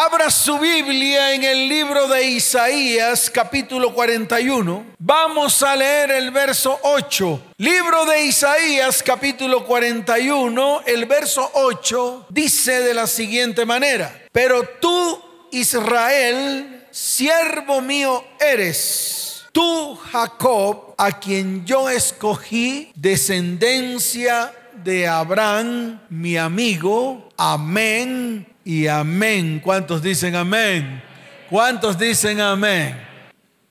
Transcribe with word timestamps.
Abra 0.00 0.30
su 0.30 0.60
Biblia 0.60 1.34
en 1.34 1.42
el 1.42 1.68
libro 1.68 2.06
de 2.06 2.22
Isaías 2.22 3.28
capítulo 3.28 3.92
41. 3.92 4.86
Vamos 4.96 5.60
a 5.64 5.74
leer 5.74 6.12
el 6.12 6.30
verso 6.30 6.78
8. 6.84 7.42
Libro 7.56 8.04
de 8.04 8.22
Isaías 8.22 9.02
capítulo 9.02 9.64
41, 9.64 10.82
el 10.86 11.04
verso 11.06 11.50
8 11.52 12.26
dice 12.28 12.80
de 12.80 12.94
la 12.94 13.08
siguiente 13.08 13.66
manera. 13.66 14.22
Pero 14.30 14.62
tú, 14.80 15.20
Israel, 15.50 16.86
siervo 16.92 17.80
mío 17.80 18.22
eres. 18.38 19.46
Tú, 19.50 19.98
Jacob, 20.12 20.94
a 20.96 21.18
quien 21.18 21.66
yo 21.66 21.90
escogí, 21.90 22.92
descendencia 22.94 24.54
de 24.74 25.08
Abraham, 25.08 26.00
mi 26.08 26.36
amigo. 26.36 27.30
Amén 27.36 28.46
y 28.68 28.86
amén. 28.86 29.62
¿Cuántos 29.64 30.02
dicen 30.02 30.36
amén? 30.36 31.02
¿Cuántos 31.48 31.98
dicen 31.98 32.38
amén? 32.42 33.00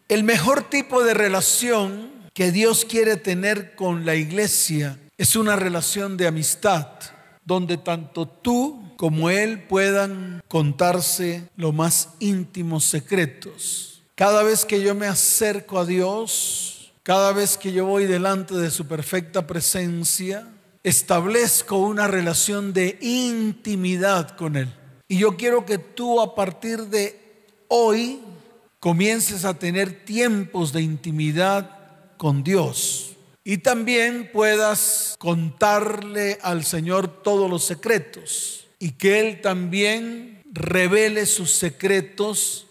El 0.09 0.23
mejor 0.23 0.71
tipo 0.71 1.03
de 1.03 1.13
relación 1.13 2.09
que 2.33 2.51
Dios 2.51 2.83
quiere 2.83 3.15
tener 3.15 3.75
con 3.75 4.07
la 4.07 4.15
iglesia 4.15 4.97
es 5.15 5.35
una 5.35 5.55
relación 5.55 6.17
de 6.17 6.25
amistad, 6.25 6.87
donde 7.45 7.77
tanto 7.77 8.27
tú 8.27 8.95
como 8.97 9.29
Él 9.29 9.61
puedan 9.61 10.41
contarse 10.47 11.47
los 11.57 11.75
más 11.75 12.15
íntimos 12.19 12.83
secretos. 12.83 14.01
Cada 14.15 14.41
vez 14.41 14.65
que 14.65 14.81
yo 14.81 14.95
me 14.95 15.05
acerco 15.05 15.77
a 15.77 15.85
Dios, 15.85 16.91
cada 17.03 17.33
vez 17.33 17.55
que 17.55 17.71
yo 17.71 17.85
voy 17.85 18.05
delante 18.05 18.55
de 18.55 18.71
su 18.71 18.87
perfecta 18.87 19.45
presencia, 19.45 20.47
establezco 20.81 21.77
una 21.77 22.07
relación 22.07 22.73
de 22.73 22.97
intimidad 22.99 24.35
con 24.35 24.55
Él. 24.55 24.73
Y 25.07 25.19
yo 25.19 25.37
quiero 25.37 25.65
que 25.65 25.77
tú 25.77 26.19
a 26.19 26.35
partir 26.35 26.83
de 26.87 27.19
hoy 27.67 28.19
comiences 28.79 29.45
a 29.45 29.57
tener 29.57 30.05
tiempos 30.05 30.73
de 30.73 30.81
intimidad 30.81 31.77
con 32.17 32.43
Dios. 32.43 33.13
Y 33.43 33.59
también 33.59 34.29
puedas 34.33 35.15
contarle 35.19 36.37
al 36.41 36.65
Señor 36.65 37.23
todos 37.23 37.49
los 37.49 37.63
secretos. 37.63 38.67
Y 38.79 38.91
que 38.91 39.21
Él 39.21 39.41
también 39.41 40.43
revele 40.51 41.25
sus 41.25 41.51
secretos 41.51 42.67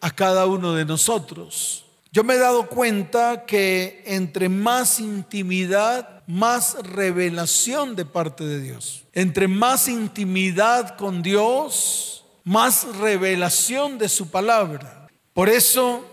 a 0.00 0.10
cada 0.10 0.46
uno 0.46 0.74
de 0.74 0.84
nosotros. 0.84 1.86
Yo 2.12 2.24
me 2.24 2.34
he 2.34 2.38
dado 2.38 2.68
cuenta 2.68 3.44
que 3.46 4.02
entre 4.06 4.48
más 4.48 5.00
intimidad, 5.00 6.17
más 6.28 6.76
revelación 6.82 7.96
de 7.96 8.04
parte 8.04 8.44
de 8.44 8.60
Dios. 8.60 9.04
Entre 9.14 9.48
más 9.48 9.88
intimidad 9.88 10.96
con 10.96 11.22
Dios, 11.22 12.22
más 12.44 12.84
revelación 12.98 13.96
de 13.96 14.10
su 14.10 14.30
palabra. 14.30 15.08
Por 15.32 15.48
eso 15.48 16.04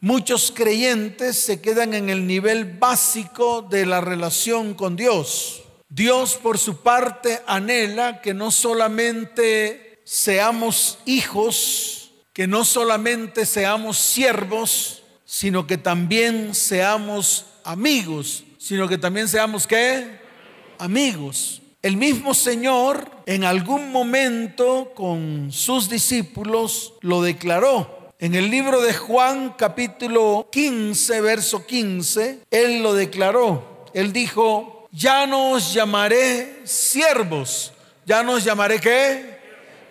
muchos 0.00 0.52
creyentes 0.54 1.36
se 1.36 1.60
quedan 1.60 1.92
en 1.92 2.08
el 2.08 2.26
nivel 2.26 2.78
básico 2.78 3.62
de 3.62 3.84
la 3.84 4.00
relación 4.00 4.74
con 4.74 4.94
Dios. 4.94 5.64
Dios 5.88 6.36
por 6.36 6.56
su 6.58 6.76
parte 6.76 7.42
anhela 7.44 8.20
que 8.20 8.32
no 8.32 8.52
solamente 8.52 10.00
seamos 10.04 10.98
hijos, 11.04 12.12
que 12.32 12.46
no 12.46 12.64
solamente 12.64 13.44
seamos 13.44 13.98
siervos, 13.98 15.02
sino 15.24 15.66
que 15.66 15.78
también 15.78 16.54
seamos 16.54 17.46
amigos, 17.64 18.44
sino 18.64 18.88
que 18.88 18.96
también 18.96 19.28
seamos 19.28 19.66
qué? 19.66 20.18
Amigos. 20.78 21.60
El 21.82 21.98
mismo 21.98 22.32
Señor 22.32 23.10
en 23.26 23.44
algún 23.44 23.92
momento 23.92 24.92
con 24.94 25.52
sus 25.52 25.90
discípulos 25.90 26.94
lo 27.02 27.20
declaró. 27.20 28.14
En 28.18 28.34
el 28.34 28.50
libro 28.50 28.80
de 28.80 28.94
Juan 28.94 29.54
capítulo 29.58 30.48
15, 30.50 31.20
verso 31.20 31.66
15, 31.66 32.44
Él 32.50 32.82
lo 32.82 32.94
declaró. 32.94 33.84
Él 33.92 34.14
dijo, 34.14 34.88
ya 34.90 35.26
no 35.26 35.50
os 35.50 35.74
llamaré 35.74 36.62
siervos, 36.64 37.74
ya 38.06 38.22
no 38.22 38.32
os 38.32 38.44
llamaré 38.44 38.80
qué? 38.80 39.40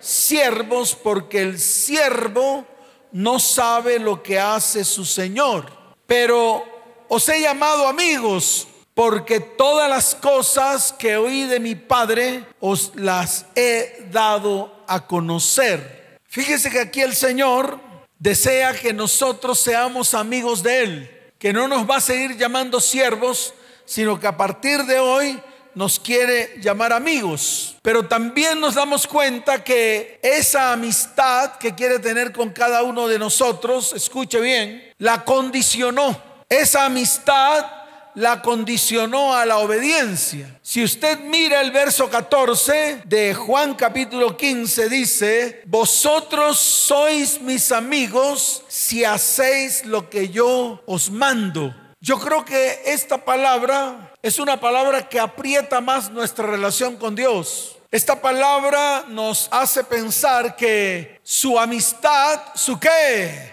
Siervos 0.00 0.96
porque 0.96 1.42
el 1.42 1.60
siervo 1.60 2.66
no 3.12 3.38
sabe 3.38 4.00
lo 4.00 4.20
que 4.20 4.40
hace 4.40 4.82
su 4.82 5.04
Señor. 5.04 5.70
Pero 6.08 6.74
os 7.08 7.28
he 7.28 7.40
llamado 7.40 7.86
amigos 7.86 8.66
porque 8.94 9.40
todas 9.40 9.90
las 9.90 10.14
cosas 10.14 10.92
que 10.92 11.16
oí 11.16 11.44
de 11.44 11.58
mi 11.58 11.74
Padre 11.74 12.44
os 12.60 12.92
las 12.94 13.46
he 13.56 14.06
dado 14.10 14.84
a 14.86 15.06
conocer. 15.06 16.18
Fíjese 16.26 16.70
que 16.70 16.80
aquí 16.80 17.00
el 17.00 17.14
Señor 17.14 17.80
desea 18.18 18.72
que 18.72 18.92
nosotros 18.92 19.58
seamos 19.58 20.14
amigos 20.14 20.62
de 20.62 20.82
Él, 20.82 21.10
que 21.38 21.52
no 21.52 21.66
nos 21.66 21.88
va 21.88 21.96
a 21.96 22.00
seguir 22.00 22.36
llamando 22.36 22.80
siervos, 22.80 23.52
sino 23.84 24.18
que 24.18 24.28
a 24.28 24.36
partir 24.36 24.84
de 24.84 25.00
hoy 25.00 25.40
nos 25.74 25.98
quiere 25.98 26.54
llamar 26.60 26.92
amigos. 26.92 27.76
Pero 27.82 28.06
también 28.06 28.60
nos 28.60 28.76
damos 28.76 29.08
cuenta 29.08 29.64
que 29.64 30.20
esa 30.22 30.72
amistad 30.72 31.56
que 31.56 31.74
quiere 31.74 31.98
tener 31.98 32.32
con 32.32 32.50
cada 32.50 32.84
uno 32.84 33.08
de 33.08 33.18
nosotros, 33.18 33.92
escuche 33.92 34.40
bien, 34.40 34.92
la 34.98 35.24
condicionó. 35.24 36.16
Esa 36.48 36.84
amistad 36.84 37.66
la 38.14 38.42
condicionó 38.42 39.34
a 39.34 39.44
la 39.44 39.58
obediencia. 39.58 40.58
Si 40.62 40.82
usted 40.82 41.18
mira 41.20 41.60
el 41.60 41.70
verso 41.70 42.08
14 42.08 43.02
de 43.04 43.34
Juan 43.34 43.74
capítulo 43.74 44.36
15, 44.36 44.88
dice, 44.88 45.62
vosotros 45.66 46.58
sois 46.58 47.40
mis 47.40 47.72
amigos 47.72 48.62
si 48.68 49.04
hacéis 49.04 49.84
lo 49.84 50.08
que 50.08 50.28
yo 50.28 50.82
os 50.86 51.10
mando. 51.10 51.74
Yo 52.00 52.18
creo 52.18 52.44
que 52.44 52.82
esta 52.84 53.24
palabra 53.24 54.12
es 54.22 54.38
una 54.38 54.60
palabra 54.60 55.08
que 55.08 55.18
aprieta 55.18 55.80
más 55.80 56.10
nuestra 56.10 56.46
relación 56.46 56.96
con 56.96 57.14
Dios. 57.14 57.78
Esta 57.90 58.20
palabra 58.20 59.04
nos 59.08 59.48
hace 59.50 59.84
pensar 59.84 60.56
que 60.56 61.20
su 61.22 61.58
amistad, 61.58 62.40
su 62.54 62.78
qué, 62.78 63.52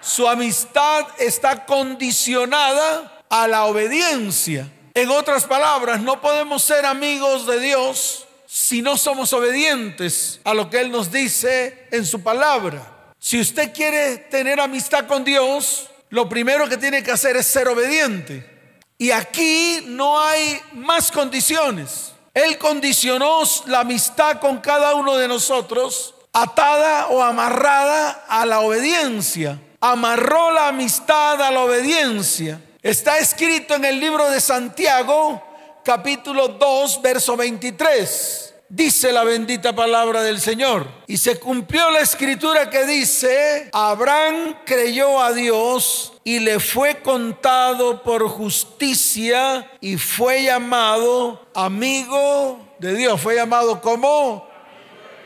su 0.00 0.26
amistad 0.26 1.04
está 1.18 1.66
condicionada 1.66 3.15
a 3.28 3.46
la 3.48 3.64
obediencia. 3.64 4.70
En 4.94 5.10
otras 5.10 5.44
palabras, 5.44 6.00
no 6.00 6.20
podemos 6.20 6.62
ser 6.62 6.86
amigos 6.86 7.46
de 7.46 7.60
Dios 7.60 8.26
si 8.46 8.80
no 8.80 8.96
somos 8.96 9.32
obedientes 9.32 10.40
a 10.44 10.54
lo 10.54 10.70
que 10.70 10.80
Él 10.80 10.90
nos 10.90 11.12
dice 11.12 11.86
en 11.90 12.06
su 12.06 12.22
palabra. 12.22 13.12
Si 13.18 13.40
usted 13.40 13.72
quiere 13.74 14.18
tener 14.18 14.60
amistad 14.60 15.06
con 15.06 15.24
Dios, 15.24 15.90
lo 16.10 16.28
primero 16.28 16.68
que 16.68 16.76
tiene 16.76 17.02
que 17.02 17.10
hacer 17.10 17.36
es 17.36 17.46
ser 17.46 17.68
obediente. 17.68 18.72
Y 18.98 19.10
aquí 19.10 19.84
no 19.86 20.20
hay 20.20 20.60
más 20.72 21.10
condiciones. 21.10 22.12
Él 22.32 22.56
condicionó 22.58 23.42
la 23.66 23.80
amistad 23.80 24.38
con 24.40 24.58
cada 24.58 24.94
uno 24.94 25.16
de 25.16 25.28
nosotros 25.28 26.14
atada 26.32 27.08
o 27.08 27.22
amarrada 27.22 28.24
a 28.28 28.46
la 28.46 28.60
obediencia. 28.60 29.58
Amarró 29.80 30.52
la 30.52 30.68
amistad 30.68 31.40
a 31.42 31.50
la 31.50 31.60
obediencia. 31.60 32.60
Está 32.86 33.18
escrito 33.18 33.74
en 33.74 33.84
el 33.84 33.98
libro 33.98 34.30
de 34.30 34.40
Santiago, 34.40 35.42
capítulo 35.82 36.46
2, 36.46 37.02
verso 37.02 37.36
23. 37.36 38.54
Dice 38.68 39.10
la 39.10 39.24
bendita 39.24 39.74
palabra 39.74 40.22
del 40.22 40.40
Señor. 40.40 40.86
Y 41.08 41.16
se 41.16 41.40
cumplió 41.40 41.90
la 41.90 41.98
escritura 41.98 42.70
que 42.70 42.86
dice, 42.86 43.70
Abraham 43.72 44.58
creyó 44.64 45.20
a 45.20 45.32
Dios 45.32 46.12
y 46.22 46.38
le 46.38 46.60
fue 46.60 47.02
contado 47.02 48.04
por 48.04 48.28
justicia 48.28 49.68
y 49.80 49.96
fue 49.96 50.44
llamado 50.44 51.44
amigo 51.56 52.76
de 52.78 52.94
Dios. 52.94 53.20
Fue 53.20 53.34
llamado 53.34 53.80
como 53.80 54.48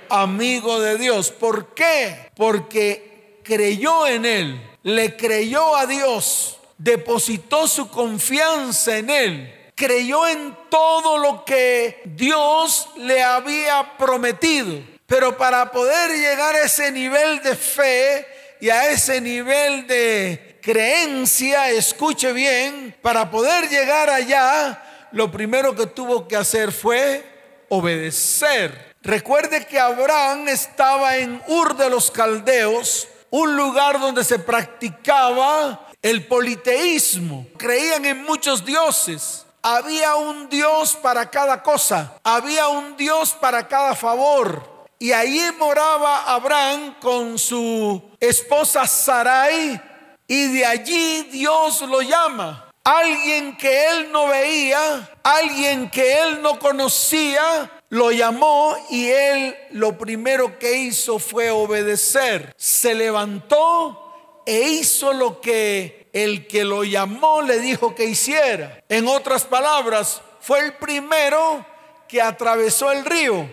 amigo 0.08 0.80
de 0.80 0.96
Dios. 0.96 1.30
¿Por 1.30 1.74
qué? 1.74 2.30
Porque 2.34 3.38
creyó 3.44 4.06
en 4.06 4.24
él, 4.24 4.70
le 4.82 5.14
creyó 5.14 5.76
a 5.76 5.84
Dios 5.84 6.56
depositó 6.80 7.68
su 7.68 7.90
confianza 7.90 8.96
en 8.96 9.10
Él, 9.10 9.70
creyó 9.74 10.26
en 10.26 10.56
todo 10.70 11.18
lo 11.18 11.44
que 11.44 12.00
Dios 12.06 12.88
le 12.96 13.22
había 13.22 13.98
prometido. 13.98 14.80
Pero 15.06 15.36
para 15.36 15.70
poder 15.70 16.10
llegar 16.10 16.54
a 16.54 16.62
ese 16.62 16.90
nivel 16.90 17.42
de 17.42 17.54
fe 17.54 18.26
y 18.60 18.70
a 18.70 18.90
ese 18.90 19.20
nivel 19.20 19.86
de 19.86 20.58
creencia, 20.62 21.70
escuche 21.70 22.32
bien, 22.32 22.96
para 23.02 23.30
poder 23.30 23.68
llegar 23.68 24.08
allá, 24.08 25.08
lo 25.12 25.30
primero 25.30 25.74
que 25.76 25.86
tuvo 25.86 26.26
que 26.26 26.36
hacer 26.36 26.72
fue 26.72 27.24
obedecer. 27.68 28.94
Recuerde 29.02 29.66
que 29.66 29.78
Abraham 29.78 30.48
estaba 30.48 31.18
en 31.18 31.42
Ur 31.46 31.76
de 31.76 31.90
los 31.90 32.10
Caldeos, 32.10 33.06
un 33.28 33.54
lugar 33.54 34.00
donde 34.00 34.24
se 34.24 34.38
practicaba 34.38 35.89
el 36.02 36.26
politeísmo. 36.26 37.46
Creían 37.56 38.04
en 38.04 38.24
muchos 38.24 38.64
dioses. 38.64 39.46
Había 39.62 40.16
un 40.16 40.48
Dios 40.48 40.96
para 40.96 41.30
cada 41.30 41.62
cosa. 41.62 42.18
Había 42.24 42.68
un 42.68 42.96
Dios 42.96 43.32
para 43.32 43.66
cada 43.68 43.94
favor. 43.94 44.68
y 45.02 45.12
allí 45.12 45.40
moraba 45.58 46.24
Abraham 46.24 46.94
con 47.00 47.38
su 47.38 48.02
esposa 48.20 48.86
Sarai 48.86 49.80
y 50.26 50.52
de 50.52 50.66
allí 50.66 51.22
Dios 51.32 51.80
lo 51.80 52.02
llama. 52.02 52.70
Alguien 52.84 53.56
que 53.56 53.86
él 53.88 54.12
no 54.12 54.28
veía, 54.28 55.10
alguien 55.22 55.90
que 55.90 56.20
él 56.20 56.42
no 56.42 56.58
conocía, 56.58 57.70
lo 57.88 58.12
llamó 58.12 58.76
y 58.90 59.08
él 59.08 59.56
lo 59.70 59.98
primero 59.98 60.58
que 60.58 60.76
hizo 60.76 61.18
fue 61.18 61.50
obedecer. 61.50 62.54
Se 62.56 62.94
levantó 62.94 64.09
e 64.46 64.60
hizo 64.60 65.12
lo 65.12 65.40
que 65.40 66.08
el 66.12 66.46
que 66.46 66.64
lo 66.64 66.84
llamó 66.84 67.42
le 67.42 67.60
dijo 67.60 67.94
que 67.94 68.04
hiciera. 68.04 68.82
En 68.88 69.06
otras 69.06 69.44
palabras, 69.44 70.20
fue 70.40 70.60
el 70.60 70.74
primero 70.74 71.64
que 72.08 72.20
atravesó 72.20 72.90
el 72.90 73.04
río. 73.04 73.48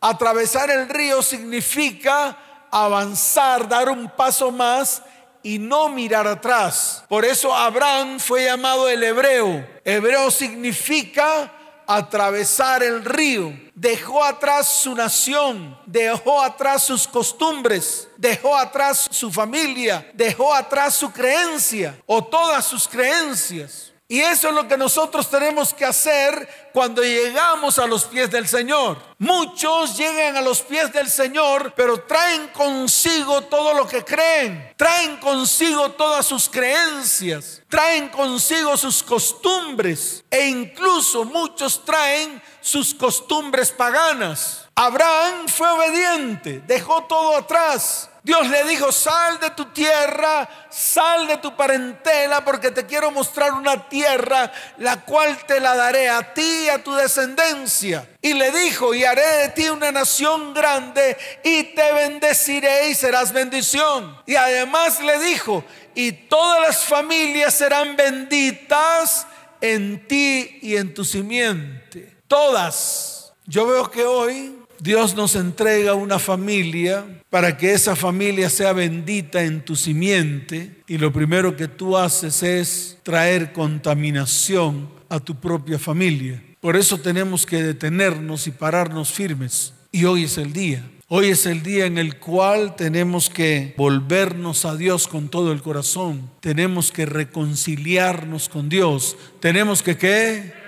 Atravesar 0.00 0.70
el 0.70 0.88
río 0.88 1.22
significa 1.22 2.66
avanzar, 2.70 3.68
dar 3.68 3.88
un 3.88 4.08
paso 4.10 4.50
más 4.50 5.02
y 5.42 5.58
no 5.58 5.88
mirar 5.88 6.26
atrás. 6.26 7.04
Por 7.08 7.24
eso 7.24 7.54
Abraham 7.54 8.18
fue 8.18 8.44
llamado 8.44 8.88
el 8.88 9.02
hebreo. 9.02 9.66
Hebreo 9.84 10.30
significa 10.30 11.52
atravesar 11.86 12.82
el 12.82 13.04
río. 13.04 13.52
Dejó 13.80 14.22
atrás 14.22 14.68
su 14.82 14.94
nación, 14.94 15.74
dejó 15.86 16.42
atrás 16.42 16.84
sus 16.84 17.08
costumbres, 17.08 18.08
dejó 18.18 18.54
atrás 18.54 19.08
su 19.10 19.32
familia, 19.32 20.06
dejó 20.12 20.52
atrás 20.52 20.96
su 20.96 21.10
creencia 21.10 21.98
o 22.04 22.22
todas 22.22 22.66
sus 22.66 22.86
creencias. 22.86 23.90
Y 24.06 24.20
eso 24.20 24.48
es 24.48 24.54
lo 24.54 24.68
que 24.68 24.76
nosotros 24.76 25.30
tenemos 25.30 25.72
que 25.72 25.86
hacer 25.86 26.70
cuando 26.74 27.00
llegamos 27.00 27.78
a 27.78 27.86
los 27.86 28.04
pies 28.04 28.30
del 28.30 28.46
Señor. 28.46 28.98
Muchos 29.16 29.96
llegan 29.96 30.36
a 30.36 30.42
los 30.42 30.60
pies 30.60 30.92
del 30.92 31.08
Señor, 31.08 31.72
pero 31.74 32.02
traen 32.02 32.48
consigo 32.48 33.40
todo 33.42 33.72
lo 33.72 33.86
que 33.86 34.04
creen, 34.04 34.74
traen 34.76 35.16
consigo 35.18 35.92
todas 35.92 36.26
sus 36.26 36.50
creencias, 36.50 37.62
traen 37.68 38.10
consigo 38.10 38.76
sus 38.76 39.02
costumbres 39.02 40.22
e 40.28 40.48
incluso 40.48 41.24
muchos 41.24 41.82
traen 41.84 42.42
sus 42.60 42.94
costumbres 42.94 43.70
paganas. 43.70 44.68
Abraham 44.74 45.48
fue 45.48 45.68
obediente, 45.68 46.62
dejó 46.66 47.04
todo 47.04 47.36
atrás 47.36 48.10
Dios 48.22 48.48
le 48.48 48.64
dijo, 48.64 48.92
sal 48.92 49.40
de 49.40 49.50
tu 49.50 49.66
tierra, 49.66 50.46
sal 50.68 51.26
de 51.26 51.38
tu 51.38 51.56
parentela, 51.56 52.44
porque 52.44 52.70
te 52.70 52.84
quiero 52.84 53.10
mostrar 53.10 53.52
una 53.52 53.88
tierra, 53.88 54.52
la 54.76 55.00
cual 55.00 55.38
te 55.46 55.58
la 55.58 55.74
daré 55.74 56.10
a 56.10 56.34
ti 56.34 56.64
y 56.64 56.68
a 56.68 56.84
tu 56.84 56.94
descendencia. 56.94 58.06
Y 58.20 58.34
le 58.34 58.50
dijo, 58.50 58.92
y 58.94 59.04
haré 59.04 59.26
de 59.26 59.48
ti 59.50 59.70
una 59.70 59.90
nación 59.90 60.52
grande, 60.52 61.16
y 61.42 61.62
te 61.74 61.92
bendeciré 61.92 62.90
y 62.90 62.94
serás 62.94 63.32
bendición. 63.32 64.20
Y 64.26 64.36
además 64.36 65.00
le 65.00 65.18
dijo, 65.20 65.64
y 65.94 66.12
todas 66.12 66.60
las 66.60 66.84
familias 66.84 67.54
serán 67.54 67.96
benditas 67.96 69.26
en 69.62 70.06
ti 70.06 70.58
y 70.60 70.76
en 70.76 70.92
tu 70.92 71.06
simiente. 71.06 72.19
Todas. 72.30 73.32
Yo 73.44 73.66
veo 73.66 73.90
que 73.90 74.04
hoy 74.04 74.54
Dios 74.78 75.16
nos 75.16 75.34
entrega 75.34 75.94
una 75.94 76.20
familia 76.20 77.04
para 77.28 77.56
que 77.56 77.72
esa 77.72 77.96
familia 77.96 78.48
sea 78.48 78.72
bendita 78.72 79.42
en 79.42 79.64
tu 79.64 79.74
simiente 79.74 80.76
y 80.86 80.98
lo 80.98 81.12
primero 81.12 81.56
que 81.56 81.66
tú 81.66 81.98
haces 81.98 82.44
es 82.44 82.98
traer 83.02 83.52
contaminación 83.52 84.88
a 85.08 85.18
tu 85.18 85.40
propia 85.40 85.76
familia. 85.76 86.40
Por 86.60 86.76
eso 86.76 86.98
tenemos 86.98 87.44
que 87.44 87.64
detenernos 87.64 88.46
y 88.46 88.52
pararnos 88.52 89.10
firmes. 89.10 89.74
Y 89.90 90.04
hoy 90.04 90.22
es 90.22 90.38
el 90.38 90.52
día. 90.52 90.88
Hoy 91.08 91.30
es 91.30 91.46
el 91.46 91.64
día 91.64 91.86
en 91.86 91.98
el 91.98 92.20
cual 92.20 92.76
tenemos 92.76 93.28
que 93.28 93.74
volvernos 93.76 94.64
a 94.64 94.76
Dios 94.76 95.08
con 95.08 95.30
todo 95.30 95.50
el 95.50 95.62
corazón. 95.62 96.30
Tenemos 96.38 96.92
que 96.92 97.06
reconciliarnos 97.06 98.48
con 98.48 98.68
Dios. 98.68 99.16
Tenemos 99.40 99.82
que 99.82 99.96
qué? 99.98 100.60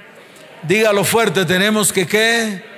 Dígalo 0.63 1.03
fuerte, 1.05 1.45
tenemos 1.45 1.93
que 1.93 2.07
qué? 2.07 2.73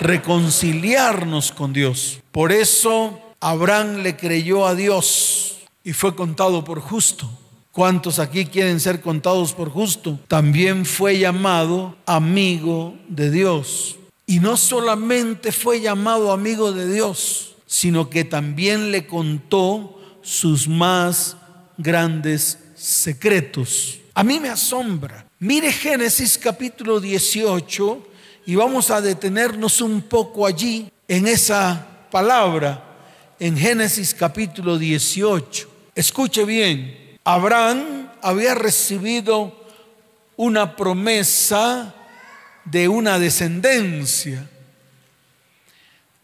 reconciliarnos 0.00 1.52
con 1.52 1.72
Dios. 1.72 2.20
Por 2.32 2.52
eso 2.52 3.20
Abraham 3.40 4.02
le 4.02 4.16
creyó 4.16 4.66
a 4.66 4.74
Dios 4.74 5.58
y 5.82 5.92
fue 5.92 6.14
contado 6.14 6.64
por 6.64 6.80
justo. 6.80 7.30
¿Cuántos 7.72 8.18
aquí 8.18 8.44
quieren 8.44 8.78
ser 8.78 9.00
contados 9.00 9.52
por 9.52 9.70
justo? 9.70 10.20
También 10.28 10.84
fue 10.84 11.18
llamado 11.18 11.96
amigo 12.06 12.94
de 13.08 13.30
Dios. 13.30 13.96
Y 14.26 14.40
no 14.40 14.56
solamente 14.56 15.50
fue 15.50 15.80
llamado 15.80 16.32
amigo 16.32 16.72
de 16.72 16.92
Dios, 16.92 17.56
sino 17.66 18.10
que 18.10 18.24
también 18.24 18.92
le 18.92 19.06
contó 19.06 19.98
sus 20.22 20.68
más 20.68 21.36
grandes 21.76 22.58
secretos. 22.76 23.98
A 24.14 24.22
mí 24.22 24.38
me 24.38 24.50
asombra. 24.50 25.26
Mire 25.44 25.70
Génesis 25.72 26.38
capítulo 26.38 26.98
18, 27.00 28.02
y 28.46 28.54
vamos 28.54 28.90
a 28.90 29.02
detenernos 29.02 29.82
un 29.82 30.00
poco 30.00 30.46
allí 30.46 30.90
en 31.06 31.26
esa 31.26 31.86
palabra 32.10 32.82
en 33.38 33.54
Génesis 33.54 34.14
capítulo 34.14 34.78
18. 34.78 35.68
Escuche 35.94 36.46
bien, 36.46 37.18
Abraham 37.24 38.10
había 38.22 38.54
recibido 38.54 39.54
una 40.38 40.76
promesa 40.76 41.94
de 42.64 42.88
una 42.88 43.18
descendencia. 43.18 44.48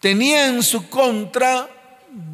Tenía 0.00 0.46
en 0.46 0.62
su 0.62 0.88
contra 0.88 1.68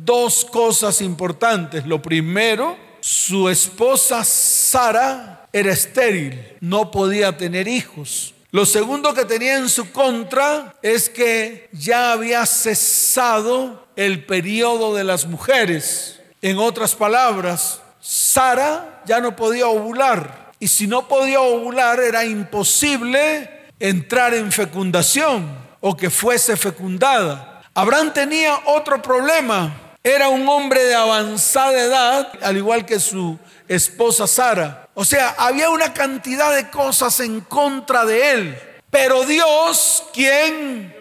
dos 0.05 0.45
cosas 0.45 1.01
importantes. 1.01 1.85
Lo 1.85 2.01
primero, 2.01 2.77
su 3.01 3.49
esposa 3.49 4.23
Sara 4.23 5.46
era 5.59 5.73
estéril, 5.73 6.39
no 6.61 6.91
podía 6.91 7.39
tener 7.39 7.67
hijos. 7.67 8.35
Lo 8.51 8.67
segundo 8.67 9.15
que 9.15 9.25
tenía 9.25 9.57
en 9.57 9.71
su 9.71 9.91
contra 9.91 10.75
es 10.83 11.09
que 11.09 11.71
ya 11.73 12.13
había 12.13 12.45
cesado 12.45 13.87
el 13.97 14.27
periodo 14.27 14.95
de 14.95 15.05
las 15.05 15.25
mujeres. 15.25 16.21
En 16.43 16.59
otras 16.59 16.95
palabras, 16.95 17.81
Sara 18.03 19.03
ya 19.07 19.19
no 19.23 19.35
podía 19.35 19.67
ovular. 19.67 20.53
Y 20.61 20.69
si 20.69 20.87
no 20.87 21.09
podía 21.09 21.41
ovular 21.41 22.01
era 22.01 22.27
imposible 22.27 23.49
entrar 23.81 24.35
en 24.35 24.53
fecundación 24.53 25.57
o 25.81 25.97
que 25.97 26.11
fuese 26.11 26.59
fecundada. 26.59 27.63
Abraham 27.73 28.13
tenía 28.13 28.61
otro 28.67 29.01
problema. 29.01 29.75
Era 30.03 30.29
un 30.29 30.47
hombre 30.47 30.85
de 30.85 30.95
avanzada 30.95 31.81
edad, 31.81 32.33
al 32.43 32.59
igual 32.59 32.85
que 32.85 33.01
su 33.01 33.39
esposa 33.67 34.27
Sara. 34.27 34.86
O 34.99 35.05
sea, 35.05 35.35
había 35.37 35.69
una 35.69 35.93
cantidad 35.93 36.55
de 36.55 36.71
cosas 36.71 37.21
en 37.21 37.43
contra 37.43 38.07
de 38.07 38.31
él. 38.31 38.63
Pero 38.91 39.25
Dios, 39.25 40.05
¿quién? 40.15 40.97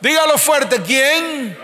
Dígalo 0.00 0.38
fuerte, 0.38 0.80
¿quién? 0.82 1.58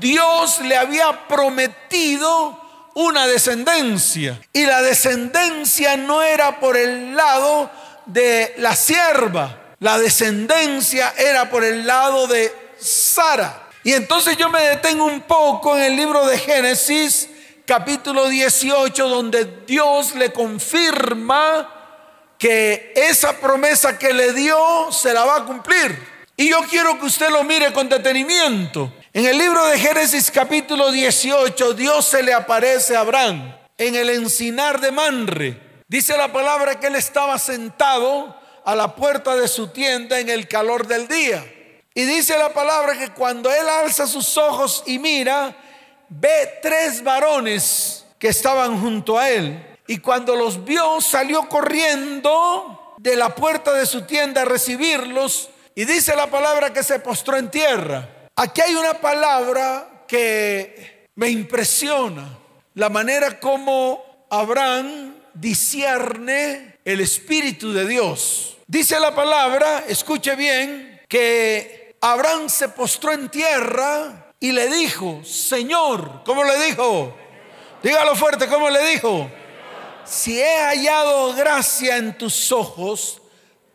Dios 0.00 0.60
le 0.62 0.78
había 0.78 1.28
prometido 1.28 2.58
una 2.94 3.26
descendencia. 3.26 4.40
Y 4.54 4.64
la 4.64 4.80
descendencia 4.80 5.98
no 5.98 6.22
era 6.22 6.58
por 6.58 6.74
el 6.78 7.14
lado 7.14 7.70
de 8.06 8.54
la 8.56 8.74
sierva. 8.74 9.74
La 9.80 9.98
descendencia 9.98 11.12
era 11.18 11.50
por 11.50 11.64
el 11.64 11.86
lado 11.86 12.26
de 12.28 12.50
Sara. 12.80 13.68
Y 13.84 13.92
entonces 13.92 14.38
yo 14.38 14.48
me 14.48 14.62
detengo 14.62 15.04
un 15.04 15.20
poco 15.20 15.76
en 15.76 15.82
el 15.82 15.96
libro 15.96 16.24
de 16.24 16.38
Génesis 16.38 17.28
capítulo 17.68 18.30
18, 18.30 19.08
donde 19.10 19.44
Dios 19.66 20.14
le 20.14 20.32
confirma 20.32 21.70
que 22.38 22.94
esa 22.96 23.38
promesa 23.38 23.98
que 23.98 24.14
le 24.14 24.32
dio 24.32 24.90
se 24.90 25.12
la 25.12 25.26
va 25.26 25.36
a 25.36 25.44
cumplir. 25.44 26.02
Y 26.34 26.48
yo 26.48 26.60
quiero 26.62 26.98
que 26.98 27.04
usted 27.04 27.28
lo 27.28 27.44
mire 27.44 27.70
con 27.74 27.86
detenimiento. 27.86 28.90
En 29.12 29.26
el 29.26 29.36
libro 29.36 29.66
de 29.66 29.78
Génesis 29.78 30.30
capítulo 30.30 30.90
18, 30.90 31.74
Dios 31.74 32.06
se 32.06 32.22
le 32.22 32.32
aparece 32.32 32.96
a 32.96 33.00
Abraham 33.00 33.54
en 33.76 33.96
el 33.96 34.08
encinar 34.08 34.80
de 34.80 34.90
Manre. 34.90 35.82
Dice 35.88 36.16
la 36.16 36.32
palabra 36.32 36.80
que 36.80 36.86
él 36.86 36.96
estaba 36.96 37.38
sentado 37.38 38.34
a 38.64 38.74
la 38.74 38.94
puerta 38.94 39.36
de 39.36 39.46
su 39.46 39.68
tienda 39.68 40.18
en 40.18 40.30
el 40.30 40.48
calor 40.48 40.86
del 40.86 41.06
día. 41.06 41.44
Y 41.92 42.04
dice 42.04 42.38
la 42.38 42.48
palabra 42.48 42.98
que 42.98 43.10
cuando 43.10 43.52
él 43.52 43.68
alza 43.68 44.06
sus 44.06 44.38
ojos 44.38 44.84
y 44.86 44.98
mira, 44.98 45.54
ve 46.08 46.58
tres 46.62 47.02
varones 47.02 48.04
que 48.18 48.28
estaban 48.28 48.80
junto 48.80 49.18
a 49.18 49.30
él. 49.30 49.76
Y 49.86 49.98
cuando 49.98 50.36
los 50.36 50.64
vio, 50.64 51.00
salió 51.00 51.48
corriendo 51.48 52.94
de 52.98 53.16
la 53.16 53.34
puerta 53.34 53.72
de 53.72 53.86
su 53.86 54.02
tienda 54.02 54.42
a 54.42 54.44
recibirlos. 54.44 55.50
Y 55.74 55.84
dice 55.84 56.14
la 56.16 56.26
palabra 56.26 56.72
que 56.72 56.82
se 56.82 56.98
postró 56.98 57.36
en 57.36 57.50
tierra. 57.50 58.08
Aquí 58.36 58.60
hay 58.60 58.74
una 58.74 58.94
palabra 58.94 60.04
que 60.06 61.08
me 61.14 61.28
impresiona. 61.28 62.38
La 62.74 62.88
manera 62.88 63.40
como 63.40 64.26
Abraham 64.30 65.14
discierne 65.34 66.78
el 66.84 67.00
Espíritu 67.00 67.72
de 67.72 67.86
Dios. 67.86 68.56
Dice 68.66 69.00
la 69.00 69.14
palabra, 69.14 69.84
escuche 69.88 70.34
bien, 70.36 71.00
que 71.08 71.96
Abraham 72.00 72.48
se 72.48 72.68
postró 72.68 73.12
en 73.12 73.28
tierra 73.28 74.27
y 74.40 74.52
le 74.52 74.68
dijo, 74.68 75.22
Señor, 75.24 76.22
¿cómo 76.24 76.44
le 76.44 76.66
dijo? 76.66 77.14
Dígalo 77.82 78.14
fuerte, 78.14 78.48
¿cómo 78.48 78.70
le 78.70 78.90
dijo? 78.90 79.30
Si 80.04 80.40
he 80.40 80.58
hallado 80.60 81.34
gracia 81.34 81.96
en 81.96 82.16
tus 82.16 82.52
ojos, 82.52 83.20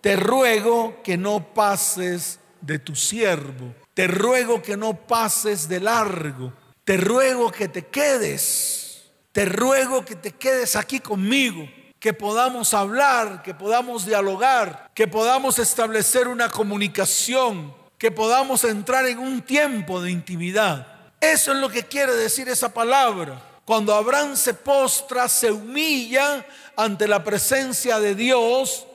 te 0.01 0.15
ruego 0.15 1.01
que 1.03 1.17
no 1.17 1.53
pases 1.53 2.39
de 2.61 2.79
tu 2.79 2.95
siervo, 2.95 3.73
te 3.93 4.07
ruego 4.07 4.61
que 4.61 4.75
no 4.75 4.95
pases 4.95 5.67
de 5.67 5.79
largo, 5.79 6.53
te 6.83 6.97
ruego 6.97 7.51
que 7.51 7.67
te 7.67 7.85
quedes, 7.87 9.03
te 9.31 9.45
ruego 9.45 10.03
que 10.03 10.15
te 10.15 10.31
quedes 10.31 10.75
aquí 10.75 10.99
conmigo. 10.99 11.67
Que 11.99 12.11
podamos 12.11 12.73
hablar, 12.73 13.43
que 13.43 13.53
podamos 13.53 14.05
dialogar, 14.05 14.91
que 14.93 15.07
podamos 15.07 15.57
establecer 15.57 16.27
una 16.27 16.49
comunicación, 16.49 17.73
que 18.03 18.11
podamos 18.11 18.65
entrar 18.65 19.05
en 19.05 19.17
un 19.17 19.41
tiempo 19.41 20.01
de 20.01 20.11
intimidad. 20.11 20.85
Eso 21.21 21.53
es 21.53 21.57
lo 21.59 21.69
que 21.69 21.83
quiere 21.83 22.13
decir 22.13 22.49
esa 22.49 22.67
palabra. 22.73 23.41
Cuando 23.63 23.95
Abraham 23.95 24.35
se 24.35 24.53
postra, 24.53 25.29
se 25.29 25.49
humilla 25.49 26.45
ante 26.75 27.07
la 27.07 27.23
presencia 27.23 28.01
de 28.01 28.13
Dios 28.13 28.85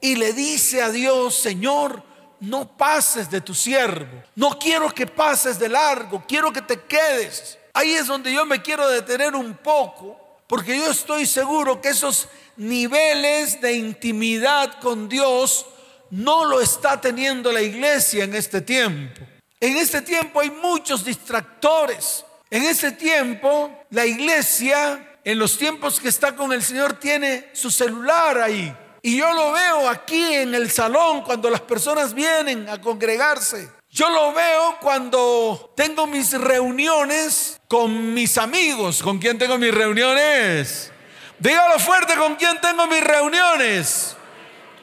y 0.00 0.16
le 0.16 0.32
dice 0.32 0.80
a 0.80 0.88
Dios, 0.88 1.34
Señor, 1.34 2.02
no 2.40 2.66
pases 2.66 3.30
de 3.30 3.42
tu 3.42 3.52
siervo. 3.52 4.24
No 4.34 4.58
quiero 4.58 4.88
que 4.94 5.06
pases 5.06 5.58
de 5.58 5.68
largo, 5.68 6.24
quiero 6.26 6.50
que 6.50 6.62
te 6.62 6.80
quedes. 6.84 7.58
Ahí 7.74 7.92
es 7.92 8.06
donde 8.06 8.32
yo 8.32 8.46
me 8.46 8.62
quiero 8.62 8.88
detener 8.88 9.34
un 9.34 9.58
poco, 9.58 10.18
porque 10.46 10.78
yo 10.78 10.90
estoy 10.90 11.26
seguro 11.26 11.82
que 11.82 11.90
esos 11.90 12.28
niveles 12.56 13.60
de 13.60 13.74
intimidad 13.74 14.80
con 14.80 15.10
Dios 15.10 15.66
no 16.14 16.44
lo 16.44 16.60
está 16.60 17.00
teniendo 17.00 17.50
la 17.50 17.60
iglesia 17.60 18.22
en 18.22 18.34
este 18.36 18.60
tiempo. 18.60 19.20
En 19.58 19.76
este 19.76 20.00
tiempo 20.00 20.40
hay 20.40 20.50
muchos 20.50 21.04
distractores. 21.04 22.24
En 22.50 22.62
este 22.62 22.92
tiempo 22.92 23.84
la 23.90 24.06
iglesia, 24.06 25.18
en 25.24 25.38
los 25.40 25.58
tiempos 25.58 25.98
que 25.98 26.08
está 26.08 26.36
con 26.36 26.52
el 26.52 26.62
Señor, 26.62 27.00
tiene 27.00 27.50
su 27.52 27.68
celular 27.68 28.38
ahí. 28.38 28.72
Y 29.02 29.16
yo 29.18 29.32
lo 29.32 29.52
veo 29.52 29.88
aquí 29.88 30.34
en 30.34 30.54
el 30.54 30.70
salón 30.70 31.22
cuando 31.22 31.50
las 31.50 31.62
personas 31.62 32.14
vienen 32.14 32.68
a 32.68 32.80
congregarse. 32.80 33.68
Yo 33.90 34.08
lo 34.08 34.32
veo 34.32 34.78
cuando 34.80 35.72
tengo 35.76 36.06
mis 36.06 36.32
reuniones 36.32 37.60
con 37.66 38.14
mis 38.14 38.38
amigos. 38.38 39.02
¿Con 39.02 39.18
quién 39.18 39.36
tengo 39.36 39.58
mis 39.58 39.74
reuniones? 39.74 40.92
Dígalo 41.40 41.80
fuerte 41.80 42.14
con 42.14 42.36
quién 42.36 42.60
tengo 42.60 42.86
mis 42.86 43.02
reuniones. 43.02 44.16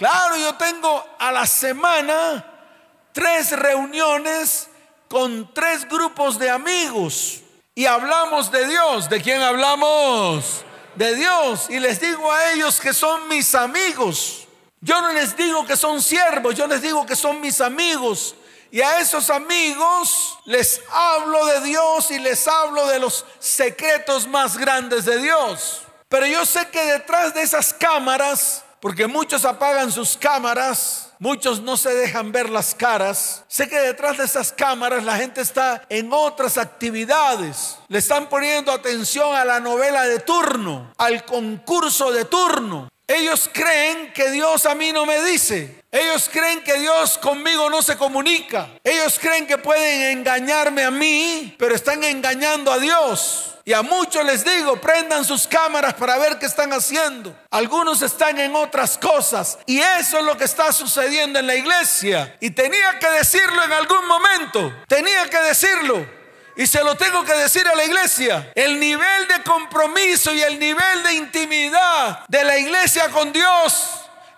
Claro, 0.02 0.36
yo 0.36 0.56
tengo 0.56 1.06
a 1.20 1.32
la 1.32 1.46
semana 1.46 2.44
tres 3.12 3.52
reuniones 3.52 4.68
con 5.08 5.54
tres 5.54 5.88
grupos 5.88 6.40
de 6.40 6.50
amigos 6.50 7.42
y 7.76 7.86
hablamos 7.86 8.52
de 8.52 8.66
Dios. 8.66 9.08
¿De 9.12 9.22
quién 9.22 9.44
hablamos? 9.44 10.66
De 10.96 11.14
Dios. 11.14 11.70
Y 11.70 11.80
les 11.80 12.02
digo 12.02 12.32
a 12.32 12.52
ellos 12.52 12.80
que 12.80 12.96
son 12.96 13.28
mis 13.28 13.54
amigos. 13.54 14.48
Yo 14.80 15.00
no 15.02 15.14
les 15.14 15.38
digo 15.38 15.68
que 15.68 15.78
son 15.78 16.02
siervos, 16.02 16.56
yo 16.56 16.66
les 16.66 16.82
digo 16.82 17.06
que 17.06 17.16
son 17.16 17.40
mis 17.40 17.62
amigos. 17.62 18.34
Y 18.72 18.82
a 18.82 19.02
esos 19.02 19.30
amigos 19.30 20.40
les 20.46 20.82
hablo 20.92 21.46
de 21.46 21.62
Dios 21.62 22.10
y 22.10 22.18
les 22.18 22.48
hablo 22.48 22.88
de 22.88 22.98
los 22.98 23.24
secretos 23.38 24.26
más 24.26 24.58
grandes 24.58 25.06
de 25.06 25.20
Dios. 25.20 25.84
Pero 26.10 26.26
yo 26.26 26.44
sé 26.44 26.70
que 26.70 26.84
detrás 26.86 27.36
de 27.36 27.44
esas 27.44 27.72
cámaras, 27.72 28.64
porque 28.82 29.06
muchos 29.06 29.46
apagan 29.46 29.92
sus 29.92 30.18
cámaras, 30.18 31.12
muchos 31.20 31.62
no 31.62 31.78
se 31.78 31.94
dejan 31.94 32.32
ver 32.32 32.50
las 32.50 32.74
caras, 32.74 33.44
sé 33.48 33.70
que 33.70 33.80
detrás 33.80 34.18
de 34.18 34.26
esas 34.26 34.52
cámaras 34.52 35.04
la 35.04 35.16
gente 35.18 35.40
está 35.40 35.84
en 35.88 36.10
otras 36.12 36.58
actividades. 36.58 37.78
Le 37.88 38.00
están 38.00 38.28
poniendo 38.28 38.72
atención 38.72 39.36
a 39.36 39.46
la 39.46 39.60
novela 39.60 40.04
de 40.04 40.20
turno, 40.20 40.92
al 40.98 41.24
concurso 41.26 42.12
de 42.12 42.26
turno. 42.26 42.91
Ellos 43.12 43.50
creen 43.52 44.14
que 44.14 44.30
Dios 44.32 44.66
a 44.66 44.74
mí 44.74 44.94
no 44.94 45.06
me 45.06 45.22
dice. 45.24 45.84
Ellos 45.92 46.30
creen 46.32 46.64
que 46.64 46.80
Dios 46.80 47.18
conmigo 47.18 47.70
no 47.70 47.82
se 47.82 47.98
comunica. 47.98 48.70
Ellos 48.84 49.20
creen 49.20 49.46
que 49.46 49.58
pueden 49.58 50.18
engañarme 50.20 50.86
a 50.86 50.92
mí, 50.92 51.54
pero 51.60 51.76
están 51.76 52.04
engañando 52.06 52.72
a 52.72 52.80
Dios. 52.80 53.56
Y 53.66 53.74
a 53.74 53.82
muchos 53.82 54.24
les 54.24 54.46
digo, 54.46 54.80
prendan 54.80 55.26
sus 55.26 55.46
cámaras 55.46 55.94
para 55.96 56.18
ver 56.18 56.40
qué 56.40 56.46
están 56.46 56.72
haciendo. 56.72 57.36
Algunos 57.50 58.02
están 58.02 58.40
en 58.40 58.56
otras 58.56 58.98
cosas. 58.98 59.60
Y 59.66 59.80
eso 59.80 60.20
es 60.20 60.24
lo 60.24 60.38
que 60.38 60.46
está 60.46 60.72
sucediendo 60.72 61.38
en 61.38 61.48
la 61.48 61.56
iglesia. 61.56 62.38
Y 62.40 62.52
tenía 62.52 62.98
que 62.98 63.10
decirlo 63.10 63.62
en 63.64 63.74
algún 63.74 64.08
momento. 64.08 64.74
Tenía 64.88 65.30
que 65.30 65.38
decirlo. 65.40 66.21
Y 66.56 66.68
se 66.68 66.84
lo 66.84 66.96
tengo 66.96 67.24
que 67.24 67.34
decir 67.34 67.68
a 67.68 67.76
la 67.76 67.86
iglesia. 67.86 68.52
El 68.56 68.80
nivel 68.80 69.28
de 69.28 69.44
compromiso 69.44 70.34
y 70.34 70.42
el 70.42 70.60
nivel 70.60 71.04
de 71.04 71.14
intimidad 71.14 72.26
de 72.28 72.44
la 72.44 72.58
iglesia 72.58 73.10
con 73.10 73.32
Dios 73.32 73.88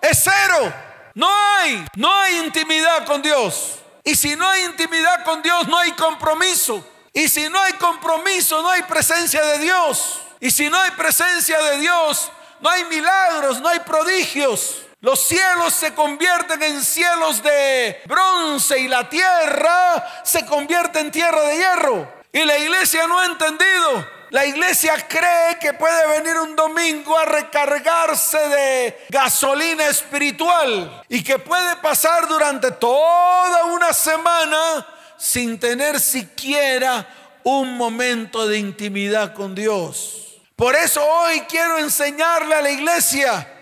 es 0.02 0.22
cero. 0.24 0.74
No 1.16 1.30
hay, 1.30 1.86
no 1.96 2.14
hay 2.14 2.40
intimidad 2.40 3.06
con 3.06 3.22
Dios. 3.22 3.80
Y 4.04 4.16
si 4.16 4.36
no 4.36 4.48
hay 4.48 4.64
intimidad 4.64 5.24
con 5.24 5.42
Dios, 5.42 5.68
no 5.68 5.78
hay 5.78 5.92
compromiso. 5.94 6.86
Y 7.14 7.28
si 7.28 7.48
no 7.50 7.62
hay 7.62 7.74
compromiso, 7.74 8.62
no 8.62 8.70
hay 8.70 8.84
presencia 8.84 9.44
de 9.44 9.60
Dios. 9.60 10.20
Y 10.40 10.52
si 10.52 10.70
no 10.70 10.78
hay 10.78 10.92
presencia 10.92 11.62
de 11.62 11.78
Dios, 11.78 12.32
no 12.60 12.70
hay 12.70 12.84
milagros, 12.86 13.62
no 13.62 13.70
hay 13.70 13.80
prodigios. 13.80 14.78
Los 15.04 15.20
cielos 15.20 15.74
se 15.74 15.94
convierten 15.94 16.64
en 16.64 16.82
cielos 16.82 17.44
de 17.44 18.02
bronce 18.06 18.80
y 18.80 18.88
la 18.88 19.10
tierra 19.10 20.22
se 20.24 20.46
convierte 20.46 21.00
en 21.00 21.12
tierra 21.12 21.42
de 21.42 21.58
hierro. 21.58 22.14
Y 22.32 22.46
la 22.46 22.58
iglesia 22.58 23.06
no 23.06 23.20
ha 23.20 23.26
entendido. 23.26 24.08
La 24.30 24.46
iglesia 24.46 24.96
cree 25.06 25.60
que 25.60 25.74
puede 25.74 26.08
venir 26.08 26.38
un 26.38 26.56
domingo 26.56 27.18
a 27.18 27.26
recargarse 27.26 28.38
de 28.48 29.06
gasolina 29.10 29.88
espiritual 29.88 31.04
y 31.10 31.22
que 31.22 31.38
puede 31.38 31.76
pasar 31.82 32.26
durante 32.30 32.72
toda 32.72 33.66
una 33.66 33.92
semana 33.92 34.88
sin 35.18 35.60
tener 35.60 36.00
siquiera 36.00 37.06
un 37.44 37.76
momento 37.76 38.48
de 38.48 38.58
intimidad 38.58 39.34
con 39.34 39.54
Dios. 39.54 40.40
Por 40.56 40.78
eso 40.78 41.06
hoy 41.06 41.42
quiero 41.42 41.78
enseñarle 41.78 42.56
a 42.56 42.62
la 42.62 42.72
iglesia 42.72 43.53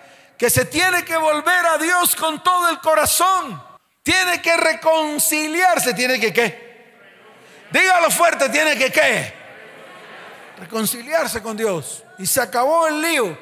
que 0.42 0.50
se 0.50 0.66
tiene 0.66 1.06
que 1.06 1.16
volver 1.18 1.66
a 1.68 1.78
Dios 1.78 2.16
con 2.16 2.42
todo 2.42 2.68
el 2.72 2.80
corazón. 2.80 3.62
Tiene 4.02 4.42
que 4.42 4.58
reconciliarse, 4.58 5.94
tiene 5.94 6.20
que 6.20 6.34
qué. 6.34 6.96
Dígalo 7.72 8.10
fuerte, 8.10 8.50
tiene 8.50 8.76
que 8.76 8.92
qué. 8.92 9.32
Reconciliarse 10.58 11.44
con 11.44 11.56
Dios. 11.56 12.04
Y 12.18 12.26
se 12.26 12.42
acabó 12.42 12.88
el 12.88 13.04
lío. 13.04 13.38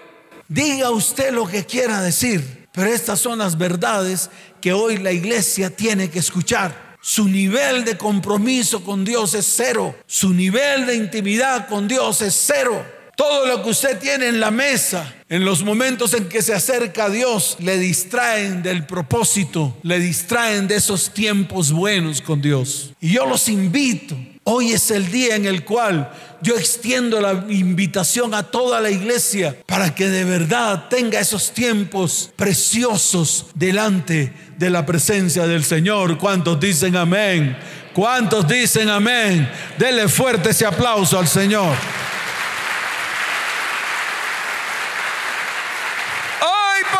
Diga 0.49 0.89
usted 0.89 1.31
lo 1.31 1.47
que 1.47 1.65
quiera 1.65 2.01
decir, 2.01 2.67
pero 2.73 2.89
estas 2.89 3.17
son 3.17 3.39
las 3.39 3.57
verdades 3.57 4.29
que 4.59 4.73
hoy 4.73 4.97
la 4.97 5.13
iglesia 5.13 5.73
tiene 5.73 6.09
que 6.09 6.19
escuchar. 6.19 6.97
Su 6.99 7.29
nivel 7.29 7.85
de 7.85 7.97
compromiso 7.97 8.83
con 8.83 9.05
Dios 9.05 9.35
es 9.35 9.45
cero. 9.45 9.95
Su 10.05 10.33
nivel 10.33 10.85
de 10.85 10.95
intimidad 10.95 11.69
con 11.69 11.87
Dios 11.87 12.21
es 12.21 12.35
cero. 12.35 12.98
Todo 13.19 13.47
lo 13.47 13.61
que 13.61 13.71
usted 13.71 13.99
tiene 13.99 14.29
en 14.29 14.39
la 14.39 14.49
mesa, 14.49 15.13
en 15.27 15.43
los 15.43 15.61
momentos 15.61 16.13
en 16.13 16.29
que 16.29 16.41
se 16.41 16.53
acerca 16.53 17.03
a 17.03 17.09
Dios, 17.09 17.57
le 17.59 17.77
distraen 17.77 18.63
del 18.63 18.85
propósito, 18.85 19.75
le 19.83 19.99
distraen 19.99 20.69
de 20.69 20.77
esos 20.77 21.13
tiempos 21.13 21.73
buenos 21.73 22.21
con 22.21 22.41
Dios. 22.41 22.93
Y 23.01 23.11
yo 23.11 23.25
los 23.25 23.49
invito. 23.49 24.15
Hoy 24.45 24.71
es 24.71 24.89
el 24.89 25.11
día 25.11 25.35
en 25.35 25.45
el 25.45 25.65
cual 25.65 26.09
yo 26.41 26.55
extiendo 26.55 27.19
la 27.19 27.43
invitación 27.49 28.33
a 28.33 28.43
toda 28.43 28.79
la 28.79 28.89
iglesia 28.89 29.53
para 29.65 29.93
que 29.93 30.07
de 30.07 30.23
verdad 30.23 30.87
tenga 30.87 31.19
esos 31.19 31.51
tiempos 31.51 32.31
preciosos 32.37 33.47
delante 33.53 34.31
de 34.57 34.69
la 34.69 34.85
presencia 34.85 35.45
del 35.45 35.65
Señor. 35.65 36.17
¿Cuántos 36.17 36.57
dicen 36.57 36.95
amén? 36.95 37.57
¿Cuántos 37.93 38.47
dicen 38.47 38.87
amén? 38.87 39.51
Dele 39.77 40.07
fuerte 40.07 40.51
ese 40.51 40.65
aplauso 40.65 41.19
al 41.19 41.27
Señor. 41.27 41.75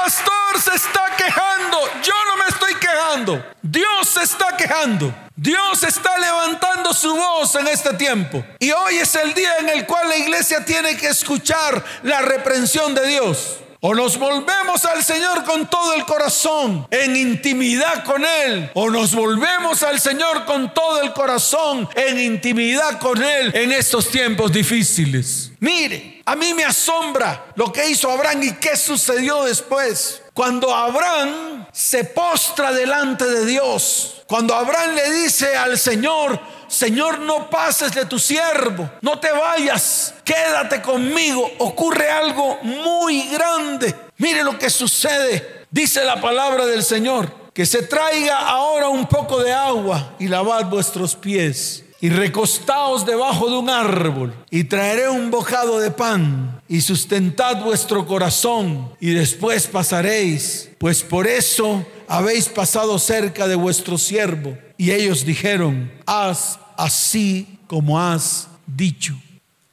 Pastor, 0.10 0.60
se 0.60 0.76
está 0.76 1.06
quejando. 1.16 1.78
Yo 2.02 2.14
no 2.26 2.38
me 2.38 2.46
estoy 2.50 2.74
quejando. 2.76 3.46
Dios 3.62 4.10
se 4.10 4.24
está 4.24 4.58
quejando. 4.58 5.14
Dios 5.36 5.84
está 5.84 6.18
levantando 6.18 6.94
su 6.94 7.16
voz 7.16 7.54
en 7.56 7.68
este 7.68 7.94
tiempo. 7.94 8.44
Y 8.60 8.72
hoy 8.72 8.98
es 8.98 9.14
el 9.16 9.34
día 9.36 9.58
en 9.60 9.70
el 9.70 9.86
cual 9.86 10.10
la 10.10 10.18
iglesia 10.18 10.66
tiene 10.66 10.98
que 10.98 11.08
escuchar 11.08 11.84
la 12.02 12.22
reprensión 12.22 12.96
de 12.96 13.06
Dios. 13.08 13.58
O 13.82 13.96
nos 13.96 14.18
volvemos 14.20 14.84
al 14.84 15.02
Señor 15.06 15.46
con 15.46 15.70
todo 15.70 15.94
el 15.94 16.04
corazón, 16.04 16.86
en 16.92 17.16
intimidad 17.16 18.04
con 18.04 18.26
Él. 18.26 18.70
O 18.74 18.90
nos 18.90 19.16
volvemos 19.16 19.84
al 19.84 20.02
Señor 20.02 20.44
con 20.44 20.74
todo 20.74 21.02
el 21.02 21.14
corazón, 21.14 21.88
en 21.96 22.20
intimidad 22.20 23.00
con 23.00 23.24
Él 23.24 23.52
en 23.56 23.72
estos 23.72 24.10
tiempos 24.10 24.52
difíciles. 24.52 25.52
Mire, 25.62 26.22
a 26.26 26.36
mí 26.36 26.54
me 26.54 26.66
asombra 26.66 27.46
lo 27.56 27.72
que 27.72 27.90
hizo 27.90 28.12
Abraham 28.12 28.44
y 28.44 28.52
qué 28.56 28.76
sucedió 28.76 29.46
después. 29.46 30.24
Cuando 30.34 30.76
Abraham 30.76 31.66
se 31.72 32.04
postra 32.04 32.74
delante 32.74 33.24
de 33.24 33.46
Dios, 33.46 34.24
cuando 34.28 34.56
Abraham 34.56 34.96
le 34.96 35.10
dice 35.24 35.56
al 35.56 35.80
Señor, 35.80 36.38
Señor, 36.70 37.20
no 37.20 37.50
pases 37.50 37.94
de 37.94 38.06
tu 38.06 38.20
siervo, 38.20 38.90
no 39.02 39.20
te 39.20 39.32
vayas, 39.32 40.14
quédate 40.24 40.82
conmigo, 40.82 41.50
ocurre 41.58 42.10
algo 42.10 42.60
muy 42.62 43.28
grande. 43.30 43.96
Mire 44.18 44.44
lo 44.44 44.58
que 44.58 44.70
sucede, 44.70 45.66
dice 45.72 46.04
la 46.06 46.22
palabra 46.22 46.66
del 46.66 46.84
Señor, 46.84 47.52
que 47.54 47.66
se 47.66 47.82
traiga 47.82 48.38
ahora 48.38 48.88
un 48.88 49.08
poco 49.08 49.42
de 49.42 49.52
agua 49.52 50.14
y 50.20 50.28
lavad 50.28 50.66
vuestros 50.66 51.16
pies 51.16 51.84
y 52.02 52.10
recostaos 52.10 53.06
debajo 53.06 53.50
de 53.50 53.58
un 53.58 53.70
árbol, 53.70 54.34
y 54.50 54.64
traeré 54.64 55.10
un 55.10 55.32
bocado 55.32 55.80
de 55.80 55.92
pan, 55.92 56.62
y 56.68 56.82
sustentad 56.82 57.64
vuestro 57.64 58.06
corazón, 58.06 58.90
y 59.00 59.12
después 59.12 59.68
pasaréis, 59.68 60.70
pues 60.78 61.04
por 61.04 61.28
eso 61.28 61.86
habéis 62.08 62.48
pasado 62.48 62.98
cerca 63.00 63.48
de 63.48 63.56
vuestro 63.56 63.98
siervo. 63.98 64.58
Y 64.78 64.92
ellos 64.92 65.26
dijeron, 65.26 65.92
haz 66.06 66.60
así 66.78 67.60
como 67.68 68.00
has 68.00 68.48
dicho. 68.66 69.20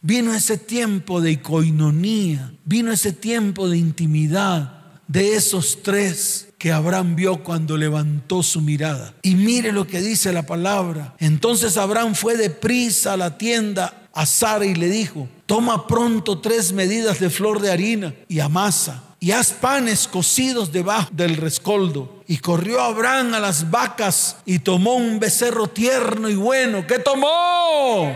Vino 0.00 0.35
ese 0.35 0.59
tiempo 0.59 1.21
de 1.21 1.40
coinonía, 1.40 2.52
vino 2.64 2.92
ese 2.92 3.12
tiempo 3.12 3.68
de 3.68 3.78
intimidad 3.78 5.00
de 5.09 5.35
esos 5.35 5.83
tres 5.83 6.49
que 6.66 6.73
Abraham 6.73 7.14
vio 7.14 7.44
cuando 7.44 7.76
levantó 7.76 8.42
su 8.42 8.61
mirada. 8.61 9.14
Y 9.23 9.37
mire 9.37 9.70
lo 9.70 9.87
que 9.87 10.00
dice 10.00 10.32
la 10.32 10.46
palabra. 10.46 11.14
Entonces 11.20 11.76
Abraham 11.76 12.16
fue 12.16 12.37
deprisa 12.37 13.12
a 13.12 13.16
la 13.16 13.38
tienda 13.38 14.08
a 14.12 14.26
Sara 14.26 14.66
y 14.66 14.75
le 14.75 14.88
dijo, 14.88 15.28
toma 15.46 15.87
pronto 15.87 16.40
tres 16.40 16.73
medidas 16.73 17.20
de 17.20 17.30
flor 17.30 17.61
de 17.61 17.70
harina 17.70 18.14
y 18.26 18.40
amasa 18.40 19.04
y 19.20 19.30
haz 19.30 19.52
panes 19.52 20.08
cocidos 20.08 20.73
debajo 20.73 21.08
del 21.12 21.37
rescoldo. 21.37 22.25
Y 22.26 22.38
corrió 22.38 22.80
Abraham 22.80 23.35
a 23.35 23.38
las 23.38 23.70
vacas 23.70 24.38
y 24.44 24.58
tomó 24.58 24.94
un 24.94 25.20
becerro 25.20 25.68
tierno 25.68 26.28
y 26.28 26.35
bueno. 26.35 26.85
¿Qué 26.85 26.99
tomó? 26.99 28.12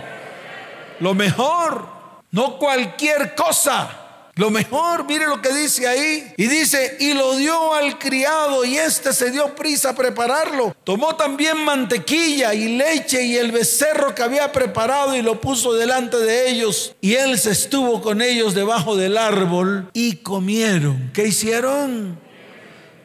Lo 0.99 1.15
mejor, 1.15 1.87
no 2.33 2.59
cualquier 2.59 3.37
cosa. 3.37 4.00
Lo 4.37 4.51
mejor, 4.51 5.05
mire 5.07 5.27
lo 5.27 5.43
que 5.43 5.53
dice 5.53 5.87
ahí. 5.87 6.33
Y 6.37 6.47
dice, 6.47 6.97
y 7.01 7.13
lo 7.13 7.37
dio 7.37 7.75
al 7.75 7.99
criado 7.99 8.65
y 8.65 8.79
éste 8.79 9.13
se 9.13 9.31
dio 9.31 9.55
prisa 9.55 9.91
a 9.91 9.95
prepararlo. 9.95 10.75
Tomó 10.85 11.17
también 11.17 11.65
mantequilla 11.65 12.55
y 12.55 12.77
leche 12.77 13.23
y 13.23 13.37
el 13.37 13.53
becerro 13.53 14.15
que 14.15 14.23
había 14.23 14.53
preparado 14.53 15.17
y 15.17 15.23
lo 15.23 15.41
puso 15.41 15.75
delante 15.75 16.17
de 16.19 16.51
ellos. 16.51 16.95
Y 17.01 17.15
él 17.15 17.39
se 17.39 17.51
estuvo 17.51 18.01
con 18.01 18.23
ellos 18.23 18.55
debajo 18.55 18.97
del 18.97 19.19
árbol 19.19 19.91
y 19.93 20.17
comieron. 20.17 21.11
¿Qué 21.13 21.27
hicieron? 21.27 22.19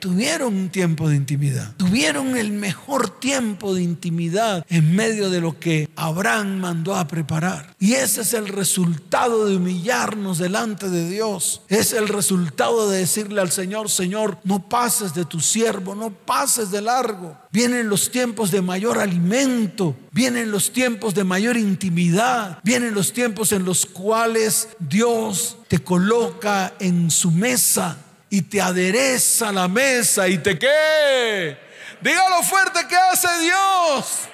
Tuvieron 0.06 0.56
un 0.56 0.70
tiempo 0.70 1.10
de 1.10 1.16
intimidad. 1.16 1.74
Tuvieron 1.78 2.38
el 2.38 2.52
mejor 2.52 3.20
tiempo 3.20 3.74
de 3.74 3.82
intimidad 3.82 4.64
en 4.70 4.96
medio 4.96 5.32
de 5.32 5.42
lo 5.42 5.60
que 5.60 5.90
Abraham 5.96 6.60
mandó 6.60 6.96
a 6.96 7.08
preparar. 7.08 7.76
Y 7.80 7.94
ese 7.94 8.22
es 8.22 8.36
el 8.36 8.48
resultado 8.48 9.48
de 9.48 9.56
humillarnos 9.56 10.38
delante 10.38 10.90
de 10.90 11.10
Dios. 11.10 11.64
Es 11.70 11.92
el 11.92 12.08
resultado 12.08 12.88
de 12.88 13.00
decirle 13.00 13.42
al 13.42 13.52
Señor, 13.52 13.90
Señor, 13.90 14.38
no 14.44 14.70
pases 14.70 15.16
de 15.16 15.26
tu 15.26 15.40
siervo, 15.40 15.96
no 15.96 16.12
pases 16.12 16.70
de 16.70 16.84
largo. 16.84 17.36
Vienen 17.52 17.90
los 17.90 18.12
tiempos 18.12 18.52
de 18.52 18.62
mayor 18.62 19.00
alimento, 19.00 19.96
vienen 20.12 20.52
los 20.52 20.72
tiempos 20.72 21.16
de 21.16 21.24
mayor 21.24 21.58
intimidad, 21.58 22.60
vienen 22.64 22.94
los 22.94 23.12
tiempos 23.12 23.52
en 23.54 23.66
los 23.66 23.88
cuales 23.88 24.68
Dios 24.78 25.58
te 25.68 25.80
coloca 25.80 26.76
en 26.80 27.10
su 27.10 27.32
mesa 27.32 28.05
y 28.30 28.42
te 28.44 28.62
adereza 28.62 29.52
la 29.52 29.68
mesa 29.68 30.28
y 30.28 30.38
te 30.38 30.58
qué. 30.58 31.58
Dígalo 32.02 32.44
fuerte 32.44 32.88
que 32.88 32.96
hace 32.96 33.28
Dios. 33.40 34.30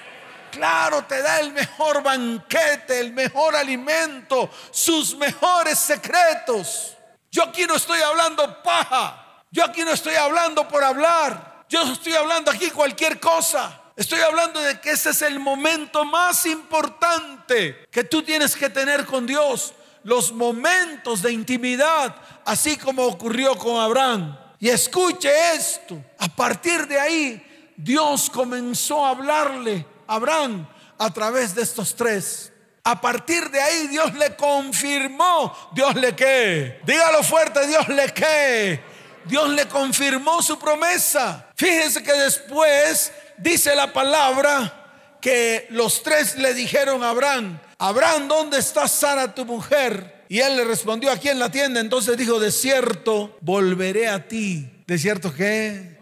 Claro, 0.50 1.04
te 1.04 1.22
da 1.22 1.40
el 1.40 1.52
mejor 1.52 2.02
banquete, 2.02 3.00
el 3.00 3.12
mejor 3.12 3.56
alimento, 3.56 4.50
sus 4.70 5.16
mejores 5.16 5.78
secretos. 5.78 6.96
Yo 7.30 7.44
aquí 7.44 7.64
no 7.64 7.76
estoy 7.76 8.00
hablando 8.02 8.62
paja. 8.62 9.44
Yo 9.50 9.64
aquí 9.64 9.82
no 9.82 9.92
estoy 9.92 10.14
hablando 10.14 10.68
por 10.68 10.84
hablar. 10.84 11.64
Yo 11.68 11.82
estoy 11.90 12.14
hablando 12.14 12.50
aquí 12.50 12.70
cualquier 12.70 13.18
cosa. 13.18 13.80
Estoy 13.96 14.20
hablando 14.20 14.60
de 14.60 14.80
que 14.80 14.90
ese 14.90 15.10
es 15.10 15.22
el 15.22 15.38
momento 15.38 16.04
más 16.04 16.44
importante 16.46 17.86
que 17.90 18.04
tú 18.04 18.22
tienes 18.22 18.56
que 18.56 18.70
tener 18.70 19.06
con 19.06 19.26
Dios 19.26 19.74
los 20.04 20.32
momentos 20.32 21.22
de 21.22 21.32
intimidad, 21.32 22.14
así 22.44 22.76
como 22.76 23.04
ocurrió 23.04 23.56
con 23.56 23.80
Abraham. 23.80 24.38
Y 24.58 24.68
escuche 24.68 25.30
esto, 25.54 26.02
a 26.18 26.28
partir 26.28 26.86
de 26.86 26.98
ahí 26.98 27.72
Dios 27.76 28.30
comenzó 28.30 29.04
a 29.04 29.10
hablarle 29.10 29.84
a 30.06 30.14
Abraham 30.14 30.68
a 30.98 31.10
través 31.10 31.54
de 31.54 31.62
estos 31.62 31.94
tres. 31.94 32.52
A 32.84 33.00
partir 33.00 33.48
de 33.50 33.60
ahí 33.60 33.86
Dios 33.88 34.14
le 34.14 34.34
confirmó, 34.36 35.56
Dios 35.72 35.94
le 35.94 36.14
qué, 36.14 36.80
dígalo 36.84 37.22
fuerte, 37.22 37.66
Dios 37.66 37.88
le 37.88 38.12
qué, 38.12 38.82
Dios 39.24 39.48
le 39.50 39.66
confirmó 39.66 40.42
su 40.42 40.58
promesa. 40.58 41.48
Fíjense 41.56 42.02
que 42.02 42.12
después 42.12 43.12
dice 43.38 43.74
la 43.76 43.92
palabra 43.92 45.18
que 45.20 45.68
los 45.70 46.02
tres 46.02 46.36
le 46.36 46.52
dijeron 46.54 47.04
a 47.04 47.10
Abraham, 47.10 47.60
Abraham, 47.82 48.28
¿dónde 48.28 48.60
está 48.60 48.86
Sara 48.86 49.34
tu 49.34 49.44
mujer? 49.44 50.22
Y 50.28 50.38
él 50.38 50.56
le 50.56 50.62
respondió, 50.62 51.10
aquí 51.10 51.28
en 51.28 51.40
la 51.40 51.50
tienda. 51.50 51.80
Entonces 51.80 52.16
dijo, 52.16 52.38
de 52.38 52.52
cierto, 52.52 53.36
volveré 53.40 54.06
a 54.06 54.28
ti. 54.28 54.70
¿De 54.86 54.96
cierto 54.98 55.34
qué? 55.34 55.98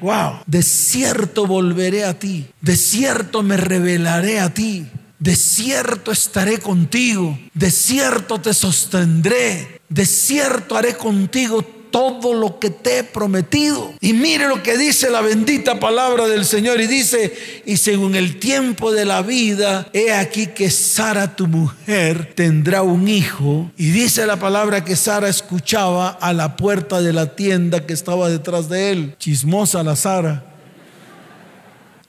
Wow, 0.00 0.40
de 0.44 0.64
cierto 0.64 1.46
volveré 1.46 2.04
a 2.04 2.18
ti. 2.18 2.48
De 2.60 2.74
cierto 2.74 3.44
me 3.44 3.56
revelaré 3.56 4.40
a 4.40 4.52
ti. 4.52 4.88
De 5.20 5.36
cierto 5.36 6.10
estaré 6.10 6.58
contigo. 6.58 7.38
De 7.54 7.70
cierto 7.70 8.40
te 8.40 8.52
sostendré. 8.52 9.80
De 9.88 10.04
cierto 10.04 10.76
haré 10.76 10.96
contigo 10.96 11.64
todo 11.96 12.34
lo 12.34 12.58
que 12.58 12.68
te 12.68 12.98
he 12.98 13.04
prometido. 13.04 13.94
Y 14.02 14.12
mire 14.12 14.48
lo 14.48 14.62
que 14.62 14.76
dice 14.76 15.08
la 15.08 15.22
bendita 15.22 15.80
palabra 15.80 16.26
del 16.28 16.44
Señor. 16.44 16.78
Y 16.78 16.86
dice, 16.86 17.32
y 17.64 17.78
según 17.78 18.14
el 18.14 18.38
tiempo 18.38 18.92
de 18.92 19.06
la 19.06 19.22
vida, 19.22 19.88
he 19.94 20.12
aquí 20.12 20.48
que 20.48 20.68
Sara, 20.68 21.34
tu 21.34 21.46
mujer, 21.46 22.34
tendrá 22.34 22.82
un 22.82 23.08
hijo. 23.08 23.70
Y 23.78 23.92
dice 23.92 24.26
la 24.26 24.36
palabra 24.36 24.84
que 24.84 24.94
Sara 24.94 25.30
escuchaba 25.30 26.10
a 26.10 26.34
la 26.34 26.58
puerta 26.58 27.00
de 27.00 27.14
la 27.14 27.34
tienda 27.34 27.86
que 27.86 27.94
estaba 27.94 28.28
detrás 28.28 28.68
de 28.68 28.90
él. 28.90 29.14
Chismosa 29.18 29.82
la 29.82 29.96
Sara. 29.96 30.44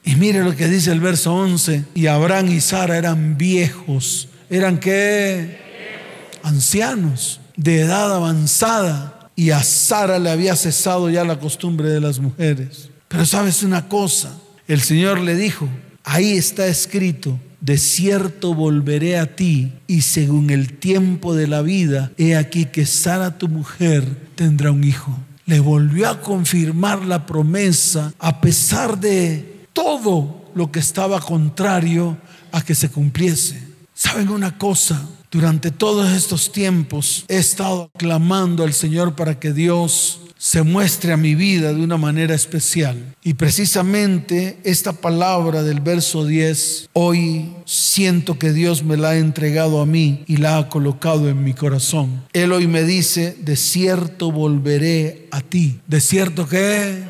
Y 0.04 0.16
mire 0.16 0.44
lo 0.44 0.54
que 0.54 0.68
dice 0.68 0.92
el 0.92 1.00
verso 1.00 1.34
11. 1.34 1.86
Y 1.96 2.08
Abraham 2.08 2.52
y 2.52 2.60
Sara 2.60 2.98
eran 2.98 3.38
viejos. 3.38 4.28
¿Eran 4.50 4.82
qué? 4.82 5.62
Ancianos, 6.44 7.40
de 7.56 7.80
edad 7.80 8.14
avanzada 8.14 9.17
y 9.38 9.52
a 9.52 9.62
Sara 9.62 10.18
le 10.18 10.32
había 10.32 10.56
cesado 10.56 11.12
ya 11.12 11.24
la 11.24 11.40
costumbre 11.40 11.90
de 11.90 12.02
las 12.02 12.20
mujeres. 12.20 12.90
Pero 13.08 13.24
sabes 13.24 13.62
una 13.62 13.88
cosa, 13.88 14.36
el 14.68 14.82
Señor 14.82 15.22
le 15.22 15.36
dijo, 15.36 15.70
ahí 16.04 16.32
está 16.32 16.66
escrito, 16.66 17.40
de 17.62 17.78
cierto 17.78 18.56
volveré 18.56 19.20
a 19.20 19.36
ti 19.36 19.74
y 19.86 20.02
según 20.02 20.50
el 20.50 20.74
tiempo 20.80 21.36
de 21.36 21.46
la 21.46 21.62
vida, 21.62 22.12
he 22.18 22.36
aquí 22.36 22.66
que 22.66 22.88
Sara 22.88 23.38
tu 23.38 23.48
mujer 23.48 24.04
tendrá 24.34 24.72
un 24.72 24.84
hijo. 24.84 25.16
Le 25.46 25.60
volvió 25.60 26.10
a 26.10 26.20
confirmar 26.20 27.06
la 27.06 27.28
promesa 27.28 28.14
a 28.18 28.42
pesar 28.42 29.00
de 29.00 29.68
todo 29.72 30.50
lo 30.56 30.72
que 30.72 30.80
estaba 30.80 31.22
contrario 31.22 32.18
a 32.52 32.64
que 32.64 32.74
se 32.74 32.90
cumpliese. 32.90 33.62
¿Saben 33.94 34.30
una 34.30 34.58
cosa? 34.58 35.08
Durante 35.30 35.72
todos 35.72 36.14
estos 36.14 36.54
tiempos 36.54 37.26
he 37.28 37.38
estado 37.38 37.92
clamando 37.98 38.64
al 38.64 38.74
Señor 38.74 39.16
para 39.16 39.38
que 39.40 39.52
Dios 39.52 40.22
se 40.38 40.62
muestre 40.62 41.12
a 41.12 41.18
mi 41.18 41.36
vida 41.36 41.74
de 41.74 41.82
una 41.82 41.98
manera 41.98 42.34
especial. 42.34 43.16
Y 43.24 43.34
precisamente 43.34 44.60
esta 44.64 44.94
palabra 44.94 45.64
del 45.64 45.82
verso 45.82 46.26
10, 46.26 46.90
hoy 46.94 47.54
siento 47.66 48.40
que 48.40 48.54
Dios 48.54 48.84
me 48.84 48.96
la 48.96 49.10
ha 49.10 49.18
entregado 49.18 49.82
a 49.82 49.86
mí 49.86 50.24
y 50.28 50.38
la 50.38 50.60
ha 50.60 50.70
colocado 50.70 51.28
en 51.28 51.44
mi 51.44 51.54
corazón. 51.54 52.24
Él 52.32 52.54
hoy 52.54 52.68
me 52.68 52.84
dice, 52.84 53.36
de 53.42 53.58
cierto 53.58 54.32
volveré 54.32 55.28
a 55.32 55.42
ti. 55.42 55.82
¿De 55.88 56.00
cierto 56.00 56.48
que? 56.48 57.04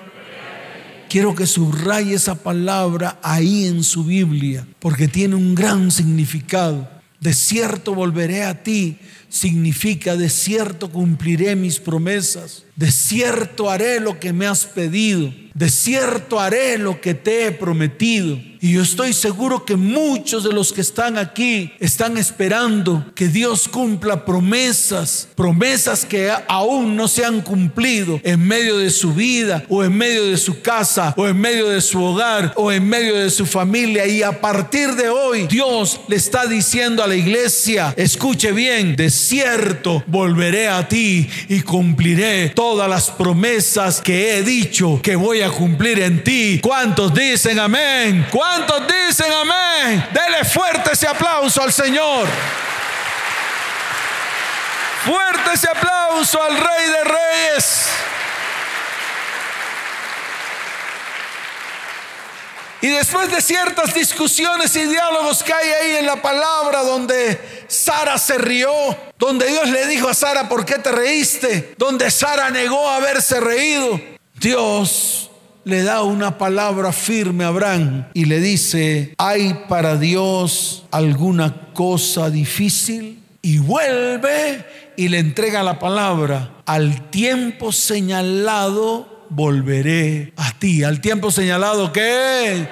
Quiero 1.09 1.35
que 1.35 1.45
subraye 1.45 2.15
esa 2.15 2.35
palabra 2.35 3.19
ahí 3.21 3.65
en 3.65 3.83
su 3.83 4.03
Biblia, 4.03 4.67
porque 4.79 5.07
tiene 5.07 5.35
un 5.35 5.55
gran 5.55 5.91
significado. 5.91 6.96
De 7.19 7.33
cierto 7.33 7.95
volveré 7.95 8.43
a 8.43 8.61
ti 8.63 8.99
significa 9.29 10.15
de 10.15 10.29
cierto 10.29 10.91
cumpliré 10.91 11.55
mis 11.55 11.79
promesas. 11.79 12.66
De 12.77 12.91
cierto 12.91 13.71
haré 13.71 13.99
lo 13.99 14.19
que 14.19 14.33
me 14.33 14.45
has 14.45 14.65
pedido. 14.65 15.33
de 15.55 15.71
cierto 15.71 16.39
haré 16.39 16.77
lo 16.77 17.01
que 17.01 17.15
te 17.15 17.47
he 17.47 17.51
prometido. 17.51 18.37
Y 18.59 18.73
yo 18.73 18.81
estoy 18.81 19.13
seguro 19.13 19.65
que 19.65 19.75
muchos 19.75 20.43
de 20.43 20.51
los 20.51 20.73
que 20.73 20.81
están 20.81 21.17
aquí 21.17 21.71
están 21.79 22.17
esperando 22.17 23.05
que 23.15 23.27
Dios 23.27 23.67
cumpla 23.67 24.25
promesas, 24.25 25.27
promesas 25.35 26.05
que 26.05 26.31
aún 26.47 26.95
no 26.95 27.07
se 27.07 27.23
han 27.23 27.41
cumplido 27.41 28.19
en 28.23 28.47
medio 28.47 28.77
de 28.77 28.89
su 28.89 29.13
vida 29.13 29.63
o 29.69 29.83
en 29.83 29.95
medio 29.95 30.25
de 30.25 30.37
su 30.37 30.61
casa 30.61 31.13
o 31.17 31.27
en 31.27 31.39
medio 31.39 31.69
de 31.69 31.81
su 31.81 32.03
hogar 32.03 32.53
o 32.55 32.71
en 32.71 32.87
medio 32.87 33.15
de 33.15 33.29
su 33.29 33.45
familia. 33.45 34.07
Y 34.07 34.23
a 34.23 34.41
partir 34.41 34.95
de 34.95 35.09
hoy 35.09 35.47
Dios 35.47 36.01
le 36.07 36.15
está 36.15 36.47
diciendo 36.47 37.03
a 37.03 37.07
la 37.07 37.15
iglesia, 37.15 37.93
escuche 37.95 38.51
bien, 38.51 38.95
de 38.95 39.09
cierto 39.09 40.03
volveré 40.07 40.67
a 40.67 40.87
ti 40.87 41.27
y 41.47 41.61
cumpliré 41.61 42.49
todas 42.67 42.89
las 42.89 43.09
promesas 43.09 44.01
que 44.01 44.35
he 44.35 44.43
dicho 44.43 44.99
que 45.01 45.15
voy 45.15 45.41
a 45.41 45.49
cumplir 45.49 46.01
en 46.01 46.21
ti. 46.21 46.59
¿Cuántos 46.61 47.13
dicen 47.13 47.57
amén? 47.59 48.27
¿Cuántos 48.29 48.83
dicen 48.85 49.31
amén? 49.31 50.05
Dele 50.11 50.43
fuerte 50.43 50.91
ese 50.91 51.07
aplauso 51.07 51.61
al 51.61 51.71
Señor. 51.71 52.27
Fuerte 55.05 55.53
ese 55.53 55.69
aplauso 55.69 56.43
al 56.43 56.57
Rey 56.57 56.89
de 56.89 57.03
Reyes. 57.05 57.87
Y 62.87 62.89
después 62.89 63.29
de 63.29 63.41
ciertas 63.41 63.93
discusiones 63.93 64.73
y 64.77 64.85
diálogos 64.85 65.43
que 65.43 65.51
hay 65.51 65.67
ahí 65.67 65.95
en 65.97 66.05
la 66.05 66.21
palabra 66.21 66.83
donde 66.83 67.37
Sara 67.67 68.17
se 68.17 68.37
rió, 68.37 68.71
donde 69.19 69.45
Dios 69.45 69.69
le 69.69 69.87
dijo 69.87 70.07
a 70.07 70.13
Sara, 70.13 70.47
¿por 70.47 70.63
qué 70.63 70.75
te 70.75 70.93
reíste? 70.93 71.75
Donde 71.77 72.09
Sara 72.09 72.49
negó 72.49 72.87
haberse 72.87 73.41
reído, 73.41 73.99
Dios 74.39 75.29
le 75.65 75.83
da 75.83 76.01
una 76.03 76.37
palabra 76.37 76.93
firme 76.93 77.43
a 77.43 77.47
Abraham 77.49 78.07
y 78.13 78.23
le 78.23 78.39
dice, 78.39 79.13
¿hay 79.17 79.65
para 79.67 79.97
Dios 79.97 80.85
alguna 80.89 81.73
cosa 81.73 82.29
difícil? 82.29 83.21
Y 83.41 83.57
vuelve 83.57 84.65
y 84.95 85.09
le 85.09 85.19
entrega 85.19 85.61
la 85.61 85.77
palabra, 85.77 86.53
al 86.65 87.09
tiempo 87.09 87.73
señalado 87.73 89.25
volveré 89.29 90.31
a 90.37 90.46
ti. 90.59 90.83
Al 90.83 91.01
tiempo 91.01 91.31
señalado, 91.31 91.91
¿qué? 91.91 92.67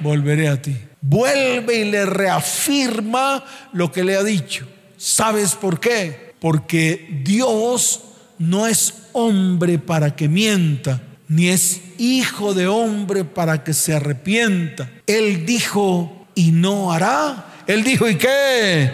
Volveré 0.00 0.48
a 0.48 0.60
ti. 0.60 0.76
Vuelve 1.00 1.76
y 1.76 1.84
le 1.90 2.06
reafirma 2.06 3.44
lo 3.72 3.90
que 3.90 4.04
le 4.04 4.16
ha 4.16 4.22
dicho. 4.22 4.66
¿Sabes 4.96 5.54
por 5.54 5.80
qué? 5.80 6.34
Porque 6.40 7.22
Dios 7.24 8.00
no 8.38 8.66
es 8.66 8.94
hombre 9.12 9.78
para 9.78 10.14
que 10.14 10.28
mienta 10.28 11.00
ni 11.30 11.48
es 11.48 11.80
hijo 11.98 12.54
de 12.54 12.66
hombre 12.66 13.22
para 13.22 13.62
que 13.62 13.72
se 13.72 13.94
arrepienta. 13.94 14.90
Él 15.06 15.46
dijo 15.46 16.26
y 16.34 16.50
no 16.50 16.90
hará. 16.90 17.46
Él 17.68 17.84
dijo 17.84 18.08
y 18.08 18.16
qué. 18.16 18.90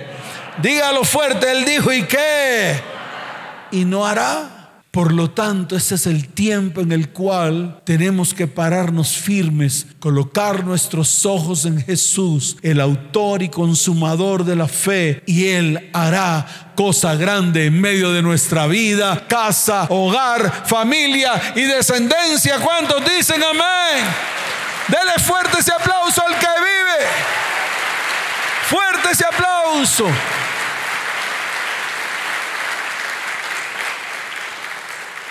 Dígalo 0.63 1.03
fuerte, 1.03 1.51
él 1.51 1.65
dijo 1.65 1.91
y 1.91 2.03
qué. 2.03 2.79
Y 3.73 3.87
no 3.87 4.05
hará. 4.05 4.56
Por 4.97 5.13
lo 5.13 5.29
tanto, 5.29 5.77
ese 5.77 5.97
es 5.97 6.07
el 6.07 6.29
tiempo 6.29 6.81
en 6.81 6.91
el 6.91 7.11
cual 7.11 7.83
tenemos 7.85 8.33
que 8.33 8.47
pararnos 8.47 9.15
firmes, 9.15 9.87
colocar 9.99 10.65
nuestros 10.65 11.27
ojos 11.27 11.67
en 11.67 11.85
Jesús, 11.85 12.57
el 12.63 12.81
autor 12.81 13.43
y 13.43 13.51
consumador 13.51 14.43
de 14.43 14.57
la 14.57 14.69
fe, 14.69 15.23
y 15.27 15.49
Él 15.49 15.91
hará 15.93 16.73
cosa 16.75 17.15
grande 17.15 17.67
en 17.67 17.79
medio 17.79 18.11
de 18.11 18.23
nuestra 18.23 18.67
vida, 18.69 19.27
casa, 19.29 19.87
hogar, 19.91 20.65
familia 20.65 21.53
y 21.55 21.65
descendencia. 21.65 22.59
¿Cuántos 22.61 23.05
dicen 23.05 23.43
amén? 23.43 24.03
Dele 24.89 25.23
fuerte 25.23 25.59
ese 25.61 25.73
aplauso 25.73 26.23
al 26.27 26.39
que 26.39 26.47
vive. 26.47 27.07
Fuerte 28.71 29.11
ese 29.11 29.27
aplauso. 29.27 30.07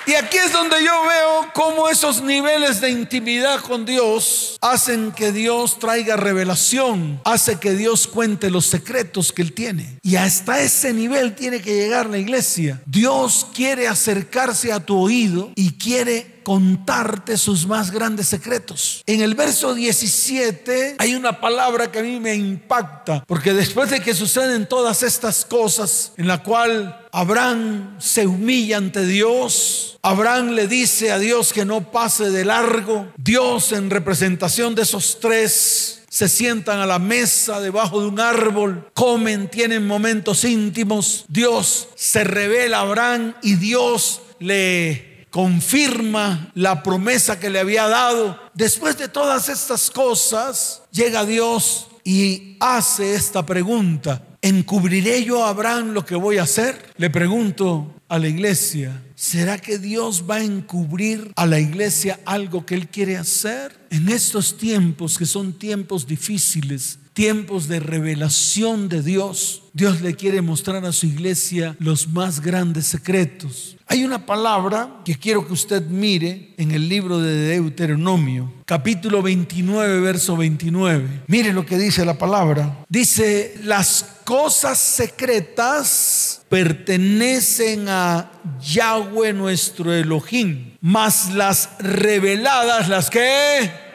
Y 0.08 0.14
aquí 0.14 0.38
es 0.38 0.52
donde 0.52 0.84
yo 0.84 0.92
veo 1.08 1.52
cómo 1.54 1.90
esos 1.90 2.22
niveles 2.22 2.80
de 2.80 2.92
intimidad 2.92 3.62
con 3.62 3.86
Dios 3.86 4.58
hacen 4.62 5.12
que 5.12 5.32
Dios 5.32 5.80
traiga 5.80 6.16
revelación, 6.16 7.20
hace 7.24 7.60
que 7.60 7.72
Dios 7.72 8.06
cuente 8.06 8.52
los 8.52 8.68
secretos 8.68 9.34
que 9.34 9.42
Él 9.42 9.54
tiene. 9.54 9.98
Y 10.04 10.16
hasta 10.18 10.60
ese 10.60 10.94
nivel 10.94 11.34
tiene 11.34 11.60
que 11.60 11.74
llegar 11.74 12.08
la 12.08 12.20
iglesia. 12.20 12.82
Dios 12.86 13.48
quiere 13.56 13.88
acercarse 13.88 14.72
a 14.72 14.80
tu 14.80 14.96
oído 14.96 15.52
y 15.56 15.72
quiere 15.74 16.36
contarte 16.46 17.38
sus 17.38 17.66
más 17.66 17.90
grandes 17.90 18.28
secretos. 18.28 19.02
En 19.08 19.22
el 19.22 19.34
verso 19.34 19.74
17 19.74 20.98
hay 21.00 21.16
una 21.16 21.42
palabra 21.42 21.92
que 21.92 22.00
a 22.00 22.04
mí 22.04 22.20
me 22.20 22.36
impacta, 22.36 23.24
porque 23.26 23.54
después 23.54 23.90
de 23.90 24.00
que 24.02 24.14
suceden 24.14 24.70
todas 24.70 25.02
estas 25.02 25.44
cosas, 25.44 26.12
en 26.18 26.28
la 26.28 26.44
cual 26.44 27.05
Abraham 27.16 27.96
se 27.98 28.28
humilla 28.28 28.76
ante 28.76 29.06
Dios, 29.06 29.98
Abraham 30.02 30.50
le 30.50 30.68
dice 30.68 31.14
a 31.14 31.18
Dios 31.18 31.54
que 31.54 31.64
no 31.64 31.90
pase 31.90 32.30
de 32.30 32.44
largo, 32.44 33.08
Dios 33.16 33.72
en 33.72 33.90
representación 33.90 34.76
de 34.76 34.82
esos 34.82 35.22
tres 35.22 36.04
se 36.10 36.28
sientan 36.28 36.80
a 36.80 36.86
la 36.86 37.00
mesa 37.00 37.62
debajo 37.62 38.02
de 38.02 38.08
un 38.08 38.20
árbol, 38.20 38.92
comen, 38.94 39.50
tienen 39.50 39.88
momentos 39.88 40.44
íntimos. 40.44 41.24
Dios 41.30 41.88
se 41.96 42.26
revela 42.26 42.80
a 42.80 42.82
Abraham 42.82 43.34
y 43.42 43.56
Dios 43.56 44.22
le 44.40 45.26
confirma 45.30 46.52
la 46.54 46.84
promesa 46.84 47.40
que 47.40 47.50
le 47.50 47.60
había 47.60 47.88
dado. 47.88 48.38
Después 48.54 48.98
de 48.98 49.08
todas 49.08 49.48
estas 49.48 49.90
cosas, 49.90 50.82
llega 50.92 51.26
Dios 51.26 51.88
y 52.04 52.58
hace 52.60 53.16
esta 53.16 53.46
pregunta. 53.46 54.22
¿Encubriré 54.46 55.26
yo 55.26 55.44
a 55.44 55.50
Abraham 55.50 55.94
lo 55.94 56.06
que 56.06 56.16
voy 56.16 56.38
a 56.38 56.44
hacer? 56.44 56.94
Le 56.98 57.10
pregunto 57.10 57.96
a 58.08 58.20
la 58.20 58.28
iglesia, 58.28 59.04
¿será 59.16 59.58
que 59.58 59.80
Dios 59.80 60.26
va 60.30 60.36
a 60.36 60.44
encubrir 60.44 61.32
a 61.36 61.48
la 61.48 61.60
iglesia 61.60 62.20
algo 62.28 62.64
que 62.64 62.76
Él 62.76 62.88
quiere 62.88 63.18
hacer? 63.18 63.76
En 63.90 64.08
estos 64.08 64.56
tiempos 64.56 65.18
que 65.18 65.26
son 65.26 65.54
tiempos 65.54 66.06
difíciles, 66.06 67.00
tiempos 67.14 67.68
de 67.68 67.80
revelación 67.80 68.88
de 68.88 69.02
Dios, 69.02 69.64
Dios 69.74 70.02
le 70.02 70.14
quiere 70.14 70.44
mostrar 70.44 70.86
a 70.86 70.92
su 70.92 71.08
iglesia 71.08 71.76
los 71.80 72.10
más 72.10 72.40
grandes 72.40 72.86
secretos. 72.86 73.75
Hay 73.88 74.04
una 74.04 74.26
palabra 74.26 75.02
que 75.06 75.16
quiero 75.16 75.46
que 75.46 75.54
usted 75.54 75.84
mire 75.84 76.54
en 76.58 76.72
el 76.72 76.90
libro 76.90 77.20
de 77.20 77.50
Deuteronomio, 77.50 78.52
capítulo 78.66 79.22
29, 79.22 80.00
verso 80.00 80.36
29. 80.36 81.24
Mire 81.28 81.54
lo 81.54 81.66
que 81.68 81.78
dice 81.78 82.04
la 82.04 82.18
palabra. 82.18 82.84
Dice, 82.90 83.56
las 83.64 84.04
cosas 84.24 84.80
secretas 84.80 86.42
pertenecen 86.50 87.88
a 87.88 88.32
Yahweh 88.60 89.34
nuestro 89.34 89.94
Elohim, 89.94 90.78
mas 90.82 91.32
las 91.34 91.70
reveladas, 91.80 92.90
las 92.90 93.10
que... 93.12 93.86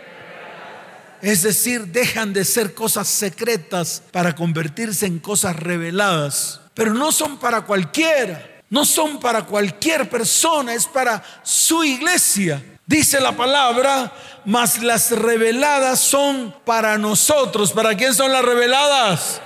Es 1.20 1.42
decir, 1.42 1.88
dejan 1.88 2.32
de 2.32 2.44
ser 2.44 2.74
cosas 2.74 3.08
secretas 3.08 4.02
para 4.12 4.34
convertirse 4.34 5.04
en 5.04 5.18
cosas 5.18 5.56
reveladas. 5.56 6.60
Pero 6.74 6.94
no 6.94 7.12
son 7.12 7.38
para 7.38 7.66
cualquiera 7.66 8.49
no 8.70 8.84
son 8.84 9.18
para 9.20 9.44
cualquier 9.44 10.08
persona, 10.08 10.72
es 10.74 10.86
para 10.86 11.22
su 11.42 11.84
iglesia. 11.84 12.62
Dice 12.86 13.20
la 13.20 13.32
palabra, 13.32 14.12
mas 14.44 14.82
las 14.82 15.10
reveladas 15.10 16.00
son 16.00 16.54
para 16.64 16.96
nosotros. 16.96 17.72
¿Para 17.72 17.96
quién 17.96 18.14
son 18.14 18.32
las 18.32 18.44
reveladas? 18.44 19.40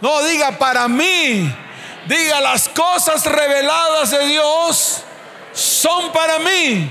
No, 0.00 0.22
diga 0.24 0.58
para 0.58 0.88
mí. 0.88 1.52
Diga 2.08 2.40
las 2.40 2.68
cosas 2.68 3.26
reveladas 3.26 4.10
de 4.12 4.26
Dios 4.26 5.02
son 5.52 6.12
para 6.12 6.38
mí. 6.38 6.90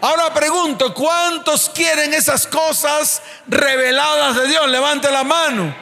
Ahora 0.00 0.32
pregunto, 0.32 0.94
¿cuántos 0.94 1.68
quieren 1.68 2.14
esas 2.14 2.46
cosas 2.46 3.22
reveladas 3.46 4.36
de 4.36 4.48
Dios? 4.48 4.68
Levante 4.68 5.10
la 5.10 5.24
mano. 5.24 5.74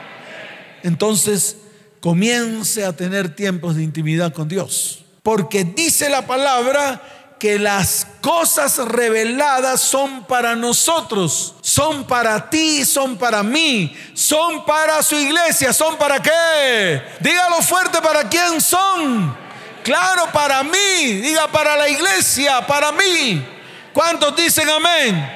Entonces, 0.82 1.56
comience 2.00 2.84
a 2.84 2.92
tener 2.92 3.34
tiempos 3.34 3.76
de 3.76 3.84
intimidad 3.84 4.32
con 4.32 4.48
Dios. 4.48 5.04
Porque 5.28 5.62
dice 5.62 6.08
la 6.08 6.26
palabra 6.26 7.36
que 7.38 7.58
las 7.58 8.06
cosas 8.22 8.78
reveladas 8.78 9.78
son 9.78 10.24
para 10.24 10.56
nosotros, 10.56 11.54
son 11.60 12.04
para 12.04 12.48
ti, 12.48 12.82
son 12.86 13.18
para 13.18 13.42
mí, 13.42 13.94
son 14.14 14.64
para 14.64 15.02
su 15.02 15.16
iglesia, 15.16 15.74
son 15.74 15.98
para 15.98 16.22
qué. 16.22 17.02
Dígalo 17.20 17.60
fuerte, 17.60 18.00
¿para 18.00 18.26
quién 18.26 18.58
son? 18.58 19.36
Claro, 19.84 20.32
para 20.32 20.62
mí, 20.62 21.20
diga 21.20 21.46
para 21.48 21.76
la 21.76 21.90
iglesia, 21.90 22.66
para 22.66 22.90
mí. 22.90 23.46
¿Cuántos 23.92 24.34
dicen 24.34 24.70
amén? 24.70 25.30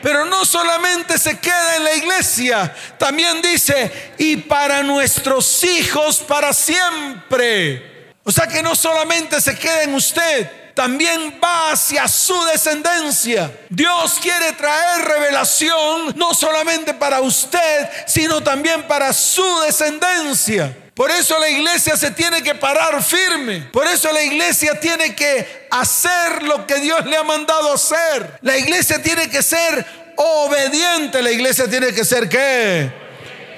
Pero 0.00 0.24
no 0.24 0.46
solamente 0.46 1.18
se 1.18 1.38
queda 1.38 1.76
en 1.76 1.84
la 1.84 1.94
iglesia, 1.96 2.74
también 2.96 3.42
dice, 3.42 4.14
y 4.16 4.38
para 4.38 4.82
nuestros 4.82 5.62
hijos 5.64 6.20
para 6.20 6.54
siempre. 6.54 7.92
O 8.24 8.32
sea 8.32 8.46
que 8.46 8.62
no 8.62 8.74
solamente 8.74 9.40
se 9.40 9.54
queda 9.56 9.82
en 9.82 9.94
usted, 9.94 10.50
también 10.74 11.38
va 11.42 11.72
hacia 11.72 12.08
su 12.08 12.42
descendencia. 12.46 13.52
Dios 13.68 14.18
quiere 14.20 14.52
traer 14.52 15.04
revelación 15.04 16.14
no 16.16 16.34
solamente 16.34 16.94
para 16.94 17.20
usted, 17.20 17.88
sino 18.06 18.42
también 18.42 18.86
para 18.88 19.12
su 19.12 19.60
descendencia. 19.60 20.76
Por 20.94 21.10
eso 21.10 21.38
la 21.38 21.50
iglesia 21.50 21.96
se 21.96 22.12
tiene 22.12 22.42
que 22.42 22.54
parar 22.54 23.02
firme. 23.02 23.68
Por 23.72 23.86
eso 23.86 24.10
la 24.12 24.22
iglesia 24.22 24.78
tiene 24.80 25.14
que 25.14 25.66
hacer 25.70 26.44
lo 26.44 26.66
que 26.66 26.76
Dios 26.76 27.04
le 27.04 27.16
ha 27.16 27.24
mandado 27.24 27.72
hacer. 27.72 28.38
La 28.42 28.56
iglesia 28.56 29.02
tiene 29.02 29.28
que 29.28 29.42
ser 29.42 29.84
obediente. 30.16 31.20
La 31.20 31.30
iglesia 31.30 31.68
tiene 31.68 31.92
que 31.92 32.04
ser 32.04 32.28
qué? 32.28 33.03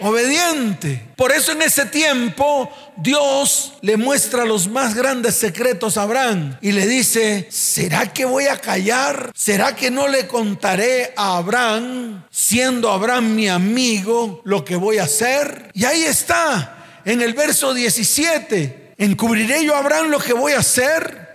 Obediente. 0.01 1.03
Por 1.17 1.33
eso 1.33 1.53
en 1.53 1.63
ese 1.63 1.87
tiempo 1.87 2.71
Dios 2.97 3.75
le 3.81 3.97
muestra 3.97 4.45
los 4.45 4.69
más 4.69 4.95
grandes 4.95 5.35
secretos 5.35 5.97
a 5.97 6.03
Abraham 6.03 6.57
y 6.61 6.73
le 6.73 6.87
dice, 6.87 7.47
¿será 7.51 8.13
que 8.13 8.25
voy 8.25 8.47
a 8.47 8.59
callar? 8.59 9.33
¿Será 9.35 9.75
que 9.75 9.91
no 9.91 10.09
le 10.09 10.27
contaré 10.27 11.13
a 11.17 11.37
Abraham, 11.37 12.25
siendo 12.31 12.91
Abraham 12.91 13.35
mi 13.35 13.49
amigo, 13.49 14.41
lo 14.45 14.65
que 14.65 14.77
voy 14.77 14.99
a 14.99 15.05
hacer? 15.05 15.71
Y 15.75 15.85
ahí 15.85 16.05
está, 16.05 17.01
en 17.05 17.23
el 17.23 17.35
verso 17.35 17.73
17, 17.73 18.95
¿encubriré 18.99 19.65
yo 19.65 19.75
a 19.75 19.79
Abraham 19.79 20.09
lo 20.09 20.19
que 20.19 20.33
voy 20.33 20.53
a 20.53 20.59
hacer? 20.59 21.27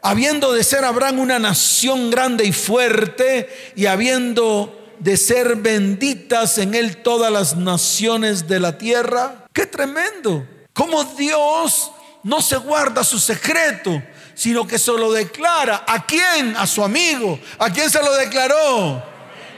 Habiendo 0.00 0.52
de 0.52 0.62
ser 0.62 0.84
Abraham 0.84 1.18
una 1.18 1.38
nación 1.38 2.10
grande 2.10 2.44
y 2.44 2.52
fuerte 2.52 3.48
y 3.74 3.86
habiendo 3.86 4.78
de 5.00 5.16
ser 5.16 5.56
benditas 5.56 6.58
en 6.58 6.74
él 6.74 6.98
todas 6.98 7.32
las 7.32 7.56
naciones 7.56 8.48
de 8.48 8.60
la 8.60 8.78
tierra. 8.78 9.46
Qué 9.52 9.66
tremendo. 9.66 10.46
Como 10.72 11.04
Dios 11.04 11.90
no 12.22 12.42
se 12.42 12.56
guarda 12.56 13.04
su 13.04 13.18
secreto, 13.18 14.02
sino 14.34 14.66
que 14.66 14.78
se 14.78 14.92
lo 14.92 15.12
declara. 15.12 15.84
¿A 15.86 16.04
quién? 16.04 16.56
A 16.56 16.66
su 16.66 16.82
amigo. 16.82 17.38
¿A 17.58 17.70
quién 17.70 17.90
se 17.90 18.02
lo 18.02 18.14
declaró? 18.16 19.02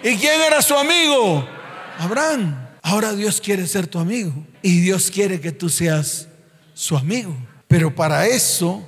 ¿Y 0.03 0.17
quién 0.17 0.41
era 0.41 0.63
su 0.63 0.75
amigo? 0.75 1.47
Abraham. 1.99 2.69
Ahora 2.83 3.13
Dios 3.13 3.41
quiere 3.41 3.67
ser 3.67 3.87
tu 3.87 3.99
amigo 3.99 4.33
y 4.63 4.81
Dios 4.81 5.11
quiere 5.11 5.41
que 5.41 5.53
tú 5.53 5.69
seas 5.69 6.29
su 6.73 6.97
amigo. 6.97 7.37
Pero 7.69 7.95
para 7.95 8.27
eso 8.27 8.83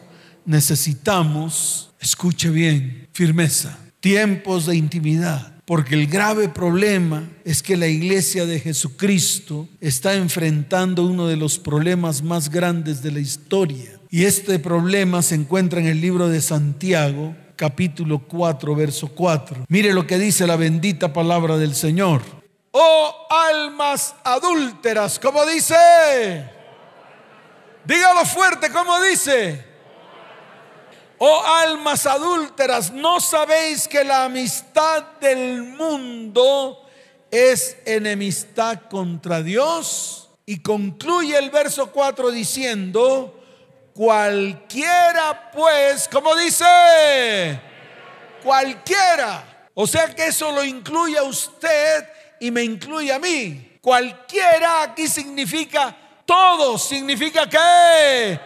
necesitamos, 0.47 1.91
escuche 2.01 2.49
bien, 2.49 3.09
firmeza, 3.13 3.79
tiempos 4.01 4.67
de 4.67 4.77
intimidad 4.77 5.52
porque 5.65 5.95
el 5.95 6.07
grave 6.07 6.49
problema 6.49 7.29
es 7.45 7.63
que 7.63 7.77
la 7.77 7.87
iglesia 7.87 8.47
de 8.47 8.59
Jesucristo 8.59 9.69
está 9.81 10.15
enfrentando 10.15 11.07
uno 11.07 11.29
de 11.29 11.37
los 11.37 11.59
problemas 11.59 12.23
más 12.23 12.51
grandes 12.51 13.03
de 13.03 13.13
la 13.13 13.21
historia. 13.21 14.01
Y 14.11 14.25
este 14.25 14.59
problema 14.59 15.23
se 15.23 15.37
encuentra 15.37 15.81
en 15.81 15.87
el 15.87 16.01
libro 16.01 16.29
de 16.29 16.41
Santiago, 16.41 17.35
capítulo 17.57 18.19
4, 18.27 18.75
verso 18.75 19.09
4. 19.09 19.65
Mire 19.69 19.95
lo 19.95 20.07
que 20.07 20.19
dice 20.19 20.47
la 20.47 20.57
bendita 20.57 21.13
palabra 21.13 21.57
del 21.57 21.75
Señor. 21.75 22.23
Oh 22.73 23.15
almas 23.31 24.15
adúlteras, 24.25 25.19
como 25.19 25.47
dice. 25.47 25.75
Dígalo 27.85 28.25
fuerte, 28.25 28.71
como 28.71 29.01
dice 29.01 29.72
Oh 31.25 31.41
almas 31.47 32.05
adúlteras, 32.05 32.91
¿no 32.91 33.21
sabéis 33.21 33.87
que 33.87 34.03
la 34.03 34.25
amistad 34.25 35.05
del 35.21 35.63
mundo 35.63 36.85
es 37.31 37.77
enemistad 37.85 38.81
contra 38.91 39.41
Dios? 39.41 40.31
Y 40.45 40.61
concluye 40.63 41.39
el 41.39 41.51
verso 41.51 41.93
4 41.93 42.33
diciendo, 42.33 43.41
cualquiera 43.95 45.53
pues, 45.53 46.09
como 46.09 46.35
dice, 46.35 47.61
cualquiera. 48.43 49.69
O 49.75 49.87
sea 49.87 50.13
que 50.13 50.27
eso 50.27 50.51
lo 50.51 50.65
incluye 50.65 51.19
a 51.19 51.23
usted 51.23 52.05
y 52.41 52.51
me 52.51 52.65
incluye 52.65 53.13
a 53.13 53.21
mí. 53.21 53.79
Cualquiera 53.81 54.83
aquí 54.83 55.07
significa 55.07 55.97
todos, 56.27 56.83
significa 56.83 57.49
que 57.49 58.41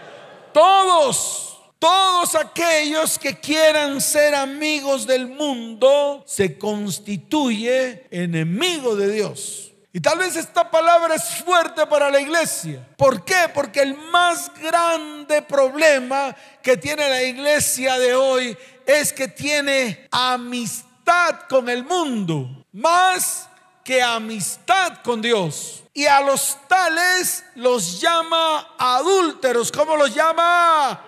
todos 0.52 1.55
todos 1.86 2.34
aquellos 2.34 3.16
que 3.16 3.38
quieran 3.38 4.00
ser 4.00 4.34
amigos 4.34 5.06
del 5.06 5.28
mundo 5.28 6.24
se 6.26 6.58
constituye 6.58 8.08
enemigo 8.10 8.96
de 8.96 9.12
Dios. 9.12 9.70
Y 9.92 10.00
tal 10.00 10.18
vez 10.18 10.34
esta 10.34 10.68
palabra 10.68 11.14
es 11.14 11.44
fuerte 11.44 11.86
para 11.86 12.10
la 12.10 12.20
iglesia. 12.20 12.84
¿Por 12.96 13.24
qué? 13.24 13.48
Porque 13.54 13.82
el 13.82 13.96
más 14.10 14.50
grande 14.60 15.42
problema 15.42 16.34
que 16.60 16.76
tiene 16.76 17.08
la 17.08 17.22
iglesia 17.22 17.96
de 18.00 18.16
hoy 18.16 18.58
es 18.84 19.12
que 19.12 19.28
tiene 19.28 20.08
amistad 20.10 21.42
con 21.48 21.68
el 21.68 21.84
mundo, 21.84 22.64
más 22.72 23.48
que 23.84 24.02
amistad 24.02 25.02
con 25.04 25.22
Dios. 25.22 25.84
Y 25.94 26.06
a 26.06 26.20
los 26.20 26.58
tales 26.66 27.44
los 27.54 28.00
llama 28.00 28.74
adúlteros. 28.76 29.70
¿Cómo 29.70 29.96
los 29.96 30.12
llama? 30.12 31.00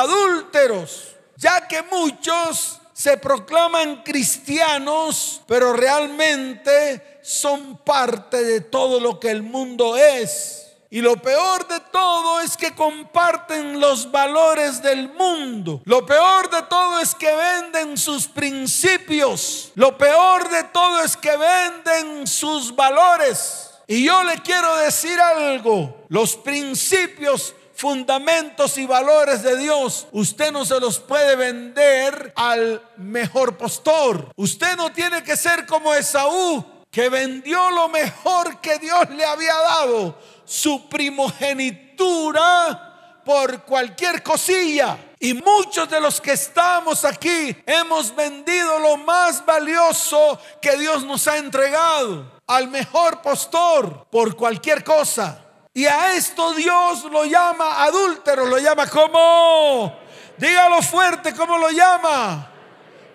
Adúlteros, 0.00 1.16
ya 1.36 1.68
que 1.68 1.82
muchos 1.82 2.80
se 2.94 3.18
proclaman 3.18 4.02
cristianos, 4.02 5.42
pero 5.46 5.74
realmente 5.74 7.20
son 7.22 7.76
parte 7.78 8.42
de 8.42 8.60
todo 8.62 9.00
lo 9.00 9.20
que 9.20 9.30
el 9.30 9.42
mundo 9.42 9.96
es. 9.96 10.58
Y 10.88 11.00
lo 11.00 11.16
peor 11.16 11.66
de 11.68 11.80
todo 11.90 12.40
es 12.40 12.56
que 12.56 12.74
comparten 12.74 13.80
los 13.80 14.10
valores 14.10 14.82
del 14.82 15.08
mundo. 15.14 15.80
Lo 15.84 16.04
peor 16.04 16.50
de 16.50 16.62
todo 16.62 17.00
es 17.00 17.14
que 17.14 17.34
venden 17.34 17.96
sus 17.96 18.28
principios. 18.28 19.72
Lo 19.74 19.96
peor 19.96 20.50
de 20.50 20.64
todo 20.64 21.02
es 21.02 21.16
que 21.16 21.34
venden 21.36 22.26
sus 22.26 22.76
valores. 22.76 23.70
Y 23.86 24.04
yo 24.04 24.22
le 24.22 24.38
quiero 24.42 24.76
decir 24.76 25.18
algo. 25.18 26.04
Los 26.08 26.36
principios 26.36 27.54
fundamentos 27.82 28.78
y 28.78 28.86
valores 28.86 29.42
de 29.42 29.56
Dios, 29.56 30.06
usted 30.12 30.52
no 30.52 30.64
se 30.64 30.78
los 30.78 31.00
puede 31.00 31.34
vender 31.34 32.32
al 32.36 32.80
mejor 32.96 33.56
postor. 33.56 34.30
Usted 34.36 34.76
no 34.76 34.92
tiene 34.92 35.24
que 35.24 35.36
ser 35.36 35.66
como 35.66 35.92
Esaú, 35.92 36.64
que 36.92 37.08
vendió 37.08 37.72
lo 37.72 37.88
mejor 37.88 38.60
que 38.60 38.78
Dios 38.78 39.10
le 39.10 39.24
había 39.24 39.56
dado, 39.56 40.16
su 40.44 40.88
primogenitura, 40.88 43.18
por 43.24 43.64
cualquier 43.64 44.22
cosilla. 44.22 44.96
Y 45.18 45.34
muchos 45.34 45.90
de 45.90 46.00
los 46.00 46.20
que 46.20 46.34
estamos 46.34 47.04
aquí 47.04 47.56
hemos 47.66 48.14
vendido 48.14 48.78
lo 48.78 48.96
más 48.98 49.44
valioso 49.44 50.38
que 50.60 50.76
Dios 50.76 51.02
nos 51.02 51.26
ha 51.26 51.36
entregado 51.36 52.30
al 52.46 52.68
mejor 52.68 53.20
postor 53.22 54.06
por 54.08 54.36
cualquier 54.36 54.84
cosa. 54.84 55.48
Y 55.74 55.86
a 55.86 56.14
esto 56.14 56.52
Dios 56.52 57.04
lo 57.04 57.24
llama 57.24 57.82
adúltero, 57.82 58.44
lo 58.44 58.58
llama 58.58 58.86
como, 58.88 59.98
dígalo 60.36 60.82
fuerte, 60.82 61.34
¿cómo 61.34 61.56
lo 61.56 61.70
llama? 61.70 62.50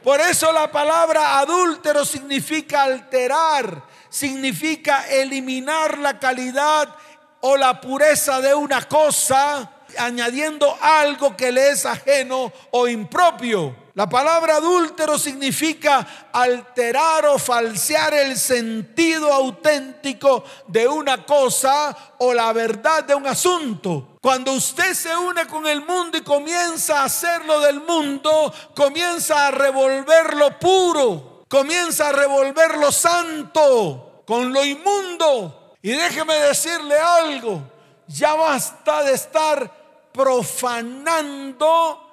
Por 0.03 0.19
eso 0.21 0.51
la 0.51 0.71
palabra 0.71 1.37
adúltero 1.37 2.03
significa 2.03 2.81
alterar, 2.83 3.83
significa 4.09 5.07
eliminar 5.07 5.99
la 5.99 6.17
calidad 6.17 6.95
o 7.41 7.57
la 7.57 7.79
pureza 7.79 8.41
de 8.41 8.55
una 8.55 8.87
cosa, 8.87 9.71
añadiendo 9.99 10.75
algo 10.81 11.37
que 11.37 11.51
le 11.51 11.69
es 11.69 11.85
ajeno 11.85 12.51
o 12.71 12.87
impropio. 12.87 13.86
La 13.97 14.07
palabra 14.07 14.57
adúltero 14.57 15.17
significa 15.17 16.29
alterar 16.31 17.25
o 17.25 17.39
falsear 17.39 18.13
el 18.13 18.37
sentido 18.37 19.33
auténtico 19.33 20.43
de 20.67 20.87
una 20.87 21.25
cosa 21.25 21.97
o 22.19 22.31
la 22.31 22.53
verdad 22.53 23.05
de 23.05 23.15
un 23.15 23.25
asunto. 23.25 24.19
Cuando 24.21 24.53
usted 24.53 24.93
se 24.93 25.17
une 25.17 25.47
con 25.47 25.65
el 25.65 25.83
mundo 25.83 26.15
y 26.15 26.21
comienza 26.21 27.01
a 27.01 27.05
hacerlo 27.05 27.59
del 27.59 27.81
mundo, 27.81 28.53
comienza 28.75 29.47
a 29.47 29.51
revolver 29.51 30.35
lo 30.35 30.59
puro, 30.59 31.45
comienza 31.49 32.09
a 32.09 32.11
revolver 32.11 32.77
lo 32.77 32.91
santo 32.91 34.21
con 34.27 34.53
lo 34.53 34.63
inmundo. 34.63 35.73
Y 35.81 35.93
déjeme 35.93 36.35
decirle 36.35 36.99
algo, 36.99 37.63
ya 38.05 38.35
basta 38.35 39.01
de 39.01 39.13
estar 39.13 40.11
profanando 40.13 40.73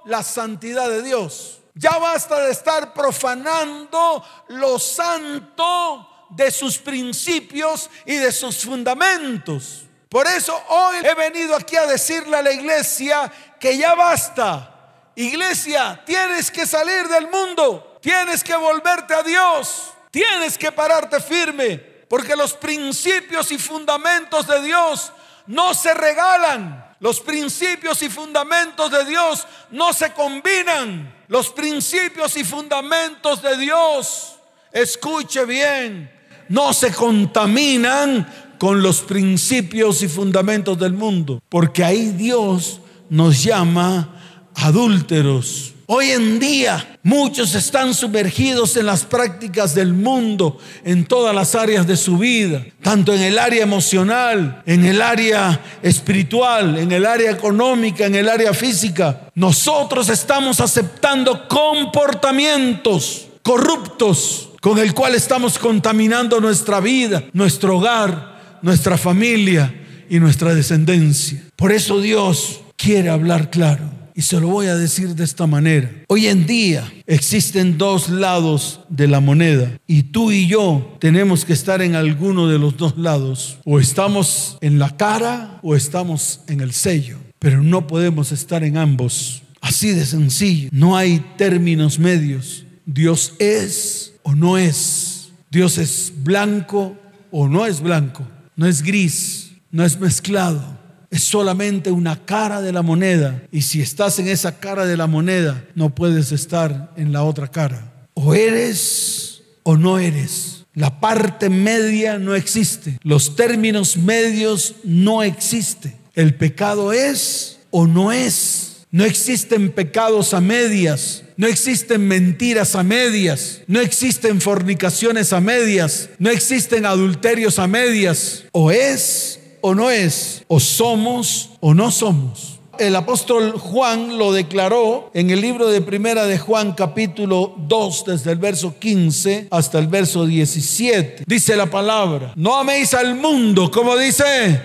la 0.06 0.22
santidad 0.22 0.88
de 0.88 1.02
Dios. 1.02 1.60
Ya 1.74 1.98
basta 1.98 2.40
de 2.40 2.52
estar 2.52 2.94
profanando 2.94 4.24
lo 4.48 4.78
santo 4.78 6.26
de 6.30 6.50
sus 6.50 6.78
principios 6.78 7.90
y 8.06 8.16
de 8.16 8.30
sus 8.30 8.64
fundamentos. 8.64 9.82
Por 10.08 10.26
eso 10.28 10.56
hoy 10.68 10.96
he 11.02 11.14
venido 11.14 11.56
aquí 11.56 11.76
a 11.76 11.86
decirle 11.86 12.36
a 12.36 12.42
la 12.42 12.52
iglesia 12.52 13.30
que 13.58 13.76
ya 13.76 13.94
basta. 13.94 14.70
Iglesia, 15.16 16.02
tienes 16.06 16.50
que 16.50 16.66
salir 16.66 17.08
del 17.08 17.28
mundo, 17.28 17.98
tienes 18.00 18.44
que 18.44 18.54
volverte 18.54 19.14
a 19.14 19.22
Dios, 19.22 19.92
tienes 20.10 20.58
que 20.58 20.70
pararte 20.72 21.20
firme, 21.20 21.78
porque 22.08 22.36
los 22.36 22.54
principios 22.54 23.50
y 23.50 23.58
fundamentos 23.58 24.46
de 24.46 24.62
Dios 24.62 25.12
no 25.46 25.74
se 25.74 25.94
regalan, 25.94 26.83
Los 27.04 27.20
principios 27.20 28.00
y 28.00 28.08
fundamentos 28.08 28.90
de 28.90 29.04
Dios 29.04 29.46
no 29.70 29.92
se 29.92 30.14
combinan. 30.14 31.14
Los 31.28 31.50
principios 31.50 32.34
y 32.38 32.44
fundamentos 32.44 33.42
de 33.42 33.58
Dios, 33.58 34.36
escuche 34.72 35.44
bien, 35.44 36.10
no 36.48 36.72
se 36.72 36.94
contaminan 36.94 38.56
con 38.58 38.82
los 38.82 39.02
principios 39.02 40.02
y 40.02 40.08
fundamentos 40.08 40.78
del 40.78 40.94
mundo, 40.94 41.42
porque 41.50 41.84
ahí 41.84 42.08
Dios 42.08 42.80
nos 43.10 43.44
llama 43.44 44.08
adúlteros. 44.54 45.73
Hoy 45.96 46.10
en 46.10 46.40
día 46.40 46.98
muchos 47.04 47.54
están 47.54 47.94
sumergidos 47.94 48.76
en 48.76 48.86
las 48.86 49.04
prácticas 49.04 49.76
del 49.76 49.94
mundo 49.94 50.58
en 50.82 51.04
todas 51.04 51.32
las 51.32 51.54
áreas 51.54 51.86
de 51.86 51.96
su 51.96 52.18
vida, 52.18 52.66
tanto 52.82 53.14
en 53.14 53.22
el 53.22 53.38
área 53.38 53.62
emocional, 53.62 54.60
en 54.66 54.84
el 54.86 55.00
área 55.00 55.60
espiritual, 55.84 56.78
en 56.78 56.90
el 56.90 57.06
área 57.06 57.30
económica, 57.30 58.06
en 58.06 58.16
el 58.16 58.28
área 58.28 58.52
física. 58.52 59.30
Nosotros 59.36 60.08
estamos 60.08 60.58
aceptando 60.58 61.46
comportamientos 61.46 63.28
corruptos 63.42 64.48
con 64.60 64.80
el 64.80 64.94
cual 64.94 65.14
estamos 65.14 65.60
contaminando 65.60 66.40
nuestra 66.40 66.80
vida, 66.80 67.22
nuestro 67.32 67.76
hogar, 67.76 68.58
nuestra 68.62 68.98
familia 68.98 69.72
y 70.10 70.18
nuestra 70.18 70.56
descendencia. 70.56 71.40
Por 71.54 71.70
eso 71.70 72.00
Dios 72.00 72.62
quiere 72.76 73.10
hablar 73.10 73.48
claro. 73.48 73.93
Y 74.16 74.22
se 74.22 74.40
lo 74.40 74.46
voy 74.46 74.66
a 74.66 74.76
decir 74.76 75.16
de 75.16 75.24
esta 75.24 75.48
manera. 75.48 75.90
Hoy 76.06 76.28
en 76.28 76.46
día 76.46 76.90
existen 77.04 77.76
dos 77.76 78.08
lados 78.08 78.80
de 78.88 79.08
la 79.08 79.18
moneda 79.18 79.76
y 79.88 80.04
tú 80.04 80.30
y 80.30 80.46
yo 80.46 80.96
tenemos 81.00 81.44
que 81.44 81.52
estar 81.52 81.82
en 81.82 81.96
alguno 81.96 82.46
de 82.46 82.60
los 82.60 82.76
dos 82.76 82.96
lados. 82.96 83.58
O 83.64 83.80
estamos 83.80 84.56
en 84.60 84.78
la 84.78 84.96
cara 84.96 85.58
o 85.64 85.74
estamos 85.74 86.42
en 86.46 86.60
el 86.60 86.72
sello. 86.72 87.18
Pero 87.40 87.60
no 87.60 87.88
podemos 87.88 88.30
estar 88.30 88.62
en 88.62 88.76
ambos. 88.76 89.42
Así 89.60 89.90
de 89.90 90.06
sencillo. 90.06 90.68
No 90.70 90.96
hay 90.96 91.18
términos 91.36 91.98
medios. 91.98 92.66
Dios 92.86 93.34
es 93.40 94.14
o 94.22 94.36
no 94.36 94.58
es. 94.58 95.30
Dios 95.50 95.76
es 95.76 96.12
blanco 96.22 96.96
o 97.32 97.48
no 97.48 97.66
es 97.66 97.80
blanco. 97.80 98.24
No 98.54 98.66
es 98.66 98.80
gris. 98.80 99.50
No 99.72 99.84
es 99.84 99.98
mezclado 99.98 100.83
es 101.14 101.22
solamente 101.22 101.92
una 101.92 102.24
cara 102.24 102.60
de 102.60 102.72
la 102.72 102.82
moneda. 102.82 103.40
Y 103.52 103.62
si 103.62 103.80
estás 103.80 104.18
en 104.18 104.26
esa 104.26 104.58
cara 104.58 104.84
de 104.84 104.96
la 104.96 105.06
moneda, 105.06 105.64
no 105.76 105.94
puedes 105.94 106.32
estar 106.32 106.92
en 106.96 107.12
la 107.12 107.22
otra 107.22 107.46
cara. 107.46 108.08
O 108.14 108.34
eres 108.34 109.42
o 109.62 109.76
no 109.76 110.00
eres. 110.00 110.64
La 110.74 110.98
parte 110.98 111.50
media 111.50 112.18
no 112.18 112.34
existe. 112.34 112.98
Los 113.04 113.36
términos 113.36 113.96
medios 113.96 114.74
no 114.82 115.22
existen. 115.22 115.94
El 116.14 116.34
pecado 116.34 116.92
es 116.92 117.60
o 117.70 117.86
no 117.86 118.10
es. 118.10 118.86
No 118.90 119.04
existen 119.04 119.70
pecados 119.70 120.34
a 120.34 120.40
medias. 120.40 121.22
No 121.36 121.46
existen 121.46 122.08
mentiras 122.08 122.74
a 122.74 122.82
medias. 122.82 123.60
No 123.68 123.78
existen 123.78 124.40
fornicaciones 124.40 125.32
a 125.32 125.40
medias. 125.40 126.08
No 126.18 126.30
existen 126.30 126.84
adulterios 126.84 127.60
a 127.60 127.68
medias. 127.68 128.42
O 128.50 128.72
es 128.72 129.38
o 129.66 129.74
no 129.74 129.90
es, 129.90 130.44
o 130.46 130.60
somos 130.60 131.52
o 131.60 131.72
no 131.72 131.90
somos. 131.90 132.60
El 132.78 132.94
apóstol 132.96 133.52
Juan 133.52 134.18
lo 134.18 134.30
declaró 134.30 135.10
en 135.14 135.30
el 135.30 135.40
libro 135.40 135.68
de 135.68 135.80
Primera 135.80 136.26
de 136.26 136.38
Juan 136.38 136.72
capítulo 136.72 137.54
2 137.56 138.04
desde 138.08 138.32
el 138.32 138.38
verso 138.38 138.78
15 138.78 139.48
hasta 139.50 139.78
el 139.78 139.86
verso 139.86 140.26
17. 140.26 141.24
Dice 141.26 141.56
la 141.56 141.64
palabra, 141.64 142.34
no 142.36 142.56
améis 142.56 142.92
al 142.92 143.14
mundo, 143.14 143.70
como 143.70 143.96
dice, 143.96 144.60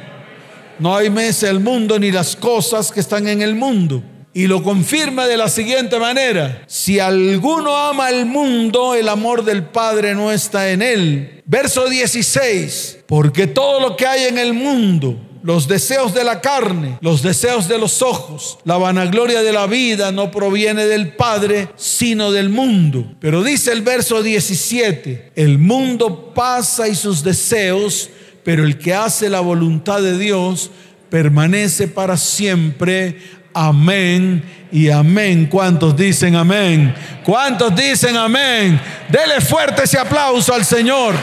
no 0.80 0.98
améis 0.98 1.46
al 1.46 1.62
mundo 1.62 1.98
ni 1.98 2.12
las 2.12 2.36
cosas 2.36 2.92
que 2.92 3.00
están 3.00 3.26
en 3.30 3.42
el 3.42 3.56
mundo. 3.56 4.04
Y 4.40 4.48
lo 4.48 4.64
confirma 4.64 5.28
de 5.28 5.36
la 5.36 5.50
siguiente 5.50 6.00
manera, 6.00 6.64
si 6.66 6.98
alguno 6.98 7.76
ama 7.76 8.08
al 8.08 8.26
mundo, 8.26 8.96
el 8.96 9.10
amor 9.10 9.44
del 9.44 9.64
Padre 9.64 10.16
no 10.16 10.32
está 10.32 10.72
en 10.72 10.82
él. 10.82 11.42
Verso 11.46 11.90
16, 11.90 13.00
porque 13.06 13.48
todo 13.48 13.82
lo 13.82 13.98
que 13.98 14.08
hay 14.08 14.28
en 14.28 14.38
el 14.38 14.54
mundo, 14.54 15.20
los 15.44 15.68
deseos 15.68 16.14
de 16.14 16.24
la 16.24 16.40
carne, 16.40 17.00
los 17.02 17.22
deseos 17.22 17.68
de 17.68 17.80
los 17.80 18.02
ojos, 18.02 18.60
la 18.64 18.78
vanagloria 18.78 19.42
de 19.42 19.52
la 19.52 19.68
vida 19.68 20.14
no 20.14 20.32
proviene 20.32 20.86
del 20.86 21.18
Padre, 21.18 21.68
sino 21.76 22.32
del 22.32 22.48
mundo. 22.48 23.12
Pero 23.20 23.44
dice 23.44 23.74
el 23.74 23.82
verso 23.82 24.24
17, 24.24 25.34
el 25.36 25.58
mundo 25.58 26.34
pasa 26.34 26.88
y 26.88 26.96
sus 26.96 27.26
deseos, 27.26 28.10
pero 28.46 28.64
el 28.64 28.78
que 28.78 28.94
hace 28.94 29.28
la 29.28 29.42
voluntad 29.42 30.02
de 30.02 30.18
Dios 30.18 30.72
permanece 31.10 31.88
para 31.88 32.18
siempre. 32.18 33.18
Amén 33.54 34.44
y 34.72 34.90
amén. 34.90 35.48
¿Cuántos 35.48 35.96
dicen 35.96 36.36
amén? 36.36 36.94
¿Cuántos 37.24 37.76
dicen 37.76 38.16
amén? 38.16 38.80
Dele 39.10 39.42
fuerte 39.42 39.84
ese 39.84 39.98
aplauso 39.98 40.54
al 40.54 40.66
Señor. 40.66 41.16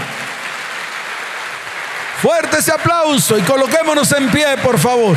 Fuerte 2.20 2.58
ese 2.58 2.72
aplauso 2.72 3.38
y 3.38 3.42
coloquémonos 3.42 4.10
en 4.12 4.30
pie, 4.30 4.56
por 4.62 4.78
favor. 4.78 5.16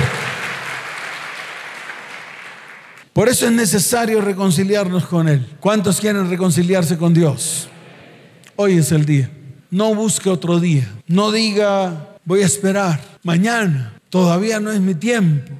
Por 3.13 3.27
eso 3.27 3.45
es 3.45 3.51
necesario 3.51 4.21
reconciliarnos 4.21 5.05
con 5.05 5.27
Él. 5.27 5.45
¿Cuántos 5.59 5.99
quieren 5.99 6.29
reconciliarse 6.29 6.97
con 6.97 7.13
Dios? 7.13 7.67
Hoy 8.55 8.77
es 8.77 8.91
el 8.91 9.05
día. 9.05 9.29
No 9.71 9.93
busque 9.93 10.29
otro 10.29 10.59
día. 10.59 10.89
No 11.07 11.31
diga, 11.31 12.15
voy 12.25 12.43
a 12.43 12.45
esperar. 12.45 13.01
Mañana. 13.23 13.93
Todavía 14.09 14.59
no 14.59 14.71
es 14.71 14.79
mi 14.79 14.95
tiempo. 14.95 15.51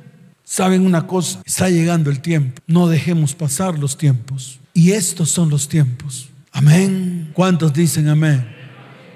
Saben 0.52 0.84
una 0.84 1.06
cosa, 1.06 1.44
está 1.46 1.70
llegando 1.70 2.10
el 2.10 2.22
tiempo. 2.22 2.60
No 2.66 2.88
dejemos 2.88 3.36
pasar 3.36 3.78
los 3.78 4.00
tiempos. 4.00 4.60
Y 4.74 4.94
estos 4.94 5.30
son 5.30 5.52
los 5.52 5.70
tiempos. 5.70 6.30
Amén. 6.52 7.30
¿Cuántos 7.36 7.72
dicen 7.72 8.08
amén? 8.08 8.48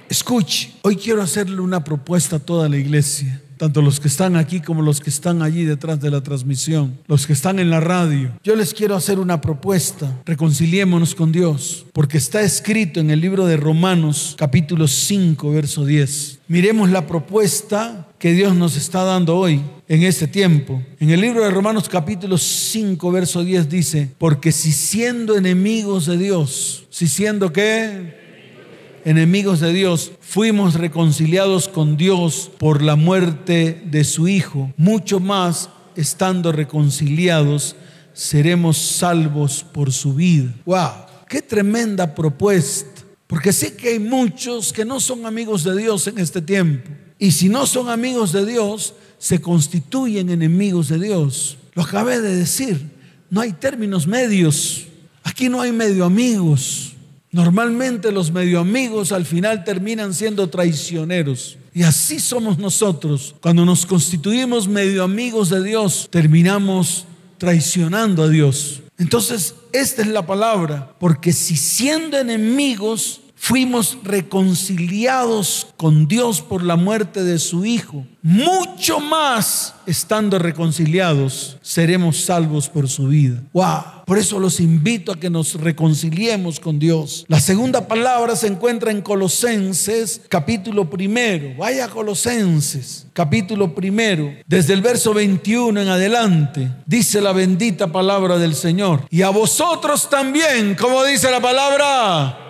Escuche, 0.07 0.75
hoy 0.83 0.95
quiero 0.95 1.23
hacerle 1.23 1.59
una 1.59 1.83
propuesta 1.83 2.35
a 2.35 2.39
toda 2.39 2.69
la 2.69 2.77
iglesia 2.77 3.41
tanto 3.63 3.81
los 3.81 4.01
que 4.01 4.09
están 4.09 4.35
aquí 4.35 4.59
como 4.59 4.81
los 4.81 4.99
que 4.99 5.09
están 5.09 5.41
allí 5.41 5.63
detrás 5.63 6.01
de 6.01 6.11
la 6.11 6.21
transmisión, 6.21 6.99
los 7.07 7.25
que 7.25 7.31
están 7.31 7.59
en 7.59 7.69
la 7.69 7.79
radio. 7.79 8.31
Yo 8.43 8.57
les 8.57 8.73
quiero 8.73 8.93
hacer 8.93 9.19
una 9.19 9.39
propuesta. 9.39 10.21
Reconciliémonos 10.25 11.15
con 11.15 11.31
Dios, 11.31 11.85
porque 11.93 12.17
está 12.17 12.41
escrito 12.41 12.99
en 12.99 13.09
el 13.09 13.21
libro 13.21 13.45
de 13.45 13.55
Romanos 13.55 14.35
capítulo 14.37 14.87
5, 14.87 15.51
verso 15.51 15.85
10. 15.85 16.39
Miremos 16.49 16.89
la 16.89 17.07
propuesta 17.07 18.07
que 18.23 18.31
Dios 18.31 18.55
nos 18.55 18.77
está 18.77 19.03
dando 19.03 19.35
hoy 19.35 19.61
en 19.89 20.03
este 20.03 20.27
tiempo. 20.27 20.81
En 21.01 21.09
el 21.09 21.19
libro 21.19 21.43
de 21.43 21.51
Romanos 21.51 21.89
capítulo 21.89 22.37
5, 22.37 23.11
verso 23.11 23.43
10 23.43 23.67
dice, 23.67 24.09
porque 24.17 24.53
si 24.53 24.71
siendo 24.71 25.35
enemigos 25.35 26.05
de 26.05 26.17
Dios, 26.17 26.85
si 26.89 27.09
siendo 27.09 27.51
que 27.51 29.01
enemigos 29.03 29.59
de 29.59 29.73
Dios, 29.73 30.13
fuimos 30.21 30.75
reconciliados 30.75 31.67
con 31.67 31.97
Dios 31.97 32.49
por 32.59 32.81
la 32.81 32.95
muerte 32.95 33.83
de 33.87 34.05
su 34.05 34.29
Hijo, 34.29 34.71
mucho 34.77 35.19
más 35.19 35.69
estando 35.97 36.53
reconciliados, 36.53 37.75
seremos 38.13 38.77
salvos 38.77 39.65
por 39.69 39.91
su 39.91 40.13
vida. 40.13 40.49
¡Wow! 40.63 40.91
¡Qué 41.27 41.41
tremenda 41.41 42.15
propuesta! 42.15 43.01
Porque 43.27 43.51
sé 43.51 43.75
que 43.75 43.89
hay 43.89 43.99
muchos 43.99 44.71
que 44.71 44.85
no 44.85 45.01
son 45.01 45.25
amigos 45.25 45.65
de 45.65 45.75
Dios 45.75 46.07
en 46.07 46.19
este 46.19 46.41
tiempo. 46.41 46.89
Y 47.23 47.31
si 47.31 47.47
no 47.47 47.65
son 47.65 47.87
amigos 47.87 48.33
de 48.33 48.45
Dios, 48.45 48.95
se 49.17 49.39
constituyen 49.39 50.29
enemigos 50.29 50.89
de 50.89 50.99
Dios. 50.99 51.57
Lo 51.73 51.83
acabé 51.83 52.19
de 52.19 52.35
decir. 52.35 52.91
No 53.29 53.39
hay 53.39 53.53
términos 53.53 54.05
medios. 54.05 54.87
Aquí 55.23 55.47
no 55.47 55.61
hay 55.61 55.71
medio 55.71 56.03
amigos. 56.03 56.95
Normalmente 57.31 58.11
los 58.11 58.29
medio 58.29 58.59
amigos 58.59 59.13
al 59.13 59.25
final 59.25 59.63
terminan 59.63 60.13
siendo 60.13 60.49
traicioneros. 60.49 61.57
Y 61.73 61.83
así 61.83 62.19
somos 62.19 62.57
nosotros. 62.59 63.35
Cuando 63.39 63.63
nos 63.63 63.85
constituimos 63.85 64.67
medio 64.67 65.01
amigos 65.01 65.47
de 65.47 65.63
Dios, 65.63 66.09
terminamos 66.11 67.05
traicionando 67.37 68.23
a 68.23 68.27
Dios. 68.27 68.81
Entonces, 68.97 69.55
esta 69.71 70.01
es 70.01 70.09
la 70.09 70.25
palabra, 70.25 70.93
porque 70.99 71.31
si 71.31 71.55
siendo 71.55 72.19
enemigos 72.19 73.21
fuimos 73.43 73.97
reconciliados 74.03 75.67
con 75.75 76.07
Dios 76.07 76.39
por 76.39 76.63
la 76.63 76.77
muerte 76.77 77.25
de 77.25 77.39
su 77.39 77.65
Hijo, 77.65 78.05
mucho 78.21 79.01
más 79.01 79.75
estando 79.85 80.39
reconciliados 80.39 81.57
seremos 81.61 82.21
salvos 82.21 82.69
por 82.69 82.87
su 82.87 83.07
vida. 83.09 83.43
Wow. 83.51 84.03
Por 84.05 84.17
eso 84.17 84.39
los 84.39 84.61
invito 84.61 85.11
a 85.11 85.19
que 85.19 85.29
nos 85.29 85.55
reconciliemos 85.55 86.61
con 86.61 86.79
Dios. 86.79 87.25
La 87.27 87.41
segunda 87.41 87.85
palabra 87.85 88.37
se 88.37 88.47
encuentra 88.47 88.91
en 88.91 89.01
Colosenses 89.01 90.21
capítulo 90.29 90.89
primero. 90.89 91.53
Vaya 91.57 91.89
Colosenses 91.89 93.07
capítulo 93.11 93.75
primero. 93.75 94.33
Desde 94.47 94.73
el 94.73 94.81
verso 94.81 95.13
21 95.13 95.81
en 95.81 95.89
adelante 95.89 96.71
dice 96.85 97.19
la 97.19 97.33
bendita 97.33 97.91
palabra 97.91 98.37
del 98.37 98.55
Señor. 98.55 99.05
Y 99.09 99.21
a 99.21 99.31
vosotros 99.31 100.09
también, 100.09 100.75
como 100.75 101.03
dice 101.03 101.29
la 101.29 101.41
palabra, 101.41 102.42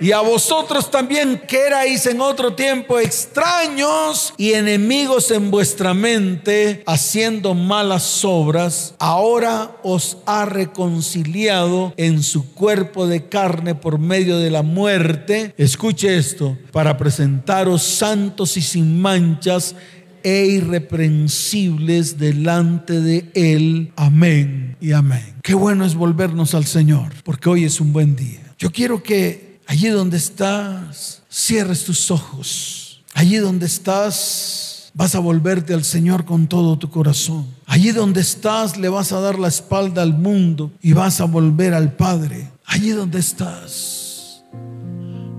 Y 0.00 0.12
a 0.12 0.20
vosotros 0.20 0.90
también 0.90 1.42
que 1.46 1.66
erais 1.66 2.06
en 2.06 2.22
otro 2.22 2.54
tiempo 2.54 2.98
extraños 2.98 4.32
y 4.38 4.54
enemigos 4.54 5.30
en 5.30 5.50
vuestra 5.50 5.92
mente, 5.92 6.82
haciendo 6.86 7.54
malas 7.54 8.24
obras, 8.24 8.94
ahora 8.98 9.76
os 9.82 10.16
ha 10.24 10.46
reconciliado 10.46 11.92
en 11.98 12.22
su 12.22 12.54
cuerpo 12.54 13.06
de 13.06 13.28
carne 13.28 13.74
por 13.74 13.98
medio 13.98 14.38
de 14.38 14.50
la 14.50 14.62
muerte. 14.62 15.54
Escuche 15.58 16.16
esto, 16.16 16.56
para 16.72 16.96
presentaros 16.96 17.82
santos 17.82 18.56
y 18.56 18.62
sin 18.62 19.02
manchas 19.02 19.74
e 20.22 20.46
irreprensibles 20.46 22.18
delante 22.18 23.02
de 23.02 23.30
Él. 23.34 23.92
Amén 23.96 24.78
y 24.80 24.92
amén. 24.92 25.34
Qué 25.42 25.54
bueno 25.54 25.84
es 25.84 25.94
volvernos 25.94 26.54
al 26.54 26.64
Señor, 26.64 27.12
porque 27.22 27.50
hoy 27.50 27.64
es 27.64 27.82
un 27.82 27.92
buen 27.92 28.16
día. 28.16 28.40
Yo 28.58 28.70
quiero 28.70 29.02
que 29.02 29.49
Allí 29.70 29.86
donde 29.86 30.16
estás, 30.16 31.22
cierres 31.30 31.84
tus 31.84 32.10
ojos. 32.10 33.04
Allí 33.14 33.36
donde 33.36 33.66
estás, 33.66 34.90
vas 34.94 35.14
a 35.14 35.20
volverte 35.20 35.74
al 35.74 35.84
Señor 35.84 36.24
con 36.24 36.48
todo 36.48 36.76
tu 36.76 36.90
corazón. 36.90 37.46
Allí 37.66 37.92
donde 37.92 38.20
estás, 38.20 38.76
le 38.76 38.88
vas 38.88 39.12
a 39.12 39.20
dar 39.20 39.38
la 39.38 39.46
espalda 39.46 40.02
al 40.02 40.12
mundo 40.12 40.72
y 40.82 40.92
vas 40.92 41.20
a 41.20 41.26
volver 41.26 41.72
al 41.72 41.92
Padre. 41.92 42.50
Allí 42.66 42.90
donde 42.90 43.20
estás. 43.20 44.42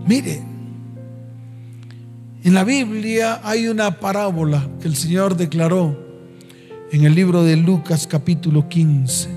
Mire, 0.08 0.42
en 2.42 2.54
la 2.54 2.64
Biblia 2.64 3.42
hay 3.44 3.68
una 3.68 4.00
parábola 4.00 4.66
que 4.80 4.88
el 4.88 4.96
Señor 4.96 5.36
declaró 5.36 6.00
en 6.94 7.04
el 7.04 7.16
libro 7.16 7.44
de 7.44 7.58
Lucas 7.58 8.08
capítulo 8.08 8.70
15. 8.70 9.28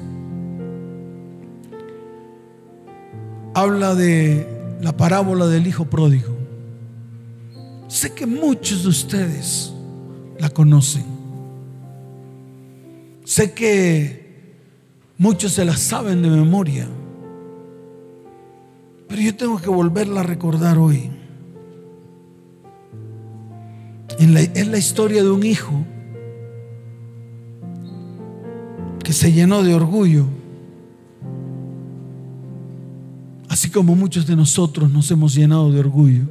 Habla 3.56 3.96
de 3.96 4.53
la 4.84 4.94
parábola 4.94 5.46
del 5.46 5.66
Hijo 5.66 5.86
Pródigo. 5.86 6.36
Sé 7.88 8.12
que 8.12 8.26
muchos 8.26 8.82
de 8.82 8.90
ustedes 8.90 9.72
la 10.38 10.50
conocen. 10.50 11.06
Sé 13.24 13.54
que 13.54 14.52
muchos 15.16 15.52
se 15.52 15.64
la 15.64 15.74
saben 15.74 16.20
de 16.20 16.28
memoria. 16.28 16.86
Pero 19.08 19.22
yo 19.22 19.34
tengo 19.34 19.58
que 19.58 19.70
volverla 19.70 20.20
a 20.20 20.24
recordar 20.24 20.76
hoy. 20.76 21.10
es 24.18 24.68
la 24.68 24.78
historia 24.78 25.22
de 25.22 25.30
un 25.30 25.44
hijo 25.44 25.82
que 29.02 29.14
se 29.14 29.32
llenó 29.32 29.62
de 29.62 29.74
orgullo 29.74 30.26
Así 33.54 33.70
como 33.70 33.94
muchos 33.94 34.26
de 34.26 34.34
nosotros 34.34 34.90
nos 34.90 35.08
hemos 35.12 35.32
llenado 35.32 35.70
de 35.70 35.78
orgullo. 35.78 36.24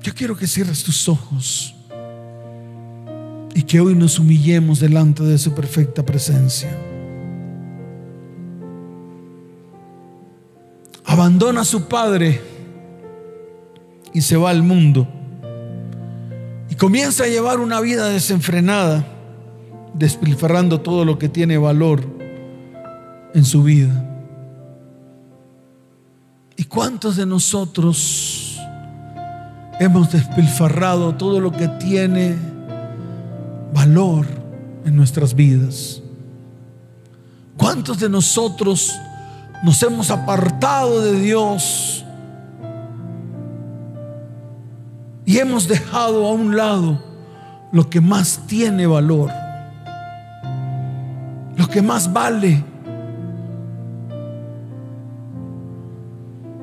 Yo 0.00 0.14
quiero 0.14 0.36
que 0.36 0.46
cierres 0.46 0.84
tus 0.84 1.08
ojos 1.08 1.74
y 3.56 3.64
que 3.64 3.80
hoy 3.80 3.96
nos 3.96 4.20
humillemos 4.20 4.78
delante 4.78 5.24
de 5.24 5.36
su 5.36 5.52
perfecta 5.52 6.06
presencia. 6.06 6.70
Abandona 11.04 11.62
a 11.62 11.64
su 11.64 11.88
padre 11.88 12.40
y 14.14 14.20
se 14.20 14.36
va 14.36 14.50
al 14.50 14.62
mundo 14.62 15.08
y 16.70 16.76
comienza 16.76 17.24
a 17.24 17.26
llevar 17.26 17.58
una 17.58 17.80
vida 17.80 18.10
desenfrenada, 18.10 19.04
despilfarrando 19.94 20.80
todo 20.82 21.04
lo 21.04 21.18
que 21.18 21.28
tiene 21.28 21.58
valor 21.58 22.11
en 23.34 23.44
su 23.44 23.62
vida. 23.62 24.08
¿Y 26.56 26.64
cuántos 26.64 27.16
de 27.16 27.26
nosotros 27.26 28.58
hemos 29.80 30.12
despilfarrado 30.12 31.14
todo 31.14 31.40
lo 31.40 31.50
que 31.50 31.68
tiene 31.68 32.36
valor 33.72 34.26
en 34.84 34.96
nuestras 34.96 35.34
vidas? 35.34 36.02
¿Cuántos 37.56 37.98
de 37.98 38.08
nosotros 38.08 38.94
nos 39.62 39.82
hemos 39.82 40.10
apartado 40.10 41.00
de 41.02 41.20
Dios 41.20 42.04
y 45.24 45.38
hemos 45.38 45.68
dejado 45.68 46.26
a 46.26 46.32
un 46.32 46.56
lado 46.56 47.02
lo 47.72 47.88
que 47.88 48.00
más 48.00 48.40
tiene 48.46 48.86
valor, 48.86 49.30
lo 51.56 51.68
que 51.68 51.80
más 51.80 52.12
vale? 52.12 52.71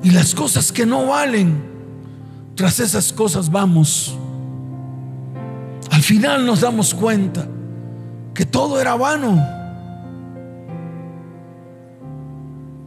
Y 0.09 0.11
las 0.11 0.33
cosas 0.33 0.71
que 0.71 0.87
no 0.87 1.05
valen, 1.05 1.61
tras 2.55 2.79
esas 2.79 3.13
cosas 3.13 3.51
vamos. 3.51 4.17
Al 5.91 6.01
final 6.01 6.47
nos 6.47 6.61
damos 6.61 6.95
cuenta 6.95 7.47
que 8.33 8.43
todo 8.43 8.81
era 8.81 8.95
vano. 8.95 9.39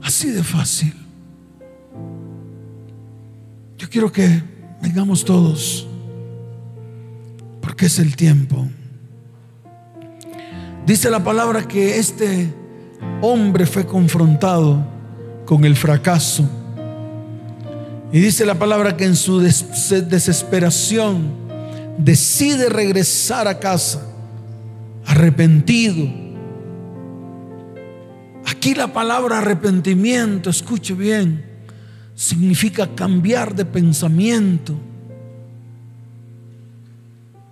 Así 0.03 0.31
de 0.31 0.43
fácil. 0.43 0.93
Yo 3.79 3.89
quiero 3.89 4.11
que 4.11 4.43
vengamos 4.81 5.25
todos, 5.25 5.87
porque 7.61 7.87
es 7.87 8.01
el 8.01 8.17
tiempo. 8.17 8.67
Dice 10.85 11.09
la 11.09 11.23
palabra 11.23 11.69
que 11.69 12.01
este 12.01 12.53
hombre 13.21 13.65
fue 13.65 13.87
confrontado 13.87 14.85
con 15.47 15.65
el 15.65 15.77
fracaso 15.77 16.62
y 18.13 18.21
dice 18.21 18.45
la 18.45 18.59
palabra 18.59 18.95
que 18.97 19.07
en 19.07 19.17
su 19.17 19.41
desesperación 19.41 21.33
decide 21.97 22.69
regresar 22.69 23.49
a 23.49 23.59
casa, 23.59 24.07
arrepentido. 25.07 26.13
Aquí 28.45 28.75
la 28.75 28.93
palabra 28.93 29.39
arrepentimiento, 29.39 30.51
escuche 30.51 30.93
bien, 30.93 31.43
significa 32.15 32.87
cambiar 32.95 33.55
de 33.55 33.65
pensamiento. 33.65 34.75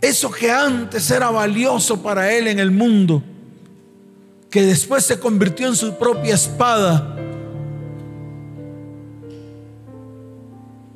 Eso 0.02 0.30
que 0.30 0.50
antes 0.50 1.10
era 1.10 1.30
valioso 1.30 2.02
para 2.02 2.32
él 2.32 2.48
en 2.48 2.58
el 2.58 2.70
mundo, 2.70 3.22
que 4.50 4.62
después 4.62 5.04
se 5.06 5.18
convirtió 5.18 5.68
en 5.68 5.76
su 5.76 5.96
propia 5.96 6.34
espada, 6.34 7.16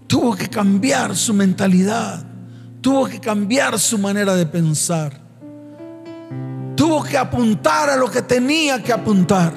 tuvo 0.06 0.34
que 0.34 0.48
cambiar 0.48 1.16
su 1.16 1.34
mentalidad, 1.34 2.24
tuvo 2.80 3.06
que 3.06 3.20
cambiar 3.20 3.78
su 3.78 3.98
manera 3.98 4.34
de 4.34 4.46
pensar, 4.46 5.20
tuvo 6.76 7.02
que 7.02 7.16
apuntar 7.16 7.90
a 7.90 7.96
lo 7.96 8.10
que 8.10 8.22
tenía 8.22 8.82
que 8.82 8.92
apuntar. 8.92 9.52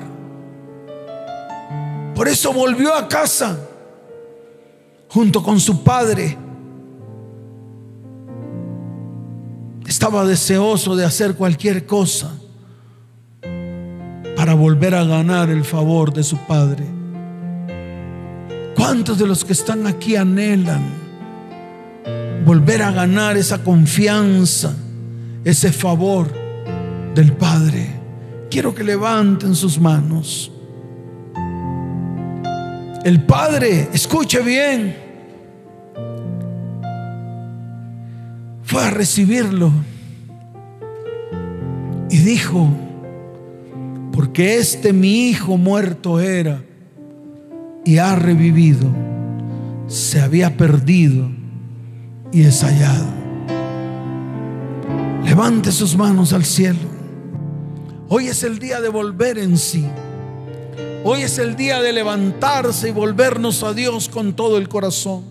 Por 2.15 2.27
eso 2.27 2.51
volvió 2.51 2.95
a 2.95 3.07
casa 3.07 3.59
junto 5.09 5.43
con 5.43 5.59
su 5.59 5.83
padre. 5.83 6.37
Estaba 9.85 10.25
deseoso 10.25 10.95
de 10.95 11.05
hacer 11.05 11.35
cualquier 11.35 11.85
cosa 11.85 12.33
para 14.35 14.53
volver 14.53 14.95
a 14.95 15.03
ganar 15.03 15.49
el 15.49 15.63
favor 15.63 16.13
de 16.13 16.23
su 16.23 16.37
padre. 16.37 16.96
¿Cuántos 18.77 19.17
de 19.17 19.25
los 19.25 19.43
que 19.43 19.53
están 19.53 19.87
aquí 19.87 20.15
anhelan 20.15 20.83
volver 22.45 22.83
a 22.83 22.91
ganar 22.91 23.35
esa 23.35 23.63
confianza, 23.63 24.71
ese 25.43 25.71
favor 25.71 26.31
del 27.15 27.33
Padre? 27.33 27.89
Quiero 28.51 28.75
que 28.75 28.83
levanten 28.83 29.55
sus 29.55 29.81
manos. 29.81 30.51
El 33.03 33.23
Padre, 33.25 33.89
escuche 33.93 34.41
bien, 34.41 34.95
fue 38.61 38.83
a 38.83 38.91
recibirlo 38.91 39.71
y 42.11 42.17
dijo, 42.17 42.69
porque 44.11 44.57
este 44.59 44.93
mi 44.93 45.29
hijo 45.29 45.57
muerto 45.57 46.19
era 46.19 46.61
y 47.87 47.99
ha 47.99 48.17
revivido, 48.17 48.85
se 49.87 50.19
había 50.19 50.57
perdido 50.57 51.29
y 52.33 52.43
es 52.43 52.61
hallado. 52.61 53.07
Levante 55.23 55.71
sus 55.71 55.95
manos 55.95 56.33
al 56.33 56.43
cielo. 56.43 56.79
Hoy 58.09 58.27
es 58.27 58.43
el 58.43 58.59
día 58.59 58.81
de 58.81 58.89
volver 58.89 59.37
en 59.37 59.57
sí. 59.57 59.87
Hoy 61.05 61.21
es 61.21 61.37
el 61.37 61.55
día 61.55 61.81
de 61.81 61.93
levantarse 61.93 62.89
y 62.89 62.91
volvernos 62.91 63.63
a 63.63 63.71
Dios 63.71 64.09
con 64.09 64.33
todo 64.33 64.57
el 64.57 64.67
corazón. 64.67 65.23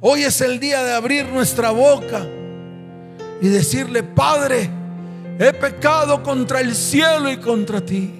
Hoy 0.00 0.24
es 0.24 0.40
el 0.40 0.58
día 0.58 0.82
de 0.82 0.94
abrir 0.94 1.28
nuestra 1.28 1.70
boca 1.70 2.26
y 3.40 3.46
decirle, 3.46 4.02
Padre, 4.02 4.68
he 5.38 5.52
pecado 5.52 6.24
contra 6.24 6.60
el 6.60 6.74
cielo 6.74 7.30
y 7.30 7.36
contra 7.36 7.80
ti. 7.80 8.10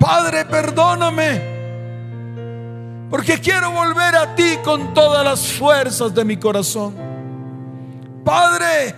Padre, 0.00 0.44
perdóname 0.44 1.55
Porque 3.10 3.40
quiero 3.40 3.70
volver 3.70 4.16
a 4.16 4.34
ti 4.34 4.58
con 4.64 4.92
todas 4.92 5.24
las 5.24 5.52
fuerzas 5.52 6.14
de 6.14 6.24
mi 6.24 6.36
corazón. 6.36 6.94
Padre, 8.24 8.94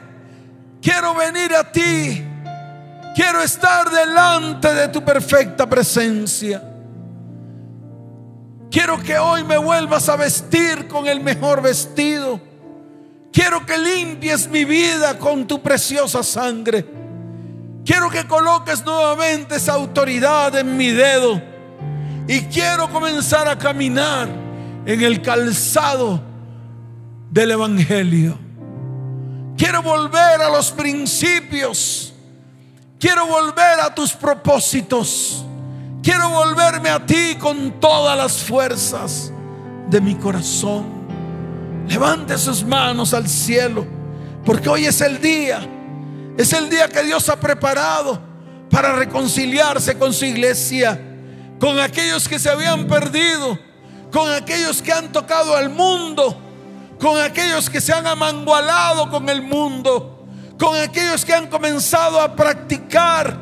quiero 0.81 1.15
venir 1.15 1.55
a 1.55 1.71
ti. 1.71 2.25
Quiero 3.15 3.43
estar 3.43 3.91
delante 3.91 4.73
de 4.73 4.89
tu 4.89 5.05
perfecta 5.05 5.69
presencia. 5.69 6.63
Quiero 8.71 9.03
que 9.03 9.19
hoy 9.19 9.45
me 9.45 9.59
vuelvas 9.59 10.09
a 10.09 10.17
vestir 10.17 10.89
con 10.89 11.07
el 11.07 11.21
mejor 11.21 11.61
vestido. 11.61 12.41
Quiero 13.33 13.65
que 13.67 13.77
limpies 13.77 14.49
mi 14.49 14.65
vida 14.65 15.19
con 15.19 15.47
tu 15.47 15.61
preciosa 15.61 16.23
sangre. 16.23 16.87
Quiero 17.85 18.11
que 18.11 18.27
coloques 18.27 18.85
nuevamente 18.85 19.57
esa 19.57 19.73
autoridad 19.75 20.55
en 20.57 20.77
mi 20.77 20.91
dedo. 20.91 21.43
Y 22.29 22.43
quiero 22.43 22.91
comenzar 22.91 23.49
a 23.49 23.59
caminar 23.59 24.29
en 24.85 25.03
el 25.03 25.23
calzado 25.23 26.21
del 27.31 27.53
Evangelio. 27.53 28.39
Quiero 29.57 29.83
volver 29.83 30.43
a 30.43 30.51
los 30.51 30.71
principios. 30.71 32.13
Quiero 33.01 33.27
volver 33.27 33.81
a 33.81 33.95
tus 33.95 34.13
propósitos. 34.13 35.43
Quiero 36.03 36.29
volverme 36.29 36.91
a 36.91 37.05
ti 37.05 37.35
con 37.39 37.81
todas 37.81 38.17
las 38.17 38.37
fuerzas 38.43 39.33
de 39.89 40.01
mi 40.01 40.15
corazón. 40.15 40.85
Levante 41.89 42.37
sus 42.37 42.63
manos 42.63 43.15
al 43.15 43.27
cielo, 43.27 43.87
porque 44.45 44.69
hoy 44.69 44.85
es 44.85 45.01
el 45.01 45.19
día. 45.21 45.61
Es 46.37 46.53
el 46.53 46.69
día 46.69 46.89
que 46.89 47.03
Dios 47.03 47.29
ha 47.31 47.41
preparado 47.41 48.21
para 48.71 48.93
reconciliarse 48.93 49.99
con 49.99 50.13
su 50.13 50.27
iglesia, 50.27 51.08
con 51.59 51.79
aquellos 51.79 52.29
que 52.29 52.39
se 52.39 52.51
habían 52.51 52.87
perdido, 52.87 53.59
con 54.13 54.31
aquellos 54.33 54.81
que 54.83 54.93
han 54.93 55.13
tocado 55.13 55.57
al 55.57 55.71
mundo, 55.71 56.37
con 56.99 57.21
aquellos 57.21 57.69
que 57.69 57.81
se 57.81 57.93
han 57.93 58.07
amangualado 58.07 59.11
con 59.11 59.29
el 59.29 59.43
mundo, 59.43 60.27
con 60.59 60.77
aquellos 60.77 61.25
que 61.25 61.35
han 61.35 61.47
comenzado 61.47 62.21
a 62.21 62.35
practicar 62.35 63.39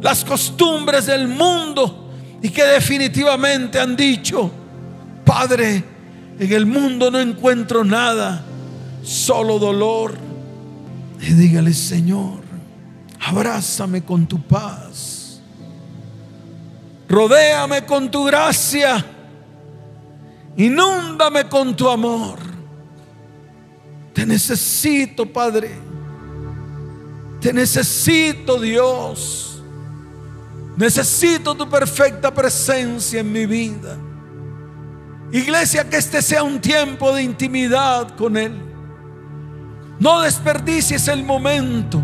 las 0.00 0.24
costumbres 0.24 1.06
del 1.06 1.28
mundo 1.28 2.10
y 2.42 2.48
que 2.48 2.64
definitivamente 2.64 3.78
han 3.78 3.96
dicho, 3.96 4.50
Padre, 5.24 5.84
en 6.38 6.52
el 6.52 6.64
mundo 6.64 7.10
no 7.10 7.20
encuentro 7.20 7.84
nada, 7.84 8.42
solo 9.02 9.58
dolor. 9.58 10.16
Y 11.20 11.34
dígale, 11.34 11.74
Señor, 11.74 12.40
abrázame 13.20 14.02
con 14.02 14.26
tu 14.26 14.40
paz, 14.40 15.19
rodéame 17.10 17.84
con 17.84 18.08
tu 18.08 18.24
gracia, 18.24 19.04
inúndame 20.56 21.48
con 21.48 21.74
tu 21.74 21.88
amor. 21.88 22.38
Te 24.14 24.24
necesito, 24.24 25.26
Padre. 25.26 25.70
Te 27.40 27.52
necesito, 27.52 28.60
Dios. 28.60 29.62
Necesito 30.76 31.54
tu 31.54 31.68
perfecta 31.68 32.32
presencia 32.32 33.20
en 33.20 33.32
mi 33.32 33.44
vida. 33.44 33.96
Iglesia, 35.32 35.88
que 35.88 35.96
este 35.96 36.22
sea 36.22 36.42
un 36.42 36.60
tiempo 36.60 37.12
de 37.12 37.22
intimidad 37.22 38.14
con 38.16 38.36
Él. 38.36 38.52
No 39.98 40.20
desperdicies 40.20 41.08
el 41.08 41.24
momento. 41.24 42.02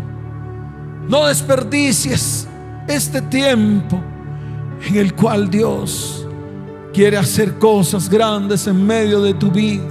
No 1.07 1.27
desperdicies 1.27 2.47
este 2.87 3.21
tiempo 3.21 4.01
en 4.85 4.95
el 4.95 5.13
cual 5.13 5.49
Dios 5.49 6.25
quiere 6.93 7.17
hacer 7.17 7.57
cosas 7.59 8.09
grandes 8.09 8.67
en 8.67 8.85
medio 8.85 9.21
de 9.21 9.33
tu 9.33 9.51
vida. 9.51 9.83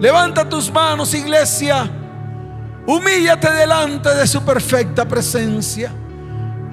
Levanta 0.00 0.48
tus 0.48 0.70
manos, 0.72 1.14
iglesia. 1.14 1.90
Humíllate 2.86 3.50
delante 3.50 4.14
de 4.14 4.26
su 4.26 4.42
perfecta 4.42 5.06
presencia. 5.06 5.92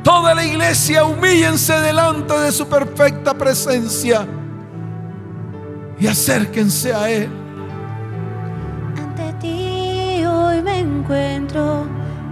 Toda 0.03 0.33
la 0.33 0.43
iglesia 0.43 1.03
humíllense 1.03 1.73
delante 1.81 2.33
de 2.33 2.51
su 2.51 2.67
perfecta 2.67 3.33
presencia 3.33 4.25
y 5.99 6.07
acérquense 6.07 6.93
a 6.93 7.09
Él. 7.09 7.29
Ante 8.97 9.33
ti 9.39 10.25
hoy 10.25 10.61
me 10.61 10.79
encuentro 10.79 11.85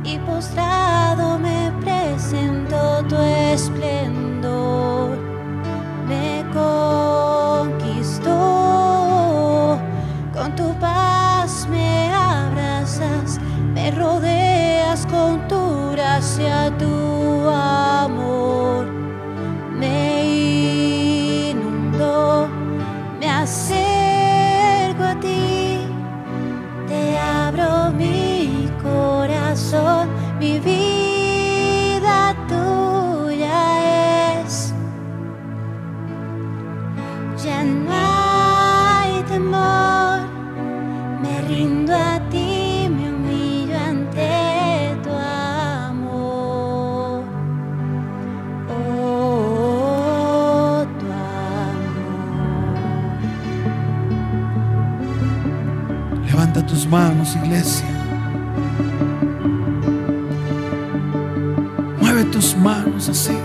y 0.07 0.17
postrado 0.19 1.37
me 1.37 1.71
presento 1.81 3.03
tu 3.09 3.17
esplendor. 3.17 5.17
Me 6.07 6.45
conquistó, 6.53 8.29
con 10.33 10.55
tu 10.55 10.73
paz 10.79 11.67
me 11.69 12.09
abrazas, 12.13 13.37
me 13.73 13.91
rodeas 13.91 15.05
con 15.07 15.45
tu 15.49 15.91
gracia, 15.91 16.71
tu 16.77 17.49
amor 17.49 18.85
me 19.73 21.49
inundó, 21.51 22.47
me 23.19 23.29
acerco 23.29 23.86
manos, 56.89 57.35
iglesia. 57.35 57.85
Mueve 61.99 62.23
tus 62.25 62.55
manos 62.55 63.09
así. 63.09 63.37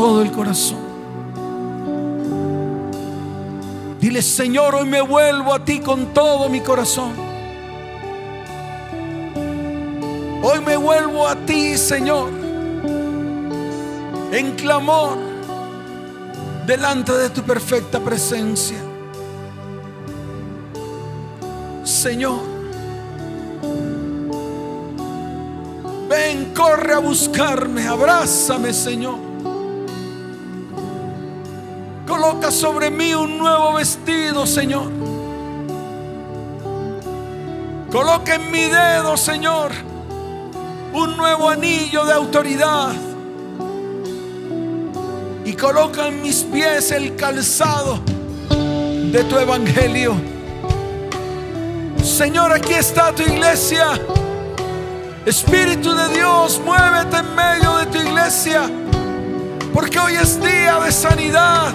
Todo 0.00 0.22
el 0.22 0.32
corazón. 0.32 0.78
Dile, 4.00 4.22
Señor, 4.22 4.74
hoy 4.74 4.88
me 4.88 5.02
vuelvo 5.02 5.52
a 5.52 5.62
ti 5.62 5.80
con 5.80 6.14
todo 6.14 6.48
mi 6.48 6.62
corazón. 6.62 7.12
Hoy 10.42 10.60
me 10.64 10.78
vuelvo 10.78 11.28
a 11.28 11.36
ti, 11.44 11.76
Señor, 11.76 12.30
en 14.32 14.52
clamor 14.56 15.18
delante 16.66 17.12
de 17.12 17.28
tu 17.28 17.42
perfecta 17.42 18.00
presencia. 18.00 18.78
Señor, 21.84 22.40
ven, 26.08 26.54
corre 26.54 26.94
a 26.94 27.00
buscarme, 27.00 27.86
abrázame, 27.86 28.72
Señor. 28.72 29.29
Coloca 32.20 32.50
sobre 32.50 32.90
mí 32.90 33.14
un 33.14 33.38
nuevo 33.38 33.72
vestido, 33.72 34.46
Señor. 34.46 34.92
Coloca 37.90 38.34
en 38.34 38.50
mi 38.50 38.64
dedo, 38.64 39.16
Señor, 39.16 39.70
un 40.92 41.16
nuevo 41.16 41.48
anillo 41.48 42.04
de 42.04 42.12
autoridad. 42.12 42.92
Y 45.46 45.54
coloca 45.54 46.08
en 46.08 46.20
mis 46.20 46.42
pies 46.42 46.90
el 46.90 47.16
calzado 47.16 48.00
de 48.50 49.24
tu 49.24 49.38
evangelio. 49.38 50.14
Señor, 52.04 52.52
aquí 52.52 52.74
está 52.74 53.14
tu 53.14 53.22
iglesia. 53.22 53.98
Espíritu 55.24 55.94
de 55.94 56.08
Dios, 56.10 56.60
muévete 56.62 57.16
en 57.16 57.34
medio 57.34 57.78
de 57.78 57.86
tu 57.86 57.96
iglesia. 57.96 58.70
Porque 59.72 59.98
hoy 59.98 60.16
es 60.16 60.38
día 60.38 60.80
de 60.80 60.92
sanidad. 60.92 61.72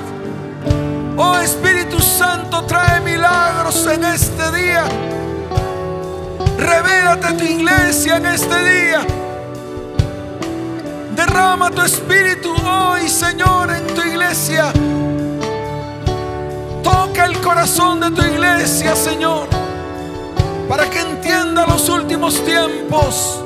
Oh 1.18 1.38
Espíritu 1.38 2.00
Santo, 2.00 2.64
trae 2.64 3.00
milagros 3.00 3.88
en 3.88 4.04
este 4.04 4.52
día. 4.52 4.84
Revélate 6.58 7.34
tu 7.34 7.44
iglesia 7.44 8.18
en 8.18 8.26
este 8.26 8.64
día. 8.64 9.02
Derrama 11.16 11.72
tu 11.72 11.82
espíritu 11.82 12.54
hoy, 12.68 13.08
Señor, 13.08 13.72
en 13.72 13.88
tu 13.96 14.02
iglesia. 14.02 14.74
Toca 16.84 17.26
el 17.26 17.40
corazón 17.40 18.02
de 18.02 18.12
tu 18.12 18.22
iglesia, 18.22 18.94
Señor, 18.96 19.48
para 20.68 20.90
que 20.90 21.00
entienda 21.00 21.66
los 21.66 21.88
últimos 21.88 22.44
tiempos, 22.44 23.40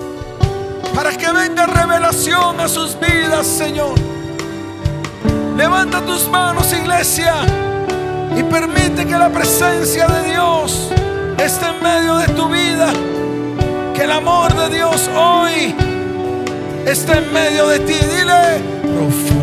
para 0.95 1.15
que 1.15 1.32
venga 1.32 1.67
revelación 1.67 2.59
a 2.59 2.67
sus 2.67 2.99
vidas, 2.99 3.45
Señor. 3.45 4.18
Levanta 5.60 5.99
tus 5.99 6.26
manos, 6.30 6.72
iglesia, 6.72 7.34
y 8.34 8.43
permite 8.43 9.05
que 9.05 9.18
la 9.18 9.28
presencia 9.28 10.07
de 10.07 10.30
Dios 10.30 10.89
esté 11.38 11.66
en 11.66 11.84
medio 11.84 12.16
de 12.16 12.28
tu 12.30 12.47
vida. 12.47 12.88
Que 13.93 14.03
el 14.03 14.12
amor 14.12 14.55
de 14.55 14.78
Dios 14.78 15.10
hoy 15.14 15.76
esté 16.86 17.18
en 17.18 17.34
medio 17.34 17.68
de 17.68 17.80
ti. 17.80 17.93
Dile, 17.93 18.62
profundo 18.95 19.39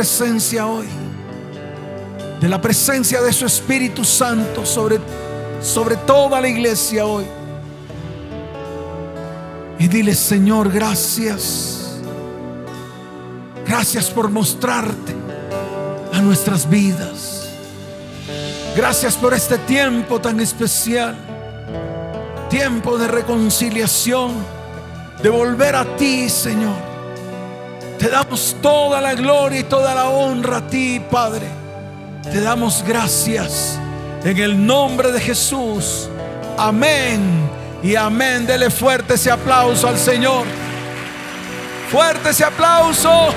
presencia 0.00 0.66
hoy. 0.66 0.86
De 2.40 2.48
la 2.48 2.58
presencia 2.58 3.20
de 3.20 3.34
su 3.34 3.44
Espíritu 3.44 4.02
Santo 4.02 4.64
sobre, 4.64 4.98
sobre 5.60 5.94
toda 5.94 6.40
la 6.40 6.48
iglesia 6.48 7.04
hoy. 7.04 7.26
Y 9.78 9.88
dile, 9.88 10.14
Señor, 10.14 10.72
gracias. 10.72 11.98
Gracias 13.66 14.08
por 14.08 14.30
mostrarte 14.30 15.14
a 16.14 16.22
nuestras 16.22 16.66
vidas. 16.70 17.50
Gracias 18.74 19.16
por 19.16 19.34
este 19.34 19.58
tiempo 19.58 20.18
tan 20.18 20.40
especial. 20.40 21.14
Tiempo 22.48 22.96
de 22.96 23.06
reconciliación. 23.06 24.32
De 25.22 25.28
volver 25.28 25.76
a 25.76 25.84
ti, 25.98 26.30
Señor. 26.30 26.89
Te 28.00 28.08
damos 28.08 28.56
toda 28.62 28.98
la 28.98 29.12
gloria 29.12 29.60
y 29.60 29.64
toda 29.64 29.94
la 29.94 30.08
honra 30.08 30.56
a 30.56 30.66
ti, 30.66 31.02
Padre. 31.10 31.46
Te 32.22 32.40
damos 32.40 32.82
gracias 32.82 33.78
en 34.24 34.38
el 34.38 34.66
nombre 34.66 35.12
de 35.12 35.20
Jesús. 35.20 36.08
Amén 36.56 37.20
y 37.82 37.96
amén. 37.96 38.46
Dele 38.46 38.70
fuerte 38.70 39.14
ese 39.14 39.30
aplauso 39.30 39.86
al 39.86 39.98
Señor. 39.98 40.46
Fuerte 41.90 42.30
ese 42.30 42.42
aplauso. 42.42 43.34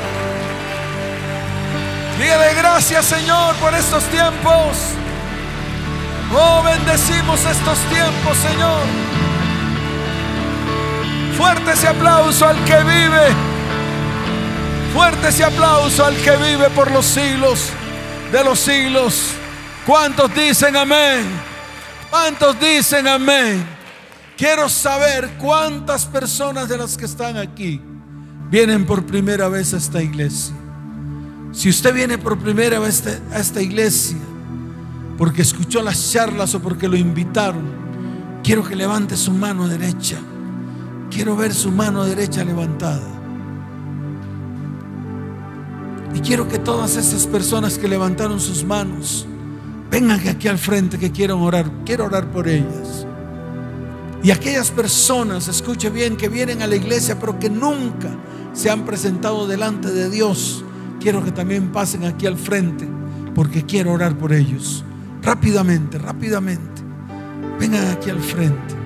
Dígale 2.18 2.53
gracias 2.53 3.03
Señor 3.03 3.55
por 3.55 3.74
estos 3.74 4.01
tiempos. 4.05 4.78
Oh, 6.34 6.64
bendecimos 6.64 7.38
estos 7.45 7.78
tiempos, 7.89 8.38
Señor. 8.38 8.80
Fuerte 11.36 11.74
ese 11.74 11.89
aplauso 11.89 12.47
al 12.47 12.64
que 12.64 12.78
vive. 12.78 13.53
Fuerte 14.94 15.30
ese 15.30 15.44
aplauso 15.44 16.06
al 16.06 16.16
que 16.18 16.38
vive 16.38 16.70
por 16.70 16.91
los 16.91 17.06
siglos 17.06 17.72
de 18.32 18.44
los 18.44 18.60
siglos. 18.60 19.30
¿Cuántos 19.86 20.34
dicen 20.36 20.76
amén? 20.76 21.26
¿Cuántos 22.10 22.60
dicen 22.60 23.08
amén? 23.08 23.66
Quiero 24.38 24.70
saber 24.70 25.32
cuántas 25.39 26.06
personas 26.06 26.70
de 26.70 26.78
las 26.78 26.98
que 26.98 27.06
están 27.06 27.38
aquí 27.38 27.82
vienen 28.52 28.86
por 28.86 29.06
primera 29.06 29.48
vez 29.50 29.74
a 29.74 29.78
esta 29.78 30.02
iglesia. 30.02 30.54
Si 31.52 31.70
usted 31.70 31.94
viene 31.94 32.18
por 32.18 32.38
primera 32.38 32.78
vez 32.80 33.04
a 33.32 33.39
esta 33.39 33.62
iglesia, 33.62 34.18
porque 35.18 35.41
escuchó 35.41 35.82
las 35.82 36.12
charlas 36.12 36.54
o 36.56 36.62
porque 36.62 36.88
lo 36.88 36.98
invitaron, 36.98 37.64
quiero 38.44 38.64
que 38.64 38.76
levante 38.76 39.16
su 39.18 39.32
mano 39.32 39.68
derecha. 39.68 40.18
Quiero 41.10 41.36
ver 41.36 41.54
su 41.54 41.72
mano 41.72 42.04
derecha 42.06 42.44
levantada. 42.44 43.22
Y 46.14 46.20
quiero 46.20 46.47
que 46.47 46.59
todas 46.59 46.95
esas 46.95 47.26
personas 47.28 47.78
que 47.78 47.88
levantaron 47.88 48.39
sus 48.39 48.64
manos 48.64 49.26
vengan 49.89 50.28
aquí 50.28 50.47
al 50.47 50.57
frente 50.57 50.97
que 50.97 51.11
quieran 51.11 51.39
orar. 51.39 51.70
Quiero 51.86 52.05
orar 52.05 52.32
por 52.32 52.47
ellas. 52.47 53.05
Y 54.22 54.32
aquellas 54.32 54.72
personas, 54.72 55.47
escuche 55.47 55.89
bien, 55.89 56.16
que 56.16 56.30
vienen 56.30 56.61
a 56.61 56.68
la 56.68 56.76
iglesia 56.76 57.20
pero 57.20 57.39
que 57.39 57.49
nunca 57.49 58.09
se 58.53 58.70
han 58.70 58.86
presentado 58.86 59.47
delante 59.47 59.91
de 59.91 60.09
Dios 60.09 60.64
quiero 61.03 61.22
que 61.22 61.34
también 61.34 61.70
pasen 61.74 62.05
aquí 62.05 62.26
al 62.26 62.38
frente 62.38 62.88
porque 63.36 63.66
quiero 63.66 63.91
orar 63.91 64.18
por 64.18 64.32
ellos. 64.32 64.86
Rápidamente, 65.22 65.97
rápidamente. 65.97 66.82
Vengan 67.59 67.88
aquí 67.91 68.09
al 68.09 68.22
frente. 68.22 68.82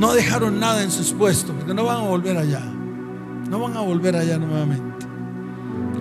No 0.00 0.14
dejaron 0.14 0.58
nada 0.58 0.82
en 0.82 0.90
sus 0.90 1.12
puestos 1.12 1.54
porque 1.54 1.74
no 1.74 1.84
van 1.84 1.98
a 1.98 2.08
volver 2.08 2.34
allá. 2.34 2.62
No 3.50 3.60
van 3.60 3.76
a 3.76 3.80
volver 3.80 4.16
allá 4.16 4.38
nuevamente. 4.38 5.06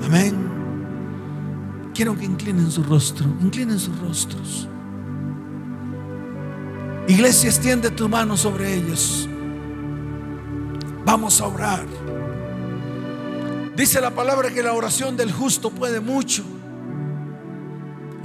Amén. 0.06 1.92
Quiero 1.94 2.18
que 2.18 2.24
inclinen 2.24 2.72
su 2.72 2.82
rostro. 2.82 3.26
Inclinen 3.42 3.78
sus 3.78 4.00
rostros. 4.00 4.70
Iglesia, 7.10 7.50
extiende 7.50 7.92
tu 7.92 8.08
mano 8.08 8.38
sobre 8.38 8.74
ellos. 8.74 9.28
Vamos 11.04 11.42
a 11.42 11.48
orar. 11.48 11.86
Dice 13.76 14.00
la 14.00 14.12
palabra 14.12 14.50
que 14.52 14.64
la 14.64 14.72
oración 14.72 15.18
del 15.18 15.34
justo 15.34 15.72
puede 15.72 16.00
mucho. 16.00 16.46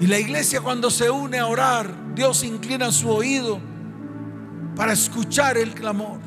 Y 0.01 0.07
la 0.07 0.21
iglesia 0.21 0.61
cuando 0.61 0.89
se 0.89 1.11
une 1.11 1.41
a 1.41 1.49
orar, 1.49 2.15
Dios 2.15 2.45
inclina 2.45 2.93
su 2.93 3.11
oído 3.11 3.74
para 4.77 4.93
escuchar 4.93 5.57
el 5.57 5.75
clamor. 5.75 6.19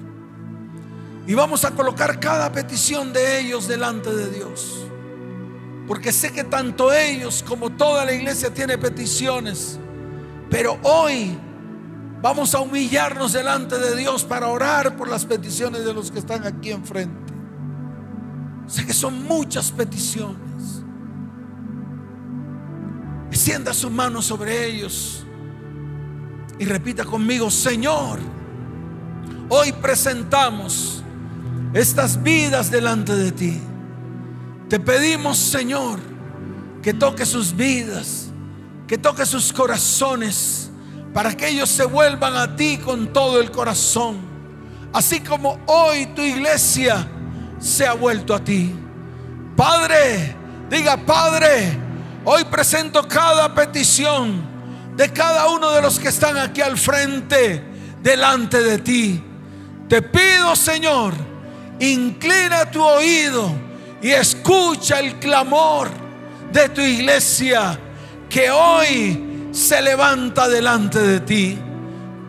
Y 1.25 1.33
vamos 1.33 1.65
a 1.65 1.71
colocar 1.71 2.19
cada 2.19 2.51
petición 2.51 3.11
de 3.11 3.39
ellos 3.39 3.67
delante 3.67 4.13
de 4.13 4.29
Dios. 4.29 4.85
Porque 5.87 6.11
sé 6.11 6.31
que 6.31 6.43
tanto 6.43 6.93
ellos 6.93 7.43
como 7.47 7.69
toda 7.69 8.05
la 8.05 8.13
iglesia 8.13 8.53
tiene 8.53 8.77
peticiones. 8.77 9.79
Pero 10.49 10.79
hoy 10.83 11.37
Vamos 12.21 12.55
a 12.55 12.61
humillarnos 12.61 13.33
delante 13.33 13.77
de 13.77 13.95
Dios 13.95 14.23
para 14.23 14.47
orar 14.47 14.97
por 14.97 15.07
las 15.07 15.25
peticiones 15.25 15.85
de 15.85 15.93
los 15.93 16.09
que 16.09 16.19
están 16.19 16.45
aquí 16.45 16.71
enfrente. 16.71 17.33
Sé 18.65 18.85
que 18.85 18.93
son 18.93 19.23
muchas 19.23 19.71
peticiones. 19.71 20.83
Extienda 23.29 23.73
su 23.73 23.91
mano 23.91 24.21
sobre 24.21 24.65
ellos 24.65 25.25
y 26.57 26.65
repita 26.65 27.05
conmigo, 27.05 27.51
Señor, 27.51 28.19
hoy 29.49 29.71
presentamos 29.71 31.03
estas 31.73 32.21
vidas 32.21 32.71
delante 32.71 33.15
de 33.15 33.31
ti. 33.31 33.61
Te 34.69 34.79
pedimos, 34.79 35.37
Señor, 35.37 35.99
que 36.81 36.93
toque 36.93 37.25
sus 37.25 37.55
vidas, 37.55 38.27
que 38.87 38.97
toque 38.97 39.25
sus 39.25 39.53
corazones 39.53 40.69
para 41.13 41.35
que 41.35 41.47
ellos 41.47 41.69
se 41.69 41.85
vuelvan 41.85 42.35
a 42.35 42.55
ti 42.55 42.77
con 42.77 43.11
todo 43.13 43.39
el 43.39 43.51
corazón. 43.51 44.17
Así 44.93 45.19
como 45.21 45.59
hoy 45.65 46.05
tu 46.07 46.21
iglesia 46.21 47.07
se 47.59 47.85
ha 47.85 47.93
vuelto 47.93 48.33
a 48.35 48.43
ti. 48.43 48.73
Padre, 49.55 50.35
diga 50.69 50.97
Padre, 50.97 51.77
hoy 52.23 52.43
presento 52.45 53.07
cada 53.07 53.53
petición 53.53 54.41
de 54.95 55.11
cada 55.11 55.49
uno 55.49 55.71
de 55.71 55.81
los 55.81 55.99
que 55.99 56.09
están 56.09 56.37
aquí 56.37 56.61
al 56.61 56.77
frente, 56.77 57.63
delante 58.01 58.61
de 58.61 58.77
ti. 58.79 59.23
Te 59.87 60.01
pido, 60.01 60.55
Señor, 60.55 61.13
inclina 61.79 62.69
tu 62.69 62.83
oído 62.83 63.51
y 64.01 64.09
escucha 64.09 64.99
el 64.99 65.15
clamor 65.15 65.89
de 66.51 66.69
tu 66.69 66.81
iglesia 66.81 67.79
que 68.29 68.51
hoy 68.51 69.49
se 69.51 69.81
levanta 69.81 70.47
delante 70.47 70.99
de 70.99 71.19
ti. 71.21 71.57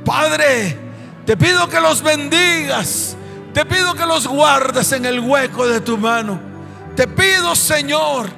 Padre, 0.04 0.78
te 1.26 1.36
pido 1.36 1.68
que 1.68 1.80
los 1.80 2.02
bendigas. 2.02 3.16
Te 3.52 3.64
pido 3.64 3.94
que 3.94 4.06
los 4.06 4.26
guardes 4.26 4.92
en 4.92 5.04
el 5.04 5.20
hueco 5.20 5.66
de 5.66 5.80
tu 5.80 5.98
mano. 5.98 6.40
Te 6.94 7.08
pido, 7.08 7.56
Señor, 7.56 8.28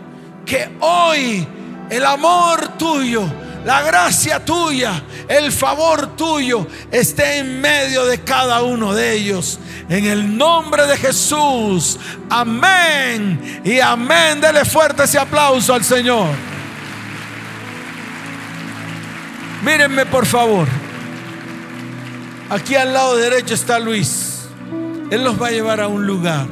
que 0.47 0.71
hoy 0.81 1.47
el 1.91 2.05
amor 2.05 2.79
tuyo, 2.79 3.25
la 3.65 3.83
gracia 3.83 4.43
tuya, 4.45 5.03
el 5.29 5.53
favor 5.53 6.17
tuyo 6.17 6.67
esté 6.91 7.39
en 7.39 7.61
medio 7.61 8.07
de 8.07 8.21
cada 8.21 8.63
uno 8.63 8.95
de 8.95 9.13
ellos. 9.13 9.59
En 9.89 10.07
el 10.07 10.37
nombre 10.39 10.87
de 10.87 10.97
Jesús. 10.97 11.99
Amén. 12.31 13.61
Y 13.65 13.81
amén. 13.81 14.41
Dele 14.41 14.65
fuerte 14.65 15.03
ese 15.03 15.19
aplauso 15.19 15.75
al 15.75 15.85
Señor. 15.85 16.29
Mírenme 19.63 20.07
por 20.07 20.25
favor. 20.25 20.67
Aquí 22.49 22.77
al 22.77 22.95
lado 22.95 23.17
derecho 23.17 23.55
está 23.55 23.79
Luis. 23.79 24.49
Él 25.11 25.23
los 25.23 25.41
va 25.41 25.49
a 25.49 25.51
llevar 25.51 25.81
a 25.81 25.89
un 25.89 26.07
lugar. 26.07 26.47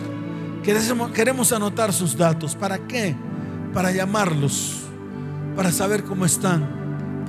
Queremos, 0.63 1.11
queremos 1.13 1.53
anotar 1.53 1.93
sus 1.93 2.17
datos. 2.17 2.55
¿Para 2.55 2.79
qué? 2.87 3.17
Para 3.73 3.93
llamarlos. 3.93 4.83
Para 5.57 5.73
saber 5.73 6.05
cómo 6.05 6.27
están. 6.27 6.78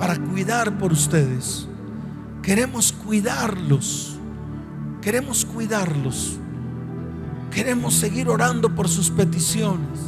Para 0.00 0.16
cuidar 0.16 0.76
por 0.78 0.90
ustedes. 0.92 1.68
Queremos 2.42 2.90
cuidarlos. 2.92 4.18
Queremos 5.00 5.44
cuidarlos. 5.44 6.38
Queremos 7.52 7.94
seguir 7.94 8.28
orando 8.28 8.74
por 8.74 8.88
sus 8.88 9.10
peticiones. 9.10 10.00